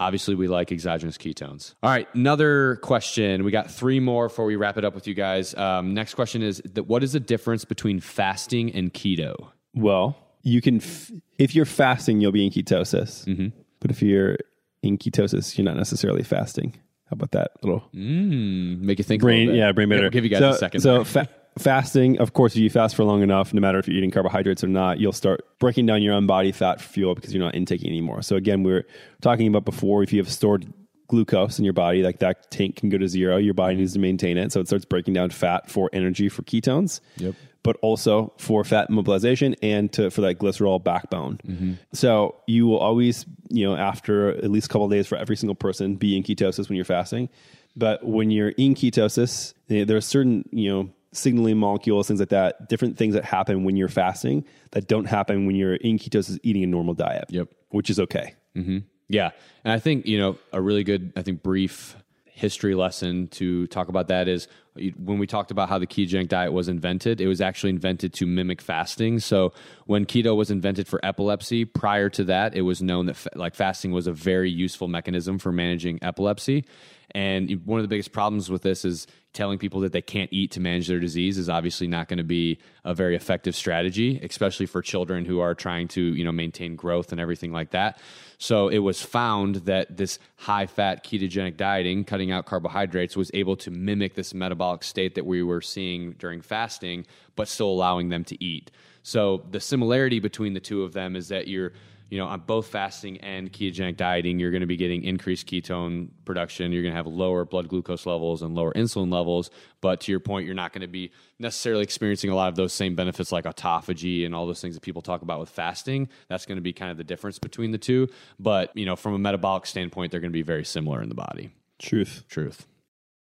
obviously 0.00 0.34
we 0.34 0.48
like 0.48 0.72
exogenous 0.72 1.16
ketones. 1.18 1.74
All 1.82 1.90
right, 1.90 2.08
another 2.14 2.76
question. 2.82 3.44
We 3.44 3.50
got 3.50 3.70
three 3.70 4.00
more 4.00 4.28
before 4.28 4.44
we 4.44 4.56
wrap 4.56 4.76
it 4.78 4.84
up 4.84 4.94
with 4.94 5.06
you 5.06 5.14
guys. 5.14 5.54
Um, 5.54 5.94
next 5.94 6.14
question 6.14 6.42
is 6.42 6.60
that 6.74 6.84
what 6.84 7.02
is 7.02 7.12
the 7.12 7.20
difference 7.20 7.64
between 7.64 8.00
fasting 8.00 8.72
and 8.74 8.92
keto? 8.92 9.48
Well, 9.74 10.16
you 10.42 10.60
can, 10.60 10.76
f- 10.78 11.10
if 11.38 11.54
you're 11.54 11.64
fasting, 11.64 12.20
you'll 12.20 12.32
be 12.32 12.44
in 12.44 12.50
ketosis. 12.52 13.52
But 13.80 13.90
if 13.90 14.02
you're 14.02 14.38
in 14.82 14.98
ketosis, 14.98 15.56
you're 15.56 15.64
not 15.64 15.76
necessarily 15.76 16.22
fasting. 16.22 16.74
How 17.06 17.14
about 17.14 17.32
that 17.32 17.52
little 17.62 17.82
Mm, 17.94 18.80
make 18.80 18.98
you 18.98 19.04
think. 19.04 19.22
brain? 19.22 19.54
Yeah, 19.54 19.70
brain 19.72 19.88
better. 19.88 20.02
We'll 20.02 20.10
give 20.10 20.24
you 20.24 20.30
guys 20.30 20.40
so, 20.40 20.50
a 20.50 20.54
second. 20.54 20.80
So 20.80 21.04
fa- 21.04 21.28
fasting, 21.58 22.18
of 22.18 22.32
course, 22.32 22.54
if 22.54 22.60
you 22.60 22.70
fast 22.70 22.96
for 22.96 23.04
long 23.04 23.22
enough, 23.22 23.52
no 23.52 23.60
matter 23.60 23.78
if 23.78 23.86
you're 23.86 23.96
eating 23.96 24.10
carbohydrates 24.10 24.64
or 24.64 24.68
not, 24.68 24.98
you'll 24.98 25.12
start 25.12 25.46
breaking 25.58 25.86
down 25.86 26.02
your 26.02 26.14
own 26.14 26.26
body 26.26 26.52
fat 26.52 26.80
for 26.80 26.88
fuel 26.88 27.14
because 27.14 27.32
you're 27.34 27.42
not 27.42 27.54
intaking 27.54 27.88
anymore. 27.88 28.22
So 28.22 28.36
again, 28.36 28.62
we 28.62 28.72
are 28.72 28.86
talking 29.20 29.46
about 29.48 29.64
before, 29.64 30.02
if 30.02 30.12
you 30.12 30.18
have 30.20 30.30
stored 30.30 30.72
glucose 31.08 31.58
in 31.58 31.64
your 31.64 31.74
body, 31.74 32.02
like 32.02 32.20
that 32.20 32.50
tank 32.50 32.76
can 32.76 32.88
go 32.88 32.96
to 32.96 33.06
zero. 33.06 33.36
Your 33.36 33.52
body 33.52 33.76
needs 33.76 33.92
to 33.92 33.98
maintain 33.98 34.38
it, 34.38 34.50
so 34.50 34.60
it 34.60 34.66
starts 34.66 34.86
breaking 34.86 35.14
down 35.14 35.28
fat 35.30 35.70
for 35.70 35.90
energy 35.92 36.28
for 36.28 36.42
ketones. 36.42 37.00
Yep. 37.16 37.34
But 37.62 37.76
also 37.80 38.32
for 38.38 38.64
fat 38.64 38.90
mobilization 38.90 39.54
and 39.62 39.92
to 39.92 40.10
for 40.10 40.22
that 40.22 40.38
glycerol 40.38 40.82
backbone. 40.82 41.38
Mm-hmm. 41.46 41.72
So 41.92 42.34
you 42.48 42.66
will 42.66 42.78
always, 42.78 43.24
you 43.50 43.68
know, 43.68 43.76
after 43.76 44.30
at 44.30 44.50
least 44.50 44.66
a 44.66 44.68
couple 44.68 44.86
of 44.86 44.90
days 44.90 45.06
for 45.06 45.16
every 45.16 45.36
single 45.36 45.54
person, 45.54 45.94
be 45.94 46.16
in 46.16 46.24
ketosis 46.24 46.68
when 46.68 46.74
you're 46.74 46.84
fasting. 46.84 47.28
But 47.76 48.04
when 48.04 48.32
you're 48.32 48.48
in 48.48 48.74
ketosis, 48.74 49.54
there 49.68 49.96
are 49.96 50.00
certain, 50.00 50.48
you 50.50 50.70
know, 50.70 50.90
signaling 51.12 51.58
molecules, 51.58 52.08
things 52.08 52.20
like 52.20 52.30
that, 52.30 52.68
different 52.68 52.96
things 52.96 53.14
that 53.14 53.24
happen 53.24 53.64
when 53.64 53.76
you're 53.76 53.88
fasting 53.88 54.44
that 54.72 54.88
don't 54.88 55.04
happen 55.04 55.46
when 55.46 55.54
you're 55.54 55.74
in 55.74 55.98
ketosis 55.98 56.38
eating 56.42 56.64
a 56.64 56.66
normal 56.66 56.94
diet. 56.94 57.26
Yep. 57.28 57.48
Which 57.70 57.90
is 57.90 58.00
okay. 58.00 58.34
Mm-hmm. 58.56 58.78
Yeah. 59.08 59.30
And 59.64 59.72
I 59.72 59.78
think, 59.78 60.06
you 60.06 60.18
know, 60.18 60.38
a 60.52 60.60
really 60.60 60.84
good, 60.84 61.12
I 61.16 61.22
think, 61.22 61.42
brief 61.42 61.96
history 62.24 62.74
lesson 62.74 63.28
to 63.28 63.66
talk 63.68 63.88
about 63.88 64.08
that 64.08 64.26
is 64.26 64.48
when 64.96 65.18
we 65.18 65.26
talked 65.26 65.50
about 65.50 65.68
how 65.68 65.78
the 65.78 65.86
ketogenic 65.86 66.28
diet 66.28 66.52
was 66.52 66.66
invented, 66.66 67.20
it 67.20 67.28
was 67.28 67.42
actually 67.42 67.70
invented 67.70 68.14
to 68.14 68.26
mimic 68.26 68.62
fasting. 68.62 69.18
So 69.18 69.52
when 69.84 70.06
keto 70.06 70.34
was 70.34 70.50
invented 70.50 70.88
for 70.88 70.98
epilepsy, 71.04 71.66
prior 71.66 72.08
to 72.10 72.24
that, 72.24 72.54
it 72.54 72.62
was 72.62 72.82
known 72.82 73.06
that 73.06 73.16
fa- 73.16 73.30
like 73.34 73.54
fasting 73.54 73.92
was 73.92 74.06
a 74.06 74.12
very 74.12 74.50
useful 74.50 74.88
mechanism 74.88 75.38
for 75.38 75.52
managing 75.52 75.98
epilepsy. 76.02 76.64
And 77.10 77.50
one 77.66 77.78
of 77.78 77.84
the 77.84 77.88
biggest 77.88 78.12
problems 78.12 78.50
with 78.50 78.62
this 78.62 78.86
is 78.86 79.06
telling 79.32 79.58
people 79.58 79.80
that 79.80 79.92
they 79.92 80.02
can't 80.02 80.30
eat 80.32 80.50
to 80.50 80.60
manage 80.60 80.88
their 80.88 81.00
disease 81.00 81.38
is 81.38 81.48
obviously 81.48 81.86
not 81.86 82.06
going 82.06 82.18
to 82.18 82.24
be 82.24 82.58
a 82.84 82.94
very 82.94 83.16
effective 83.16 83.54
strategy, 83.54 84.20
especially 84.22 84.66
for 84.66 84.82
children 84.82 85.24
who 85.24 85.40
are 85.40 85.54
trying 85.54 85.88
to, 85.88 86.02
you 86.02 86.24
know, 86.24 86.32
maintain 86.32 86.76
growth 86.76 87.12
and 87.12 87.20
everything 87.20 87.50
like 87.50 87.70
that. 87.70 87.98
So 88.38 88.68
it 88.68 88.78
was 88.78 89.00
found 89.00 89.56
that 89.56 89.96
this 89.96 90.18
high 90.36 90.66
fat 90.66 91.04
ketogenic 91.04 91.56
dieting, 91.56 92.04
cutting 92.04 92.30
out 92.30 92.44
carbohydrates, 92.44 93.16
was 93.16 93.30
able 93.32 93.56
to 93.56 93.70
mimic 93.70 94.14
this 94.14 94.34
metabolic 94.34 94.82
state 94.82 95.14
that 95.14 95.24
we 95.24 95.42
were 95.42 95.62
seeing 95.62 96.12
during 96.12 96.42
fasting, 96.42 97.06
but 97.34 97.48
still 97.48 97.68
allowing 97.68 98.10
them 98.10 98.24
to 98.24 98.44
eat. 98.44 98.70
So 99.02 99.44
the 99.50 99.60
similarity 99.60 100.20
between 100.20 100.52
the 100.52 100.60
two 100.60 100.82
of 100.82 100.92
them 100.92 101.16
is 101.16 101.28
that 101.28 101.48
you're 101.48 101.72
you 102.12 102.18
know, 102.18 102.26
on 102.26 102.40
both 102.40 102.66
fasting 102.66 103.16
and 103.22 103.50
ketogenic 103.50 103.96
dieting, 103.96 104.38
you're 104.38 104.50
going 104.50 104.60
to 104.60 104.66
be 104.66 104.76
getting 104.76 105.02
increased 105.02 105.46
ketone 105.46 106.10
production. 106.26 106.70
You're 106.70 106.82
going 106.82 106.92
to 106.92 106.96
have 106.96 107.06
lower 107.06 107.46
blood 107.46 107.68
glucose 107.68 108.04
levels 108.04 108.42
and 108.42 108.54
lower 108.54 108.70
insulin 108.74 109.10
levels. 109.10 109.50
But 109.80 110.02
to 110.02 110.12
your 110.12 110.20
point, 110.20 110.44
you're 110.44 110.54
not 110.54 110.74
going 110.74 110.82
to 110.82 110.88
be 110.88 111.10
necessarily 111.38 111.82
experiencing 111.82 112.28
a 112.28 112.34
lot 112.34 112.50
of 112.50 112.54
those 112.54 112.74
same 112.74 112.94
benefits 112.94 113.32
like 113.32 113.46
autophagy 113.46 114.26
and 114.26 114.34
all 114.34 114.46
those 114.46 114.60
things 114.60 114.74
that 114.74 114.82
people 114.82 115.00
talk 115.00 115.22
about 115.22 115.40
with 115.40 115.48
fasting. 115.48 116.06
That's 116.28 116.44
going 116.44 116.56
to 116.56 116.62
be 116.62 116.74
kind 116.74 116.90
of 116.90 116.98
the 116.98 117.04
difference 117.04 117.38
between 117.38 117.70
the 117.70 117.78
two. 117.78 118.08
But, 118.38 118.76
you 118.76 118.84
know, 118.84 118.94
from 118.94 119.14
a 119.14 119.18
metabolic 119.18 119.64
standpoint, 119.64 120.10
they're 120.10 120.20
going 120.20 120.32
to 120.32 120.38
be 120.38 120.42
very 120.42 120.66
similar 120.66 121.00
in 121.00 121.08
the 121.08 121.14
body. 121.14 121.48
Truth. 121.78 122.24
Truth. 122.28 122.66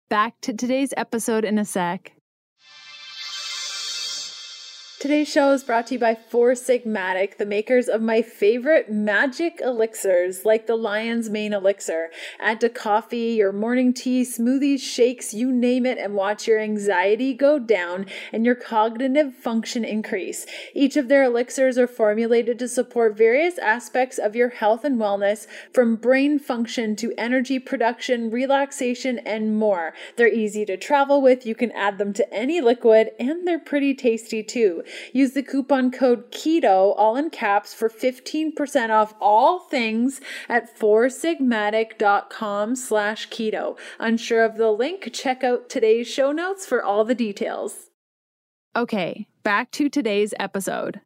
Back 0.07 0.39
to 0.41 0.53
today's 0.53 0.93
episode 0.95 1.45
in 1.45 1.57
a 1.57 1.65
sec. 1.65 2.11
Today's 4.99 5.27
show 5.27 5.51
is 5.51 5.63
brought 5.63 5.85
to 5.87 5.93
you 5.93 5.99
by 5.99 6.15
Four 6.15 6.53
Sigmatic, 6.53 7.37
the 7.37 7.45
makers 7.45 7.87
of 7.87 8.01
my 8.01 8.23
favorite 8.23 8.91
magic 8.91 9.61
elixirs, 9.63 10.43
like 10.43 10.65
the 10.65 10.75
Lion's 10.75 11.29
Mane 11.29 11.53
Elixir. 11.53 12.09
Add 12.39 12.59
to 12.61 12.69
coffee, 12.69 13.35
your 13.37 13.51
morning 13.51 13.93
tea, 13.93 14.23
smoothies, 14.23 14.79
shakes, 14.79 15.35
you 15.35 15.51
name 15.51 15.85
it, 15.85 15.99
and 15.99 16.15
watch 16.15 16.47
your 16.47 16.59
anxiety 16.59 17.35
go 17.35 17.59
down 17.59 18.07
and 18.33 18.43
your 18.43 18.55
cognitive 18.55 19.35
function 19.35 19.85
increase. 19.85 20.47
Each 20.73 20.97
of 20.97 21.09
their 21.09 21.25
elixirs 21.25 21.77
are 21.77 21.85
formulated 21.85 22.57
to 22.57 22.67
support 22.67 23.15
various 23.15 23.59
aspects 23.59 24.17
of 24.17 24.35
your 24.35 24.49
health 24.49 24.83
and 24.83 24.99
wellness, 24.99 25.45
from 25.71 25.95
brain 25.95 26.39
function 26.39 26.95
to 26.95 27.13
energy 27.19 27.59
production, 27.59 28.31
relaxation, 28.31 29.19
and 29.19 29.59
more. 29.59 29.93
They're 30.15 30.27
easy 30.27 30.65
to 30.65 30.75
travel 30.75 31.21
with, 31.21 31.45
you 31.45 31.53
can 31.53 31.71
add 31.73 31.99
them 31.99 32.13
to 32.13 32.33
any 32.33 32.61
liquid, 32.61 33.11
and 33.19 33.47
they're 33.47 33.59
pretty 33.59 33.93
tasty 33.93 34.41
too. 34.41 34.83
Use 35.13 35.33
the 35.33 35.43
coupon 35.43 35.91
code 35.91 36.31
KETO, 36.31 36.93
all 36.97 37.15
in 37.15 37.29
caps, 37.29 37.73
for 37.73 37.89
15% 37.89 38.89
off 38.89 39.13
all 39.19 39.59
things 39.59 40.21
at 40.47 40.77
foursigmatic.com 40.77 42.75
slash 42.75 43.29
keto. 43.29 43.77
Unsure 43.99 44.43
of 44.43 44.57
the 44.57 44.71
link? 44.71 45.09
Check 45.13 45.43
out 45.43 45.69
today's 45.69 46.07
show 46.07 46.31
notes 46.31 46.65
for 46.65 46.83
all 46.83 47.03
the 47.03 47.15
details. 47.15 47.89
Okay, 48.75 49.27
back 49.43 49.71
to 49.71 49.89
today's 49.89 50.33
episode. 50.39 51.01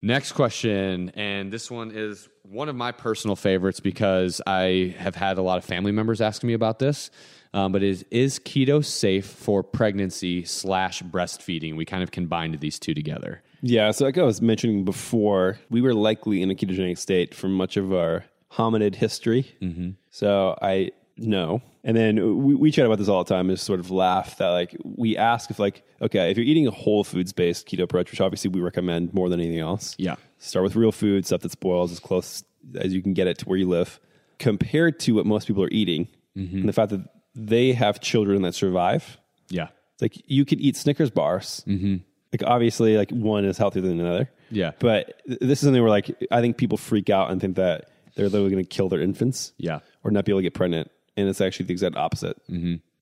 Next 0.00 0.32
question, 0.32 1.10
and 1.16 1.52
this 1.52 1.70
one 1.70 1.90
is 1.92 2.28
one 2.42 2.68
of 2.68 2.76
my 2.76 2.92
personal 2.92 3.34
favorites 3.34 3.80
because 3.80 4.40
I 4.46 4.94
have 4.98 5.16
had 5.16 5.38
a 5.38 5.42
lot 5.42 5.58
of 5.58 5.64
family 5.64 5.90
members 5.90 6.20
asking 6.20 6.48
me 6.48 6.54
about 6.54 6.78
this. 6.78 7.10
Um, 7.54 7.72
but 7.72 7.82
is 7.82 8.04
is 8.10 8.38
keto 8.38 8.84
safe 8.84 9.26
for 9.26 9.62
pregnancy 9.62 10.44
slash 10.44 11.02
breastfeeding? 11.02 11.76
We 11.76 11.84
kind 11.84 12.02
of 12.02 12.10
combined 12.10 12.58
these 12.60 12.78
two 12.78 12.94
together. 12.94 13.42
Yeah, 13.62 13.90
so 13.90 14.04
like 14.04 14.18
I 14.18 14.22
was 14.22 14.40
mentioning 14.40 14.84
before, 14.84 15.58
we 15.70 15.80
were 15.80 15.94
likely 15.94 16.42
in 16.42 16.50
a 16.50 16.54
ketogenic 16.54 16.98
state 16.98 17.34
for 17.34 17.48
much 17.48 17.76
of 17.76 17.92
our 17.92 18.24
hominid 18.52 18.94
history. 18.94 19.52
Mm-hmm. 19.60 19.90
So 20.10 20.56
I 20.62 20.92
know. 21.16 21.62
And 21.82 21.96
then 21.96 22.44
we, 22.44 22.54
we 22.54 22.70
chat 22.70 22.86
about 22.86 22.98
this 22.98 23.08
all 23.08 23.24
the 23.24 23.34
time, 23.34 23.48
just 23.48 23.64
sort 23.64 23.80
of 23.80 23.90
laugh 23.90 24.36
that 24.38 24.50
like 24.50 24.76
we 24.84 25.16
ask 25.16 25.50
if 25.50 25.58
like, 25.58 25.82
okay, 26.02 26.30
if 26.30 26.36
you're 26.36 26.46
eating 26.46 26.66
a 26.66 26.70
whole 26.70 27.02
foods 27.02 27.32
based 27.32 27.66
keto 27.66 27.82
approach, 27.82 28.10
which 28.10 28.20
obviously 28.20 28.50
we 28.50 28.60
recommend 28.60 29.12
more 29.14 29.28
than 29.28 29.40
anything 29.40 29.60
else. 29.60 29.96
Yeah. 29.98 30.16
Start 30.38 30.64
with 30.64 30.76
real 30.76 30.92
food, 30.92 31.26
stuff 31.26 31.40
that 31.40 31.50
spoils 31.50 31.90
as 31.90 31.98
close 31.98 32.44
as 32.76 32.92
you 32.92 33.02
can 33.02 33.14
get 33.14 33.26
it 33.26 33.38
to 33.38 33.46
where 33.46 33.58
you 33.58 33.68
live, 33.68 33.98
compared 34.38 35.00
to 35.00 35.12
what 35.12 35.26
most 35.26 35.46
people 35.46 35.64
are 35.64 35.70
eating. 35.70 36.08
And 36.36 36.68
the 36.68 36.72
fact 36.72 36.90
that 36.90 37.00
they 37.38 37.72
have 37.72 38.00
children 38.00 38.42
that 38.42 38.54
survive. 38.54 39.16
Yeah, 39.48 39.68
It's 39.94 40.02
like 40.02 40.30
you 40.30 40.44
could 40.44 40.60
eat 40.60 40.76
Snickers 40.76 41.10
bars. 41.10 41.62
Mm-hmm. 41.66 41.96
Like 42.32 42.42
obviously, 42.44 42.96
like 42.98 43.10
one 43.10 43.44
is 43.46 43.56
healthier 43.56 43.80
than 43.82 43.98
another. 44.00 44.30
Yeah. 44.50 44.72
But 44.78 45.22
th- 45.26 45.38
this 45.40 45.58
is 45.58 45.60
something 45.60 45.80
where 45.80 45.90
like 45.90 46.14
I 46.30 46.40
think 46.42 46.58
people 46.58 46.76
freak 46.76 47.08
out 47.08 47.30
and 47.30 47.40
think 47.40 47.56
that 47.56 47.88
they're 48.14 48.28
literally 48.28 48.50
going 48.50 48.64
to 48.64 48.68
kill 48.68 48.88
their 48.90 49.00
infants. 49.00 49.52
Yeah. 49.56 49.78
Or 50.04 50.10
not 50.10 50.24
be 50.26 50.32
able 50.32 50.40
to 50.40 50.42
get 50.42 50.54
pregnant, 50.54 50.90
and 51.16 51.28
it's 51.28 51.40
actually 51.40 51.66
the 51.66 51.72
exact 51.72 51.96
opposite. 51.96 52.36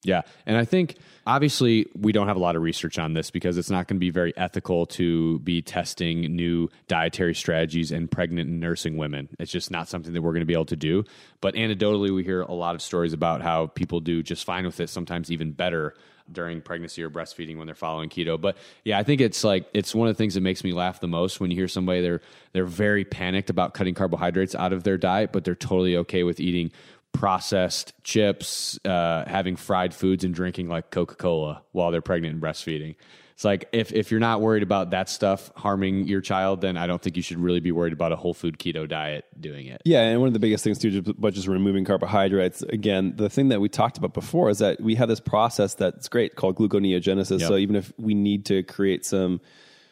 Yeah. 0.07 0.23
And 0.47 0.57
I 0.57 0.65
think 0.65 0.97
obviously 1.27 1.87
we 1.99 2.13
don't 2.13 2.29
have 2.29 2.37
a 2.37 2.41
lot 2.41 2.55
of 2.55 2.63
research 2.63 2.99
on 2.99 3.13
this 3.13 3.31
because 3.31 3.59
it's 3.59 3.71
not 3.71 3.89
going 3.89 3.97
to 3.97 4.01
be 4.01 4.11
very 4.11 4.35
ethical 4.37 4.87
to 4.87 5.41
be 5.41 5.61
testing 5.61 6.21
new 6.37 6.69
dietary 6.87 7.35
strategies 7.35 7.91
in 7.91 8.07
pregnant 8.07 8.49
and 8.49 8.61
nursing 8.61 8.97
women. 8.97 9.29
It's 9.41 9.51
just 9.51 9.71
not 9.71 9.89
something 9.89 10.13
that 10.13 10.23
we're 10.23 10.33
going 10.33 10.43
to 10.43 10.47
be 10.47 10.55
able 10.55 10.67
to 10.67 10.77
do. 10.77 11.05
But 11.41 11.55
anecdotally, 11.55 12.15
we 12.15 12.23
hear 12.23 12.43
a 12.43 12.53
lot 12.53 12.77
of 12.77 12.83
stories 12.83 13.13
about 13.13 13.43
how 13.43 13.67
people 13.67 13.99
do 14.01 14.23
just 14.23 14.45
fine 14.45 14.65
with 14.65 14.79
it, 14.79 14.89
sometimes 14.89 15.33
even 15.33 15.51
better 15.51 15.95
during 16.31 16.61
pregnancy 16.61 17.03
or 17.03 17.11
breastfeeding 17.11 17.57
when 17.57 17.67
they're 17.67 17.75
following 17.75 18.09
keto. 18.09 18.41
But 18.41 18.57
yeah, 18.85 18.99
I 18.99 19.03
think 19.03 19.21
it's 19.21 19.45
like 19.45 19.69
it's 19.75 19.95
one 19.95 20.09
of 20.09 20.15
the 20.15 20.19
things 20.19 20.35
that 20.35 20.41
makes 20.41 20.65
me 20.65 20.73
laugh 20.73 21.01
the 21.01 21.09
most 21.09 21.41
when 21.41 21.51
you 21.51 21.57
hear 21.57 21.69
somebody 21.69 22.01
they're 22.01 22.21
they're 22.53 22.65
very 22.65 23.05
panicked 23.05 23.51
about 23.51 23.75
cutting 23.75 23.95
carbohydrates 23.95 24.55
out 24.55 24.73
of 24.73 24.83
their 24.83 24.99
diet, 24.99 25.33
but 25.33 25.45
they're 25.45 25.55
totally 25.55 25.97
okay 25.99 26.23
with 26.23 26.41
eating 26.41 26.73
processed 27.17 27.93
chips, 28.05 28.79
uh, 28.85 29.25
having 29.27 29.57
fried 29.57 29.95
foods, 29.95 30.25
and 30.25 30.35
drinking 30.35 30.69
like 30.69 30.91
Coca 30.91 31.15
Cola 31.15 31.63
while 31.73 31.91
they're 31.91 32.03
pregnant 32.03 32.35
and 32.35 32.43
breastfeeding. 32.43 32.95
it's 33.33 33.45
like 33.45 33.69
if, 33.73 33.93
if 33.93 34.11
you're 34.11 34.21
not 34.21 34.41
worried 34.41 34.63
about 34.63 34.91
that 34.91 35.09
stuff 35.09 35.51
harming 35.57 36.07
your 36.07 36.21
child, 36.21 36.61
then 36.61 36.77
I 36.77 36.87
don't 36.87 37.01
think 37.01 37.17
you 37.17 37.23
should 37.23 37.39
really 37.39 37.61
be 37.61 37.73
worried 37.73 37.93
about 37.93 38.13
a 38.13 38.17
whole 38.17 38.35
food 38.35 38.59
keto 38.59 38.89
diet 38.89 39.25
doing 39.41 39.67
it. 39.67 39.83
Yeah, 39.85 40.03
and 40.03 40.21
one 40.21 40.29
of 40.29 40.33
the 40.33 40.39
biggest 40.39 40.63
things 40.63 40.79
too, 40.79 41.03
but 41.03 41.35
just 41.35 41.49
removing 41.49 41.85
carbohydrates. 41.85 42.63
Again, 42.63 43.15
the 43.17 43.29
thing 43.29 43.49
that 43.49 43.61
we 43.61 43.69
talked 43.69 43.99
about 43.99 44.15
before 44.15 44.51
is 44.51 44.59
that 44.59 44.81
we 44.81 44.95
have 44.97 45.09
this 45.09 45.21
process 45.21 45.75
that's 45.75 46.09
great 46.09 46.37
called 46.37 46.57
gluconeogenesis. 46.57 47.41
Yep. 47.41 47.49
So 47.49 47.57
even 47.57 47.77
if 47.77 47.93
we 47.99 48.15
need 48.15 48.47
to 48.47 48.63
create 48.63 49.05
some 49.05 49.41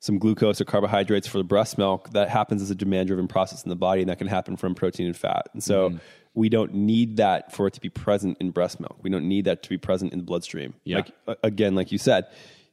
some 0.05 0.19
glucose 0.19 0.61
or 0.61 0.67
carbohydrates 0.67 1.27
for 1.27 1.39
the 1.39 1.45
breast 1.45 1.79
milk, 1.79 2.11
that 2.11 2.29
happens 2.29 2.61
as 2.61 2.71
a 2.71 2.75
demand 2.75 3.07
driven 3.09 3.27
process 3.27 3.63
in 3.65 3.71
the 3.71 3.77
body, 3.77 4.03
and 4.03 4.11
that 4.11 4.19
can 4.19 4.27
happen 4.27 4.55
from 4.55 4.75
protein 4.75 5.07
and 5.07 5.17
fat. 5.17 5.49
And 5.55 5.63
so 5.65 5.89
Mm-hmm. 5.89 5.99
we 6.35 6.49
don't 6.51 6.75
need 6.75 7.17
that 7.17 7.53
for 7.55 7.67
it 7.69 7.73
to 7.75 7.81
be 7.81 7.89
present 7.89 8.37
in 8.39 8.51
breast 8.51 8.81
milk. 8.81 8.99
We 9.03 9.09
don't 9.09 9.27
need 9.27 9.47
that 9.47 9.63
to 9.63 9.69
be 9.71 9.79
present 9.79 10.13
in 10.13 10.19
the 10.19 10.25
bloodstream. 10.25 10.75
Yeah. 10.85 10.97
Like 11.27 11.39
again, 11.43 11.75
like 11.75 11.91
you 11.91 11.97
said, 11.99 12.27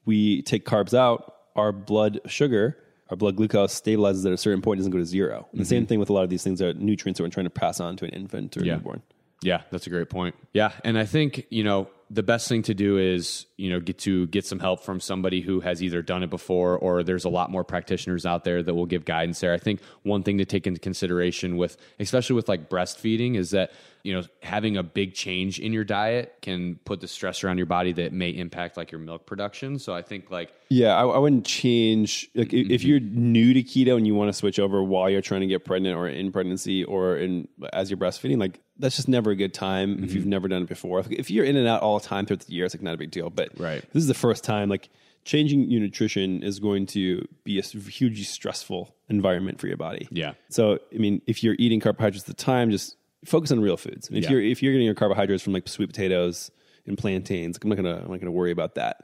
we 0.03 0.41
take 0.41 0.65
carbs 0.65 0.93
out, 0.93 1.35
our 1.55 1.71
blood 1.71 2.19
sugar, 2.25 2.77
our 3.09 3.15
blood 3.15 3.37
glucose 3.37 3.79
stabilizes 3.79 4.25
at 4.25 4.33
a 4.33 4.37
certain 4.37 4.61
point, 4.61 4.79
doesn't 4.79 4.91
go 4.91 4.97
to 4.97 5.05
zero. 5.05 5.47
And 5.53 5.61
the 5.61 5.65
same 5.65 5.85
thing 5.85 5.99
with 5.99 6.09
a 6.09 6.13
lot 6.13 6.23
of 6.25 6.29
these 6.29 6.43
things 6.43 6.61
are 6.61 6.73
nutrients 6.73 7.17
that 7.19 7.23
we're 7.23 7.29
trying 7.29 7.45
to 7.45 7.49
pass 7.49 7.79
on 7.79 7.95
to 7.97 8.05
an 8.05 8.11
infant 8.11 8.57
or 8.57 8.65
Yeah. 8.65 8.75
newborn. 8.75 9.03
Yeah, 9.41 9.61
that's 9.71 9.87
a 9.87 9.89
great 9.89 10.09
point. 10.09 10.35
Yeah, 10.53 10.71
and 10.83 10.97
I 10.97 11.05
think 11.05 11.45
you 11.49 11.63
know 11.63 11.87
the 12.13 12.23
best 12.23 12.49
thing 12.49 12.61
to 12.63 12.73
do 12.73 12.97
is 12.97 13.45
you 13.55 13.69
know 13.69 13.79
get 13.79 13.97
to 13.99 14.27
get 14.27 14.45
some 14.45 14.59
help 14.59 14.83
from 14.83 14.99
somebody 14.99 15.39
who 15.39 15.61
has 15.61 15.81
either 15.81 16.01
done 16.01 16.23
it 16.23 16.29
before 16.29 16.77
or 16.77 17.03
there's 17.03 17.23
a 17.23 17.29
lot 17.29 17.49
more 17.49 17.63
practitioners 17.63 18.25
out 18.25 18.43
there 18.43 18.61
that 18.61 18.73
will 18.73 18.85
give 18.85 19.05
guidance 19.05 19.39
there. 19.39 19.53
I 19.53 19.57
think 19.57 19.81
one 20.03 20.21
thing 20.21 20.37
to 20.39 20.45
take 20.45 20.67
into 20.67 20.79
consideration 20.79 21.55
with 21.55 21.77
especially 21.99 22.35
with 22.35 22.49
like 22.49 22.69
breastfeeding 22.69 23.37
is 23.37 23.51
that 23.51 23.71
you 24.03 24.13
know 24.13 24.23
having 24.41 24.77
a 24.77 24.83
big 24.83 25.13
change 25.13 25.59
in 25.59 25.73
your 25.73 25.83
diet 25.83 26.35
can 26.41 26.79
put 26.85 26.99
the 27.01 27.07
stress 27.07 27.43
around 27.43 27.57
your 27.57 27.65
body 27.67 27.91
that 27.93 28.13
may 28.13 28.29
impact 28.29 28.77
like 28.77 28.91
your 28.91 28.99
milk 28.99 29.25
production. 29.25 29.79
So 29.79 29.93
I 29.93 30.01
think 30.01 30.31
like 30.31 30.51
Yeah, 30.69 30.95
I, 30.95 31.03
I 31.05 31.17
wouldn't 31.17 31.45
change. 31.45 32.29
Like, 32.35 32.49
Mm-hmm. 32.49 32.71
if 32.71 32.83
you're 32.83 32.99
new 32.99 33.53
to 33.53 33.63
keto 33.63 33.95
and 33.97 34.05
you 34.07 34.15
want 34.15 34.29
to 34.29 34.33
switch 34.33 34.59
over 34.59 34.83
while 34.83 35.09
you're 35.09 35.21
trying 35.21 35.41
to 35.41 35.47
get 35.47 35.65
pregnant 35.65 35.95
or 35.97 36.07
in 36.07 36.31
pregnancy 36.31 36.83
or 36.83 37.17
in 37.17 37.47
as 37.73 37.89
you're 37.89 37.97
breastfeeding, 37.97 38.39
like 38.39 38.59
that's 38.77 38.95
just 38.95 39.07
never 39.07 39.31
a 39.31 39.35
good 39.35 39.53
time 39.53 39.95
Mm-hmm. 39.95 40.03
if 40.05 40.13
you've 40.13 40.25
never 40.25 40.47
done 40.47 40.63
it 40.63 40.69
before. 40.69 40.99
If, 40.99 41.11
if 41.11 41.29
you're 41.31 41.45
in 41.45 41.55
and 41.57 41.67
out 41.67 41.81
all 41.81 41.99
the 41.99 42.05
time 42.07 42.25
throughout 42.25 42.41
the 42.41 42.53
year, 42.53 42.65
it's 42.65 42.73
like 42.75 42.81
not 42.81 42.93
a 42.95 42.97
big 42.97 43.11
deal. 43.11 43.29
But 43.29 43.59
Right. 43.59 43.81
this 43.93 44.01
is 44.01 44.07
the 44.07 44.13
first 44.13 44.43
time. 44.43 44.69
Like 44.69 44.89
changing 45.23 45.69
your 45.69 45.79
nutrition 45.81 46.41
is 46.41 46.59
going 46.59 46.87
to 46.87 47.27
be 47.43 47.59
a 47.59 47.61
hugely 47.61 48.23
stressful 48.23 48.95
environment 49.07 49.59
for 49.59 49.67
your 49.67 49.77
body. 49.77 50.07
Yeah. 50.09 50.33
So 50.49 50.79
I 50.93 50.97
mean, 50.97 51.21
if 51.27 51.43
you're 51.43 51.55
eating 51.59 51.79
carbohydrates 51.79 52.23
at 52.23 52.27
the 52.35 52.43
time, 52.43 52.71
just 52.71 52.95
focus 53.25 53.51
on 53.51 53.59
real 53.59 53.77
foods. 53.77 54.09
If 54.11 54.23
Yeah. 54.23 54.31
you're 54.31 54.41
if 54.41 54.61
you're 54.63 54.73
getting 54.73 54.85
your 54.85 54.95
carbohydrates 54.95 55.43
from 55.43 55.53
like 55.53 55.67
sweet 55.67 55.87
potatoes 55.87 56.51
and 56.87 56.97
plantains, 56.97 57.57
I'm 57.61 57.69
not 57.69 57.75
gonna 57.75 58.01
I'm 58.03 58.11
not 58.11 58.19
gonna 58.19 58.31
worry 58.31 58.51
about 58.51 58.75
that. 58.75 59.03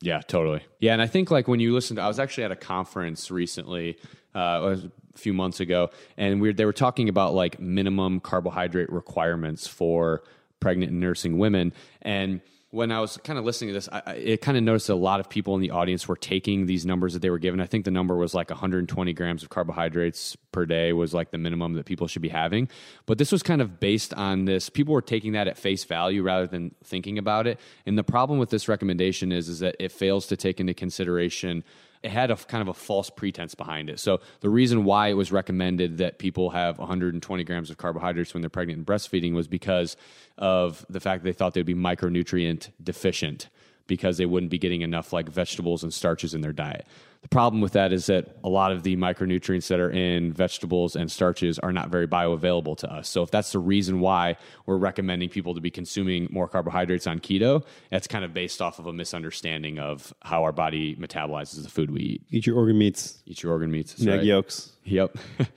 Yeah, 0.00 0.20
totally. 0.20 0.60
Yeah, 0.78 0.92
and 0.92 1.02
I 1.02 1.06
think 1.08 1.30
like 1.30 1.48
when 1.48 1.58
you 1.60 1.72
listen 1.74 1.96
to, 1.96 2.02
I 2.02 2.08
was 2.08 2.18
actually 2.20 2.44
at 2.44 2.52
a 2.52 2.56
conference 2.56 3.30
recently, 3.32 3.98
uh, 4.34 4.76
a 4.76 5.18
few 5.18 5.32
months 5.34 5.58
ago, 5.58 5.90
and 6.16 6.40
we 6.40 6.48
were, 6.50 6.52
they 6.52 6.64
were 6.64 6.72
talking 6.72 7.08
about 7.08 7.34
like 7.34 7.58
minimum 7.58 8.20
carbohydrate 8.20 8.92
requirements 8.92 9.66
for 9.66 10.22
pregnant 10.60 10.92
and 10.92 11.00
nursing 11.00 11.38
women, 11.38 11.72
and 12.02 12.40
when 12.70 12.92
I 12.92 13.00
was 13.00 13.16
kind 13.18 13.38
of 13.38 13.46
listening 13.46 13.68
to 13.68 13.74
this, 13.74 13.88
I, 13.90 14.02
I 14.32 14.38
kind 14.42 14.58
of 14.58 14.62
noticed 14.62 14.90
a 14.90 14.94
lot 14.94 15.20
of 15.20 15.30
people 15.30 15.54
in 15.54 15.62
the 15.62 15.70
audience 15.70 16.06
were 16.06 16.16
taking 16.16 16.66
these 16.66 16.84
numbers 16.84 17.14
that 17.14 17.20
they 17.20 17.30
were 17.30 17.38
given. 17.38 17.60
I 17.60 17.66
think 17.66 17.86
the 17.86 17.90
number 17.90 18.14
was 18.16 18.34
like 18.34 18.50
120 18.50 19.12
grams 19.14 19.42
of 19.42 19.48
carbohydrates 19.48 20.36
per 20.52 20.66
day 20.66 20.92
was 20.92 21.14
like 21.14 21.30
the 21.30 21.38
minimum 21.38 21.74
that 21.74 21.86
people 21.86 22.06
should 22.08 22.20
be 22.20 22.28
having. 22.28 22.68
But 23.06 23.16
this 23.16 23.32
was 23.32 23.42
kind 23.42 23.62
of 23.62 23.80
based 23.80 24.12
on 24.12 24.44
this. 24.44 24.68
People 24.68 24.92
were 24.92 25.00
taking 25.00 25.32
that 25.32 25.48
at 25.48 25.56
face 25.56 25.84
value 25.84 26.22
rather 26.22 26.46
than 26.46 26.74
thinking 26.84 27.16
about 27.16 27.46
it. 27.46 27.58
And 27.86 27.96
the 27.96 28.04
problem 28.04 28.38
with 28.38 28.50
this 28.50 28.68
recommendation 28.68 29.32
is, 29.32 29.48
is 29.48 29.60
that 29.60 29.76
it 29.80 29.90
fails 29.90 30.26
to 30.26 30.36
take 30.36 30.60
into 30.60 30.74
consideration 30.74 31.64
it 32.02 32.10
had 32.10 32.30
a 32.30 32.36
kind 32.36 32.62
of 32.62 32.68
a 32.68 32.74
false 32.74 33.10
pretense 33.10 33.54
behind 33.54 33.90
it. 33.90 33.98
So 33.98 34.20
the 34.40 34.48
reason 34.48 34.84
why 34.84 35.08
it 35.08 35.14
was 35.14 35.32
recommended 35.32 35.98
that 35.98 36.18
people 36.18 36.50
have 36.50 36.78
120 36.78 37.44
grams 37.44 37.70
of 37.70 37.76
carbohydrates 37.76 38.34
when 38.34 38.40
they're 38.40 38.50
pregnant 38.50 38.78
and 38.78 38.86
breastfeeding 38.86 39.34
was 39.34 39.48
because 39.48 39.96
of 40.36 40.86
the 40.88 41.00
fact 41.00 41.22
that 41.22 41.28
they 41.28 41.32
thought 41.32 41.54
they'd 41.54 41.66
be 41.66 41.74
micronutrient 41.74 42.68
deficient 42.82 43.48
because 43.86 44.18
they 44.18 44.26
wouldn't 44.26 44.50
be 44.50 44.58
getting 44.58 44.82
enough 44.82 45.12
like 45.12 45.28
vegetables 45.28 45.82
and 45.82 45.92
starches 45.92 46.34
in 46.34 46.40
their 46.40 46.52
diet. 46.52 46.86
The 47.28 47.34
problem 47.34 47.60
with 47.60 47.72
that 47.74 47.92
is 47.92 48.06
that 48.06 48.38
a 48.42 48.48
lot 48.48 48.72
of 48.72 48.84
the 48.84 48.96
micronutrients 48.96 49.68
that 49.68 49.80
are 49.80 49.90
in 49.90 50.32
vegetables 50.32 50.96
and 50.96 51.12
starches 51.12 51.58
are 51.58 51.72
not 51.72 51.90
very 51.90 52.08
bioavailable 52.08 52.78
to 52.78 52.90
us. 52.90 53.06
So 53.06 53.22
if 53.22 53.30
that's 53.30 53.52
the 53.52 53.58
reason 53.58 54.00
why 54.00 54.38
we're 54.64 54.78
recommending 54.78 55.28
people 55.28 55.54
to 55.54 55.60
be 55.60 55.70
consuming 55.70 56.28
more 56.30 56.48
carbohydrates 56.48 57.06
on 57.06 57.18
keto, 57.18 57.66
that's 57.90 58.06
kind 58.06 58.24
of 58.24 58.32
based 58.32 58.62
off 58.62 58.78
of 58.78 58.86
a 58.86 58.94
misunderstanding 58.94 59.78
of 59.78 60.14
how 60.22 60.42
our 60.42 60.52
body 60.52 60.96
metabolizes 60.96 61.62
the 61.62 61.68
food 61.68 61.90
we 61.90 62.00
eat. 62.00 62.22
Eat 62.30 62.46
your 62.46 62.56
organ 62.56 62.78
meats, 62.78 63.18
Eat 63.26 63.42
your 63.42 63.52
organ 63.52 63.70
meats. 63.70 64.00
egg 64.00 64.08
right. 64.08 64.24
yolks. 64.24 64.72
Yep. 64.84 65.18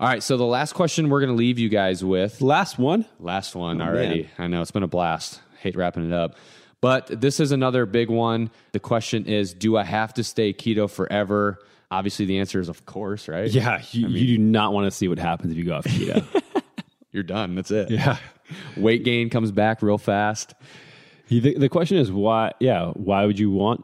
All 0.00 0.08
right. 0.08 0.22
So 0.22 0.36
the 0.36 0.44
last 0.44 0.74
question 0.74 1.08
we're 1.08 1.20
going 1.20 1.30
to 1.32 1.36
leave 1.36 1.58
you 1.58 1.70
guys 1.70 2.04
with 2.04 2.42
Last 2.42 2.78
one. 2.78 3.06
Last 3.18 3.54
one 3.54 3.80
Oh, 3.80 3.86
already. 3.86 4.24
man. 4.24 4.30
I 4.38 4.46
know 4.48 4.60
it's 4.60 4.72
been 4.72 4.82
a 4.82 4.88
blast. 4.88 5.40
Hate 5.60 5.74
wrapping 5.74 6.04
it 6.06 6.12
up. 6.12 6.34
But 6.84 7.18
this 7.18 7.40
is 7.40 7.50
another 7.50 7.86
big 7.86 8.10
one. 8.10 8.50
The 8.72 8.78
question 8.78 9.24
is 9.24 9.54
Do 9.54 9.78
I 9.78 9.84
have 9.84 10.12
to 10.14 10.22
stay 10.22 10.52
keto 10.52 10.90
forever? 10.90 11.58
Obviously, 11.90 12.26
the 12.26 12.40
answer 12.40 12.60
is 12.60 12.68
of 12.68 12.84
course, 12.84 13.26
right? 13.26 13.50
Yeah, 13.50 13.80
you, 13.92 14.06
you 14.08 14.36
do 14.36 14.42
not 14.42 14.74
want 14.74 14.84
to 14.84 14.90
see 14.90 15.08
what 15.08 15.18
happens 15.18 15.52
if 15.52 15.56
you 15.56 15.64
go 15.64 15.76
off 15.76 15.86
keto. 15.86 16.42
You're 17.10 17.22
done. 17.22 17.54
That's 17.54 17.70
it. 17.70 17.90
yeah. 17.90 18.18
Weight 18.76 19.02
gain 19.02 19.30
comes 19.30 19.50
back 19.50 19.80
real 19.80 19.96
fast. 19.96 20.52
The, 21.28 21.56
the 21.56 21.70
question 21.70 21.96
is 21.96 22.12
why? 22.12 22.52
Yeah, 22.60 22.90
why 22.90 23.24
would 23.24 23.38
you 23.38 23.50
want 23.50 23.82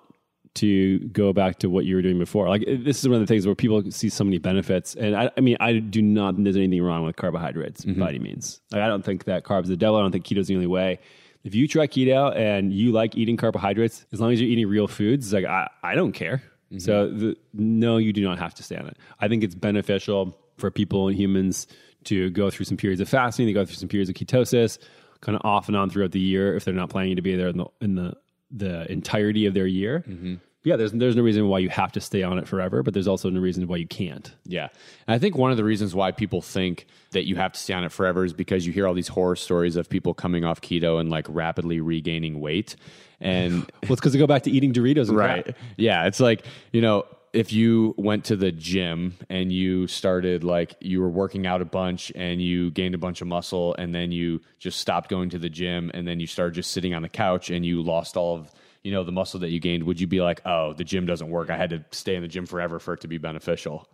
to 0.57 0.99
go 0.99 1.33
back 1.33 1.61
to 1.61 1.71
what 1.71 1.87
you 1.87 1.97
were 1.97 2.03
doing 2.03 2.19
before? 2.19 2.51
Like 2.51 2.67
this 2.67 2.99
is 2.99 3.09
one 3.09 3.15
of 3.15 3.27
the 3.27 3.33
things 3.33 3.47
where 3.47 3.55
people 3.55 3.83
see 3.91 4.11
so 4.11 4.25
many 4.25 4.37
benefits, 4.37 4.95
and 4.95 5.17
I, 5.17 5.31
I 5.39 5.41
mean, 5.41 5.57
I 5.59 5.79
do 5.79 6.03
not 6.03 6.35
think 6.35 6.45
there's 6.45 6.57
anything 6.57 6.83
wrong 6.83 7.07
with 7.07 7.17
carbohydrates 7.17 7.83
mm-hmm. 7.83 7.99
by 7.99 8.11
any 8.11 8.19
means. 8.19 8.61
Like 8.71 8.83
I 8.83 8.89
don't 8.89 9.07
think 9.07 9.25
that 9.25 9.45
carbs 9.45 9.65
are 9.65 9.69
the 9.69 9.79
devil. 9.79 9.97
I 9.97 10.03
don't 10.03 10.13
think 10.13 10.27
keto's 10.27 10.49
the 10.49 10.55
only 10.55 10.67
way. 10.67 10.99
If 11.43 11.55
you 11.55 11.67
try 11.67 11.87
keto 11.87 12.37
and 12.37 12.73
you 12.73 12.93
like 12.93 13.17
eating 13.17 13.37
carbohydrates, 13.37 14.05
as 14.13 14.21
long 14.21 14.33
as 14.33 14.41
you're 14.41 14.51
eating 14.51 14.69
real 14.69 14.87
foods, 14.87 15.27
it's 15.27 15.33
like 15.33 15.45
I, 15.45 15.69
I 15.83 15.95
don't 15.95 16.13
care. 16.13 16.43
Mm-hmm. 16.71 16.79
So 16.79 17.11
the, 17.11 17.37
no, 17.55 17.97
you 17.97 18.13
do 18.13 18.23
not 18.23 18.39
have 18.39 18.55
to 18.55 18.63
stay 18.63 18.77
on 18.77 18.87
it. 18.87 18.97
I 19.21 19.29
think 19.29 19.43
it's 19.43 19.55
beneficial 19.55 20.39
for 20.59 20.71
people 20.71 21.09
and 21.09 21.17
humans 21.17 21.67
to 22.05 22.31
go 22.31 22.51
through 22.51 22.67
some 22.67 22.77
periods 22.77 23.01
of 23.01 23.09
fasting. 23.09 23.47
They 23.47 23.53
go 23.53 23.65
through 23.65 23.77
some 23.77 23.89
periods 23.89 24.11
of 24.11 24.17
ketosis, 24.17 24.79
kind 25.21 25.37
of 25.37 25.43
off 25.45 25.69
and 25.69 25.77
on 25.77 25.91
throughout 25.91 26.13
the 26.13 26.21
year 26.21 26.55
if 26.57 26.65
they're 26.65 26.75
not 26.75 26.91
planning 26.91 27.17
to 27.17 27.23
be 27.23 27.35
there 27.37 27.49
in 27.49 27.59
the 27.59 27.67
in 27.81 27.95
the 27.95 28.15
the 28.51 28.91
entirety 28.91 29.47
of 29.47 29.55
their 29.55 29.67
year. 29.67 30.05
Mm-hmm. 30.09 30.35
Yeah, 30.63 30.77
there's 30.77 30.93
there's 30.93 31.17
no 31.17 31.23
reason 31.23 31.49
why 31.49 31.61
you 31.61 31.71
have 31.71 31.93
to 31.93 32.01
stay 32.01 32.23
on 32.23 32.39
it 32.39 32.47
forever, 32.47 32.83
but 32.83 32.93
there's 32.93 33.09
also 33.09 33.31
no 33.31 33.41
reason 33.41 33.67
why 33.67 33.77
you 33.77 33.87
can't. 33.87 34.31
Yeah. 34.45 34.69
And 35.07 35.15
I 35.15 35.19
think 35.19 35.37
one 35.37 35.51
of 35.51 35.57
the 35.57 35.65
reasons 35.65 35.95
why 35.95 36.13
people 36.13 36.43
think 36.43 36.87
that 37.13 37.27
you 37.27 37.37
have 37.37 37.53
to 37.53 37.61
stay 37.61 37.73
on 37.73 37.83
it 37.85 37.93
forever 37.93 38.25
is 38.25 38.35
because 38.35 38.67
you 38.67 38.73
hear 38.73 38.87
all 38.87 38.93
these 38.93 39.09
horror 39.09 39.37
stories 39.37 39.77
of 39.77 39.89
people 39.89 40.13
coming 40.13 40.45
off 40.45 40.61
keto 40.61 41.01
and 41.01 41.09
like 41.09 41.27
rapidly 41.31 41.81
regaining 41.81 42.41
weight. 42.41 42.77
And 43.21 43.55
Well, 43.83 43.93
it's 43.93 44.01
because 44.01 44.13
they 44.13 44.19
go 44.19 44.27
back 44.27 44.43
to 44.43 44.51
eating 44.51 44.73
Doritos 44.75 45.09
and 45.09 45.17
right. 45.17 45.45
crap. 45.45 45.57
Yeah. 45.77 46.07
It's 46.07 46.21
like, 46.21 46.45
you 46.73 46.83
know, 46.83 47.07
if 47.33 47.53
you 47.53 47.95
went 47.97 48.25
to 48.27 48.37
the 48.37 48.51
gym 48.51 49.15
and 49.29 49.53
you 49.53 49.87
started 49.87 50.43
like 50.43 50.75
you 50.81 51.01
were 51.01 51.09
working 51.09 51.47
out 51.47 51.63
a 51.63 51.65
bunch 51.65 52.11
and 52.15 52.43
you 52.43 52.71
gained 52.73 52.95
a 52.95 52.99
bunch 52.99 53.21
of 53.21 53.29
muscle 53.29 53.75
and 53.79 53.95
then 53.95 54.11
you 54.11 54.41
just 54.59 54.81
stopped 54.81 55.09
going 55.09 55.31
to 55.31 55.39
the 55.39 55.49
gym 55.49 55.91
and 55.95 56.07
then 56.09 56.19
you 56.19 56.27
started 56.27 56.55
just 56.55 56.73
sitting 56.73 56.93
on 56.93 57.03
the 57.03 57.09
couch 57.09 57.49
and 57.49 57.65
you 57.65 57.83
lost 57.83 58.17
all 58.17 58.37
of 58.37 58.51
you 58.83 58.93
know 58.93 59.05
the 59.05 59.13
muscle 59.13 59.41
that 59.41 59.51
you 59.51 59.61
gained 59.61 59.85
would 59.85 60.01
you 60.01 60.07
be 60.07 60.21
like 60.21 60.41
oh 60.47 60.73
the 60.73 60.85
gym 60.85 61.07
doesn't 61.07 61.31
work 61.31 61.51
i 61.51 61.57
had 61.57 61.71
to 61.71 61.85
stay 61.91 62.15
in 62.15 62.23
the 62.23 62.29
gym 62.29 62.47
forever 62.47 62.79
for 62.79 62.95
it 62.95 63.01
to 63.01 63.09
be 63.09 63.19
beneficial 63.19 63.89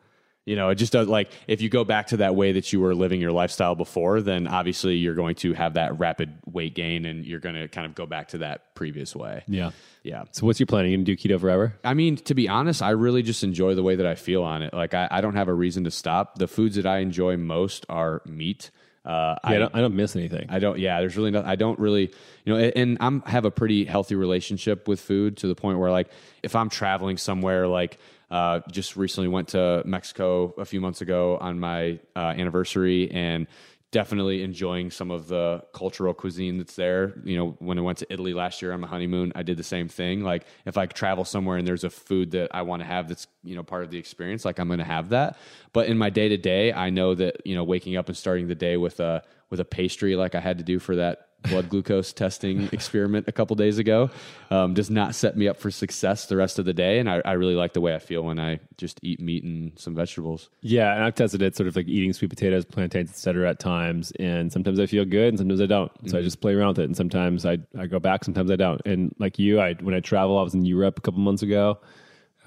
you 0.45 0.55
know 0.55 0.69
it 0.69 0.77
just 0.77 0.93
does 0.93 1.09
like 1.09 1.33
if 1.49 1.61
you 1.61 1.69
go 1.69 1.83
back 1.83 2.07
to 2.07 2.19
that 2.19 2.37
way 2.37 2.53
that 2.53 2.73
you 2.73 2.81
were 2.81 2.95
living 2.95 3.21
your 3.21 3.33
lifestyle 3.33 3.75
before 3.75 4.21
then 4.21 4.47
obviously 4.47 4.95
you're 4.95 5.17
going 5.17 5.35
to 5.35 5.53
have 5.55 5.75
that 5.75 5.99
rapid 5.99 6.39
weight 6.47 6.75
gain 6.75 7.05
and 7.05 7.27
you're 7.27 7.41
going 7.41 7.57
to 7.57 7.67
kind 7.67 7.85
of 7.85 7.97
go 7.97 8.07
back 8.07 8.29
to 8.29 8.39
that 8.39 8.73
previous 8.77 9.17
way 9.17 9.43
Yeah. 9.49 9.71
yeah 10.05 10.23
So 10.31 10.47
what's 10.47 10.61
your 10.61 10.69
plan? 10.69 10.85
Are 10.85 10.89
you 10.89 10.97
gonna 10.97 11.05
do 11.05 11.17
keto 11.17 11.41
forever? 11.41 11.75
I 11.83 11.95
mean, 11.95 12.17
to 12.19 12.35
be 12.35 12.49
honest, 12.49 12.81
I 12.81 12.91
really 12.91 13.23
just 13.23 13.43
enjoy 13.43 13.75
the 13.75 13.83
way 13.83 13.97
that 13.97 14.07
I 14.07 14.15
feel 14.15 14.45
on 14.45 14.63
it. 14.63 14.73
Like, 14.73 14.95
I, 14.95 15.09
I 15.11 15.21
don't 15.21 15.35
have 15.35 15.49
a 15.49 15.55
reason 15.55 15.83
to 15.85 15.91
stop. 15.91 16.39
The 16.39 16.47
foods 16.47 16.77
that 16.77 16.87
I 16.87 16.99
enjoy 16.99 17.37
most 17.39 17.87
are 17.89 18.23
meat. 18.25 18.71
Uh, 19.07 19.37
Yeah, 19.45 19.51
I, 19.51 19.59
don't, 19.59 19.75
I 19.77 19.81
don't 19.81 19.95
miss 19.95 20.17
anything. 20.17 20.47
I 20.49 20.59
don't. 20.59 20.79
Yeah, 20.79 20.99
there's 21.01 21.17
really 21.17 21.31
no. 21.31 21.43
I 21.45 21.55
don't 21.55 21.79
really, 21.79 22.13
you 22.45 22.53
know, 22.53 22.59
and 22.59 22.99
I'm 23.01 23.23
have 23.23 23.45
a 23.45 23.51
pretty 23.51 23.85
healthy 23.85 24.17
relationship 24.17 24.89
with 24.89 25.01
food 25.01 25.37
to 25.39 25.47
the 25.47 25.55
point 25.55 25.79
where 25.79 25.93
like 25.93 26.09
if 26.43 26.57
I'm 26.57 26.69
traveling 26.69 27.17
somewhere, 27.17 27.69
like 27.69 27.99
uh, 28.31 28.61
just 28.71 28.97
recently 28.97 29.29
went 29.29 29.49
to 29.49 29.83
Mexico 29.85 30.53
a 30.59 30.65
few 30.65 30.81
months 30.81 31.01
ago 31.01 31.39
on 31.39 31.61
my 31.61 32.01
uh, 32.17 32.35
anniversary 32.37 33.11
and 33.13 33.47
definitely 33.93 34.43
enjoying 34.43 34.91
some 34.91 35.11
of 35.11 35.29
the 35.29 35.63
cultural 35.73 36.13
cuisine 36.13 36.59
that's 36.59 36.77
there. 36.77 37.15
You 37.25 37.37
know, 37.37 37.57
when 37.61 37.79
I 37.79 37.83
went 37.83 37.99
to 37.99 38.13
Italy 38.13 38.35
last 38.35 38.61
year 38.61 38.73
on 38.73 38.81
my 38.81 38.89
honeymoon, 38.89 39.33
I 39.35 39.43
did 39.43 39.57
the 39.57 39.63
same 39.63 39.89
thing. 39.89 40.23
Like 40.23 40.45
if 40.65 40.77
I 40.77 40.87
travel 40.87 41.25
somewhere 41.25 41.57
and 41.57 41.67
there's 41.67 41.85
a 41.85 41.91
food 41.91 42.33
that 42.33 42.55
I 42.55 42.63
want 42.63 42.83
to 42.83 42.87
have 42.87 43.09
that's, 43.09 43.27
you 43.45 43.55
know, 43.55 43.63
part 43.63 43.85
of 43.85 43.91
the 43.91 43.99
experience, 43.99 44.45
like 44.45 44.59
I'm 44.59 44.69
going 44.69 44.79
to 44.79 44.85
have 44.85 45.11
that. 45.11 45.39
But 45.73 45.87
in 45.89 45.99
my 45.99 46.11
day 46.11 46.29
to 46.29 46.37
day, 46.37 46.73
I 46.73 46.91
know 46.91 47.15
that, 47.15 47.47
you 47.47 47.55
know, 47.55 47.65
waking 47.65 47.97
up 47.97 48.09
and 48.09 48.17
starting 48.17 48.49
the 48.49 48.55
day 48.55 48.77
with 48.77 49.01
a 49.01 49.23
with 49.51 49.61
a 49.61 49.65
pastry 49.65 50.17
like 50.17 50.35
I 50.35 50.41
had 50.41 50.59
to 50.59 50.65
do 50.65 50.79
for 50.79 50.97
that 50.97 51.26
blood 51.43 51.69
glucose 51.69 52.13
testing 52.13 52.69
experiment 52.73 53.29
a 53.29 53.33
couple 53.33 53.57
days 53.57 53.79
ago 53.79 54.11
um, 54.51 54.75
does 54.75 54.91
not 54.91 55.15
set 55.15 55.37
me 55.37 55.49
up 55.49 55.59
for 55.59 55.71
success 55.71 56.27
the 56.27 56.37
rest 56.37 56.59
of 56.59 56.65
the 56.65 56.73
day. 56.73 56.99
And 56.99 57.09
I, 57.09 57.23
I, 57.25 57.33
really 57.33 57.55
like 57.55 57.73
the 57.73 57.81
way 57.81 57.95
I 57.95 57.99
feel 57.99 58.23
when 58.23 58.39
I 58.39 58.61
just 58.77 58.99
eat 59.03 59.21
meat 59.21 59.45
and 59.45 59.79
some 59.79 59.95
vegetables. 59.95 60.51
Yeah, 60.61 60.95
and 60.95 61.05
I've 61.05 61.15
tested 61.15 61.43
it 61.43 61.57
sort 61.57 61.69
of 61.69 61.77
like 61.77 61.89
eating 61.89 62.13
sweet 62.13 62.31
potatoes, 62.31 62.65
plantains, 62.65 63.11
etc. 63.11 63.51
at 63.51 63.59
times, 63.59 64.13
and 64.19 64.53
sometimes 64.53 64.81
I 64.81 64.87
feel 64.87 65.05
good, 65.05 65.29
and 65.29 65.39
sometimes 65.39 65.61
I 65.61 65.67
don't. 65.67 65.93
So 65.99 66.07
mm-hmm. 66.07 66.17
I 66.17 66.23
just 66.23 66.41
play 66.41 66.55
around 66.55 66.69
with 66.69 66.81
it, 66.81 66.85
and 66.85 66.97
sometimes 66.97 67.47
I 67.47 67.59
I 67.79 67.87
go 67.87 67.99
back, 67.99 68.25
sometimes 68.25 68.51
I 68.51 68.57
don't. 68.57 68.81
And 68.85 69.15
like 69.19 69.39
you, 69.39 69.61
I 69.61 69.75
when 69.75 69.95
I 69.95 70.01
travel, 70.01 70.39
I 70.39 70.43
was 70.43 70.55
in 70.55 70.65
Europe 70.65 70.99
a 70.99 71.03
couple 71.03 71.21
months 71.21 71.43
ago. 71.43 71.79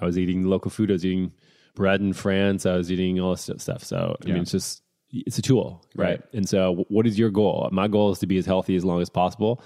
I 0.02 0.06
was 0.06 0.18
eating 0.18 0.46
local 0.46 0.72
food. 0.72 0.92
I 0.92 0.94
was 0.94 1.06
eating 1.06 1.34
bread 1.76 2.02
in 2.02 2.14
France. 2.14 2.66
I 2.66 2.76
was 2.76 2.92
eating 2.92 3.20
all 3.20 3.32
this 3.32 3.50
stuff. 3.58 3.84
So 3.84 4.18
I 4.22 4.28
yeah. 4.28 4.34
mean, 4.34 4.44
it's 4.44 4.52
just 4.52 4.82
it's 5.12 5.38
a 5.38 5.42
tool, 5.42 5.84
right? 5.96 6.10
right? 6.10 6.22
And 6.34 6.48
so, 6.48 6.86
what 6.90 7.08
is 7.08 7.18
your 7.18 7.30
goal? 7.30 7.70
My 7.72 7.88
goal 7.88 8.12
is 8.12 8.20
to 8.20 8.28
be 8.28 8.38
as 8.38 8.46
healthy 8.46 8.76
as 8.76 8.86
long 8.86 9.02
as 9.02 9.10
possible. 9.10 9.62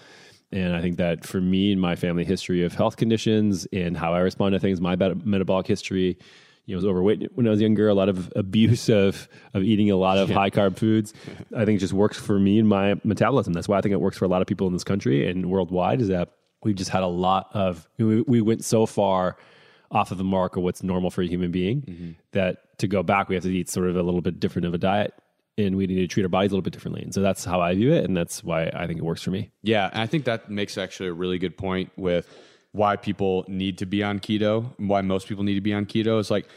And 0.52 0.76
I 0.76 0.82
think 0.82 0.98
that 0.98 1.26
for 1.26 1.42
me 1.42 1.72
and 1.72 1.82
my 1.82 1.96
family 1.96 2.24
history 2.24 2.64
of 2.64 2.74
health 2.74 2.96
conditions 2.96 3.66
and 3.74 3.98
how 3.98 4.14
I 4.14 4.20
respond 4.20 4.54
to 4.54 4.60
things, 4.60 4.80
my 4.80 4.96
metabolic 4.96 5.66
history, 5.66 6.18
you 6.66 6.76
know, 6.76 6.78
was 6.78 6.86
overweight 6.86 7.32
when 7.34 7.48
I 7.48 7.50
was 7.50 7.60
younger, 7.60 7.90
a 7.90 7.96
lot 7.96 8.08
of 8.08 8.32
abuse 8.36 8.88
of 8.88 9.28
of 9.54 9.64
eating 9.64 9.90
a 9.90 9.96
lot 9.96 10.18
of 10.18 10.30
yeah. 10.30 10.36
high 10.36 10.50
carb 10.52 10.78
foods. 10.78 11.14
I 11.56 11.66
think 11.66 11.80
just 11.80 11.94
works 11.94 12.20
for 12.20 12.40
me 12.40 12.60
and 12.60 12.70
my 12.70 12.96
metabolism. 13.04 13.54
That's 13.54 13.68
why 13.68 13.80
I 13.80 13.82
think 13.82 13.94
it 13.94 14.02
works 14.02 14.18
for 14.18 14.26
a 14.26 14.28
lot 14.28 14.42
of 14.42 14.48
people 14.48 14.68
in 14.68 14.74
this 14.74 14.84
country 14.84 15.28
and 15.28 15.48
worldwide. 15.50 16.02
Is 16.02 16.10
that 16.10 16.30
we've 16.64 16.76
just 16.76 16.92
had 16.92 17.04
a 17.04 17.08
lot 17.08 17.50
of 17.54 17.88
we, 17.98 18.22
we 18.22 18.42
went 18.42 18.64
so 18.64 18.86
far 18.86 19.38
off 19.92 20.12
of 20.12 20.18
the 20.18 20.24
mark 20.24 20.56
of 20.56 20.64
what's 20.64 20.82
normal 20.84 21.12
for 21.12 21.22
a 21.22 21.28
human 21.28 21.52
being 21.52 21.82
mm-hmm. 21.82 22.12
that 22.32 22.78
to 22.80 22.88
go 22.88 23.04
back 23.04 23.30
we 23.30 23.36
have 23.36 23.44
to 23.44 23.54
eat 23.54 23.70
sort 23.70 23.88
of 23.88 23.96
a 23.96 24.02
little 24.02 24.22
bit 24.22 24.40
different 24.40 24.66
of 24.66 24.74
a 24.74 24.78
diet 24.78 25.14
and 25.58 25.76
we 25.76 25.88
need 25.88 25.96
to 25.96 26.08
treat 26.08 26.24
our 26.24 26.30
bodies 26.30 26.52
a 26.52 26.56
little 26.56 26.64
bit 26.64 26.74
differently. 26.74 27.04
And 27.04 27.14
so 27.14 27.22
that's 27.22 27.46
how 27.46 27.62
I 27.62 27.76
view 27.76 27.94
it, 27.94 28.06
and 28.06 28.16
that's 28.16 28.44
why 28.44 28.72
I 28.74 28.88
think 28.88 29.00
it 29.00 29.04
works 29.04 29.22
for 29.22 29.32
me. 29.32 29.52
Yeah, 29.62 29.90
and 29.92 30.02
I 30.02 30.08
think 30.08 30.26
that 30.26 30.50
makes 30.50 30.78
actually 30.78 31.10
a 31.10 31.14
really 31.14 31.38
good 31.38 31.58
point 31.58 31.92
with 31.96 32.28
why 32.72 32.96
people 32.96 33.46
need 33.48 33.78
to 33.78 33.86
be 33.86 34.04
on 34.04 34.20
keto, 34.20 34.74
why 34.78 35.02
most 35.02 35.28
people 35.28 35.44
need 35.44 35.56
to 35.56 35.62
be 35.62 35.74
on 35.74 35.86
keto. 35.86 36.20
Is 36.20 36.32
like 36.32 36.48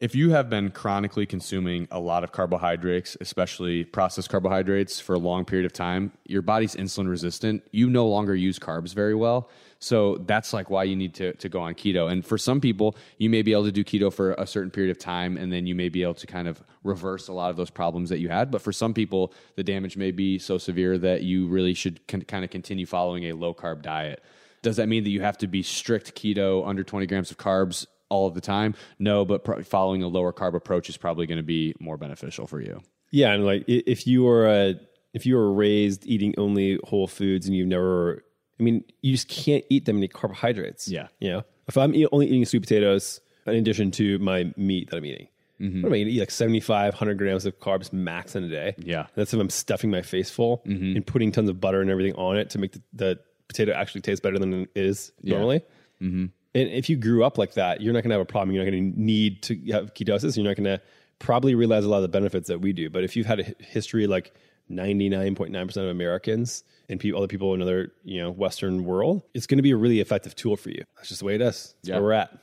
if 0.00 0.14
you 0.14 0.30
have 0.30 0.50
been 0.50 0.70
chronically 0.70 1.26
consuming 1.26 1.88
a 1.90 2.00
lot 2.00 2.24
of 2.24 2.32
carbohydrates, 2.32 3.16
especially 3.20 3.84
processed 3.84 4.28
carbohydrates, 4.28 5.00
for 5.00 5.14
a 5.14 5.18
long 5.18 5.44
period 5.44 5.66
of 5.66 5.72
time, 5.72 6.12
your 6.24 6.42
body's 6.42 6.74
insulin 6.74 7.08
resistant. 7.08 7.62
You 7.72 7.88
no 7.90 8.06
longer 8.06 8.34
use 8.34 8.58
carbs 8.58 8.94
very 8.94 9.14
well. 9.14 9.50
So 9.78 10.16
that's 10.26 10.52
like 10.52 10.70
why 10.70 10.84
you 10.84 10.96
need 10.96 11.14
to, 11.14 11.34
to 11.34 11.48
go 11.48 11.60
on 11.60 11.74
keto. 11.74 12.10
And 12.10 12.24
for 12.24 12.38
some 12.38 12.60
people, 12.60 12.96
you 13.18 13.28
may 13.28 13.42
be 13.42 13.52
able 13.52 13.64
to 13.64 13.72
do 13.72 13.84
keto 13.84 14.12
for 14.12 14.32
a 14.34 14.46
certain 14.46 14.70
period 14.70 14.90
of 14.90 14.98
time 14.98 15.36
and 15.36 15.52
then 15.52 15.66
you 15.66 15.74
may 15.74 15.88
be 15.88 16.02
able 16.02 16.14
to 16.14 16.26
kind 16.26 16.48
of 16.48 16.62
reverse 16.82 17.28
a 17.28 17.32
lot 17.32 17.50
of 17.50 17.56
those 17.56 17.70
problems 17.70 18.08
that 18.10 18.18
you 18.18 18.28
had. 18.28 18.50
But 18.50 18.62
for 18.62 18.72
some 18.72 18.94
people, 18.94 19.32
the 19.56 19.64
damage 19.64 19.96
may 19.96 20.10
be 20.10 20.38
so 20.38 20.58
severe 20.58 20.98
that 20.98 21.22
you 21.22 21.46
really 21.48 21.74
should 21.74 22.06
con- 22.06 22.22
kind 22.22 22.44
of 22.44 22.50
continue 22.50 22.86
following 22.86 23.24
a 23.24 23.32
low 23.32 23.54
carb 23.54 23.82
diet. 23.82 24.22
Does 24.62 24.76
that 24.76 24.88
mean 24.88 25.04
that 25.04 25.10
you 25.10 25.20
have 25.20 25.38
to 25.38 25.46
be 25.46 25.62
strict 25.62 26.14
keto 26.14 26.66
under 26.66 26.82
20 26.82 27.06
grams 27.06 27.30
of 27.30 27.36
carbs 27.36 27.86
all 28.08 28.26
of 28.26 28.34
the 28.34 28.40
time? 28.40 28.74
No, 28.98 29.24
but 29.24 29.66
following 29.66 30.02
a 30.02 30.08
lower 30.08 30.32
carb 30.32 30.54
approach 30.54 30.88
is 30.88 30.96
probably 30.96 31.26
going 31.26 31.38
to 31.38 31.44
be 31.44 31.74
more 31.78 31.96
beneficial 31.96 32.46
for 32.46 32.60
you. 32.60 32.80
Yeah, 33.12 33.32
and 33.32 33.44
like 33.44 33.64
if 33.68 34.06
you 34.06 34.26
are 34.28 34.48
a 34.48 34.80
if 35.14 35.24
you 35.24 35.36
were 35.36 35.52
raised 35.52 36.06
eating 36.06 36.34
only 36.36 36.78
whole 36.84 37.06
foods 37.06 37.46
and 37.46 37.56
you've 37.56 37.68
never 37.68 38.22
I 38.58 38.62
mean, 38.62 38.84
you 39.02 39.12
just 39.12 39.28
can't 39.28 39.64
eat 39.68 39.84
that 39.84 39.92
many 39.92 40.08
carbohydrates. 40.08 40.88
Yeah. 40.88 41.08
You 41.20 41.30
know, 41.30 41.42
if 41.68 41.76
I'm 41.76 41.94
only 42.12 42.26
eating 42.26 42.44
sweet 42.44 42.60
potatoes 42.60 43.20
in 43.46 43.54
addition 43.54 43.90
to 43.92 44.18
my 44.18 44.52
meat 44.56 44.90
that 44.90 44.96
I'm 44.96 45.04
eating, 45.04 45.28
mm-hmm. 45.60 45.82
what 45.82 45.88
am 45.88 45.92
I 45.92 45.96
going 45.98 46.06
to 46.06 46.12
eat? 46.12 46.20
Like 46.20 46.30
75, 46.30 46.94
100 46.94 47.18
grams 47.18 47.46
of 47.46 47.58
carbs 47.60 47.92
max 47.92 48.34
in 48.34 48.44
a 48.44 48.48
day. 48.48 48.74
Yeah. 48.78 49.06
That's 49.14 49.34
if 49.34 49.40
I'm 49.40 49.50
stuffing 49.50 49.90
my 49.90 50.02
face 50.02 50.30
full 50.30 50.62
mm-hmm. 50.66 50.96
and 50.96 51.06
putting 51.06 51.32
tons 51.32 51.50
of 51.50 51.60
butter 51.60 51.80
and 51.80 51.90
everything 51.90 52.14
on 52.14 52.36
it 52.38 52.50
to 52.50 52.58
make 52.58 52.72
the, 52.72 52.82
the 52.92 53.18
potato 53.48 53.72
actually 53.72 54.00
taste 54.00 54.22
better 54.22 54.38
than 54.38 54.62
it 54.62 54.70
is 54.74 55.12
normally. 55.22 55.62
Yeah. 56.00 56.06
Mm-hmm. 56.08 56.26
And 56.54 56.70
if 56.70 56.88
you 56.88 56.96
grew 56.96 57.22
up 57.22 57.36
like 57.36 57.54
that, 57.54 57.82
you're 57.82 57.92
not 57.92 58.02
going 58.02 58.10
to 58.10 58.14
have 58.14 58.22
a 58.22 58.24
problem. 58.24 58.54
You're 58.54 58.64
not 58.64 58.70
going 58.70 58.94
to 58.94 59.00
need 59.00 59.42
to 59.42 59.54
have 59.72 59.92
ketosis. 59.92 60.36
You're 60.36 60.46
not 60.46 60.56
going 60.56 60.64
to 60.64 60.80
probably 61.18 61.54
realize 61.54 61.84
a 61.84 61.88
lot 61.88 61.98
of 61.98 62.02
the 62.02 62.08
benefits 62.08 62.48
that 62.48 62.60
we 62.60 62.72
do. 62.72 62.88
But 62.88 63.04
if 63.04 63.14
you've 63.14 63.26
had 63.26 63.40
a 63.40 63.54
history 63.58 64.06
like 64.06 64.34
99.9% 64.70 65.76
of 65.76 65.88
Americans 65.88 66.64
and 66.88 66.98
people, 67.00 67.18
other 67.18 67.28
people 67.28 67.54
in 67.54 67.62
other, 67.62 67.92
you 68.04 68.20
know, 68.20 68.30
Western 68.30 68.84
world, 68.84 69.22
it's 69.34 69.46
going 69.46 69.58
to 69.58 69.62
be 69.62 69.70
a 69.70 69.76
really 69.76 70.00
effective 70.00 70.34
tool 70.34 70.56
for 70.56 70.70
you. 70.70 70.84
That's 70.96 71.08
just 71.08 71.20
the 71.20 71.26
way 71.26 71.34
it 71.34 71.40
is. 71.40 71.74
That's 71.82 71.88
yeah. 71.88 71.94
where 71.96 72.02
we're 72.02 72.12
at. 72.12 72.38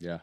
Yeah, 0.00 0.18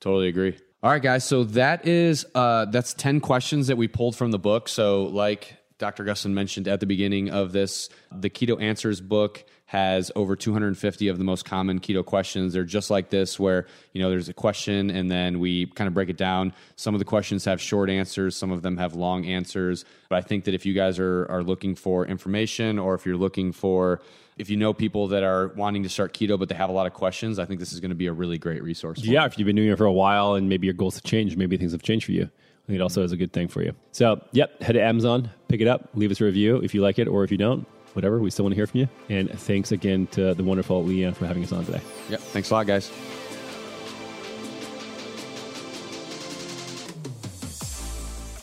totally 0.00 0.28
agree. 0.28 0.56
All 0.82 0.90
right, 0.90 1.02
guys. 1.02 1.24
So 1.24 1.44
that 1.44 1.86
is, 1.86 2.26
uh, 2.34 2.66
that's 2.66 2.94
10 2.94 3.20
questions 3.20 3.66
that 3.68 3.76
we 3.76 3.88
pulled 3.88 4.14
from 4.14 4.30
the 4.30 4.38
book. 4.38 4.68
So 4.68 5.04
like 5.04 5.56
Dr. 5.78 6.04
Gustin 6.04 6.32
mentioned 6.32 6.68
at 6.68 6.80
the 6.80 6.86
beginning 6.86 7.30
of 7.30 7.52
this, 7.52 7.88
the 8.12 8.30
Keto 8.30 8.60
Answers 8.60 9.00
book 9.00 9.44
has 9.66 10.12
over 10.14 10.36
250 10.36 11.08
of 11.08 11.18
the 11.18 11.24
most 11.24 11.44
common 11.44 11.80
keto 11.80 12.04
questions. 12.04 12.52
They're 12.52 12.64
just 12.64 12.88
like 12.88 13.10
this, 13.10 13.38
where 13.38 13.66
you 13.92 14.00
know 14.00 14.10
there's 14.10 14.28
a 14.28 14.34
question 14.34 14.90
and 14.90 15.10
then 15.10 15.40
we 15.40 15.66
kind 15.66 15.88
of 15.88 15.94
break 15.94 16.08
it 16.08 16.16
down. 16.16 16.52
Some 16.76 16.94
of 16.94 17.00
the 17.00 17.04
questions 17.04 17.44
have 17.44 17.60
short 17.60 17.90
answers, 17.90 18.36
some 18.36 18.52
of 18.52 18.62
them 18.62 18.76
have 18.76 18.94
long 18.94 19.26
answers. 19.26 19.84
But 20.08 20.16
I 20.16 20.20
think 20.20 20.44
that 20.44 20.54
if 20.54 20.64
you 20.64 20.72
guys 20.72 20.98
are 20.98 21.26
are 21.28 21.42
looking 21.42 21.74
for 21.74 22.06
information, 22.06 22.78
or 22.78 22.94
if 22.94 23.04
you're 23.04 23.16
looking 23.16 23.52
for 23.52 24.00
if 24.36 24.50
you 24.50 24.56
know 24.56 24.72
people 24.72 25.08
that 25.08 25.22
are 25.22 25.48
wanting 25.56 25.82
to 25.82 25.88
start 25.88 26.12
keto 26.12 26.38
but 26.38 26.48
they 26.48 26.54
have 26.54 26.70
a 26.70 26.72
lot 26.72 26.86
of 26.86 26.92
questions, 26.92 27.38
I 27.38 27.44
think 27.44 27.58
this 27.58 27.72
is 27.72 27.80
going 27.80 27.90
to 27.90 27.96
be 27.96 28.06
a 28.06 28.12
really 28.12 28.38
great 28.38 28.62
resource. 28.62 29.02
yeah, 29.02 29.20
them. 29.20 29.30
if 29.30 29.38
you've 29.38 29.46
been 29.46 29.56
doing 29.56 29.70
it 29.70 29.78
for 29.78 29.86
a 29.86 29.92
while 29.92 30.34
and 30.34 30.48
maybe 30.48 30.66
your 30.66 30.74
goals 30.74 30.94
have 30.94 31.04
changed, 31.04 31.36
maybe 31.36 31.56
things 31.56 31.72
have 31.72 31.82
changed 31.82 32.06
for 32.06 32.12
you. 32.12 32.24
I 32.24 32.66
think 32.66 32.78
it 32.78 32.82
also 32.82 33.02
is 33.02 33.12
a 33.12 33.16
good 33.16 33.32
thing 33.32 33.48
for 33.48 33.62
you. 33.62 33.74
So, 33.92 34.20
yep, 34.32 34.60
head 34.60 34.72
to 34.72 34.82
Amazon, 34.82 35.30
pick 35.48 35.60
it 35.60 35.68
up, 35.68 35.88
leave 35.94 36.10
us 36.10 36.20
a 36.20 36.24
review 36.24 36.56
if 36.56 36.74
you 36.74 36.82
like 36.82 36.98
it 36.98 37.08
or 37.08 37.24
if 37.24 37.30
you 37.30 37.38
don't 37.38 37.66
whatever. 37.96 38.20
We 38.20 38.30
still 38.30 38.44
want 38.44 38.52
to 38.52 38.56
hear 38.56 38.66
from 38.66 38.80
you. 38.80 38.88
And 39.08 39.30
thanks 39.40 39.72
again 39.72 40.06
to 40.08 40.34
the 40.34 40.44
wonderful 40.44 40.84
Leanne 40.84 41.16
for 41.16 41.26
having 41.26 41.42
us 41.42 41.52
on 41.52 41.64
today. 41.64 41.80
Yep. 42.10 42.20
Thanks 42.20 42.50
a 42.50 42.54
lot, 42.54 42.66
guys. 42.66 42.90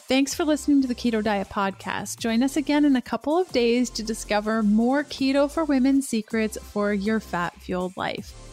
Thanks 0.05 0.35
for 0.35 0.43
listening 0.43 0.81
to 0.81 0.87
the 0.87 0.93
Keto 0.93 1.23
Diet 1.23 1.49
Podcast. 1.49 2.19
Join 2.19 2.43
us 2.43 2.55
again 2.55 2.85
in 2.85 2.95
a 2.95 3.01
couple 3.01 3.37
of 3.37 3.49
days 3.51 3.89
to 3.91 4.03
discover 4.03 4.61
more 4.61 5.03
keto 5.03 5.49
for 5.49 5.63
women 5.63 6.01
secrets 6.01 6.55
for 6.61 6.93
your 6.93 7.19
fat 7.19 7.59
fueled 7.59 7.97
life. 7.97 8.52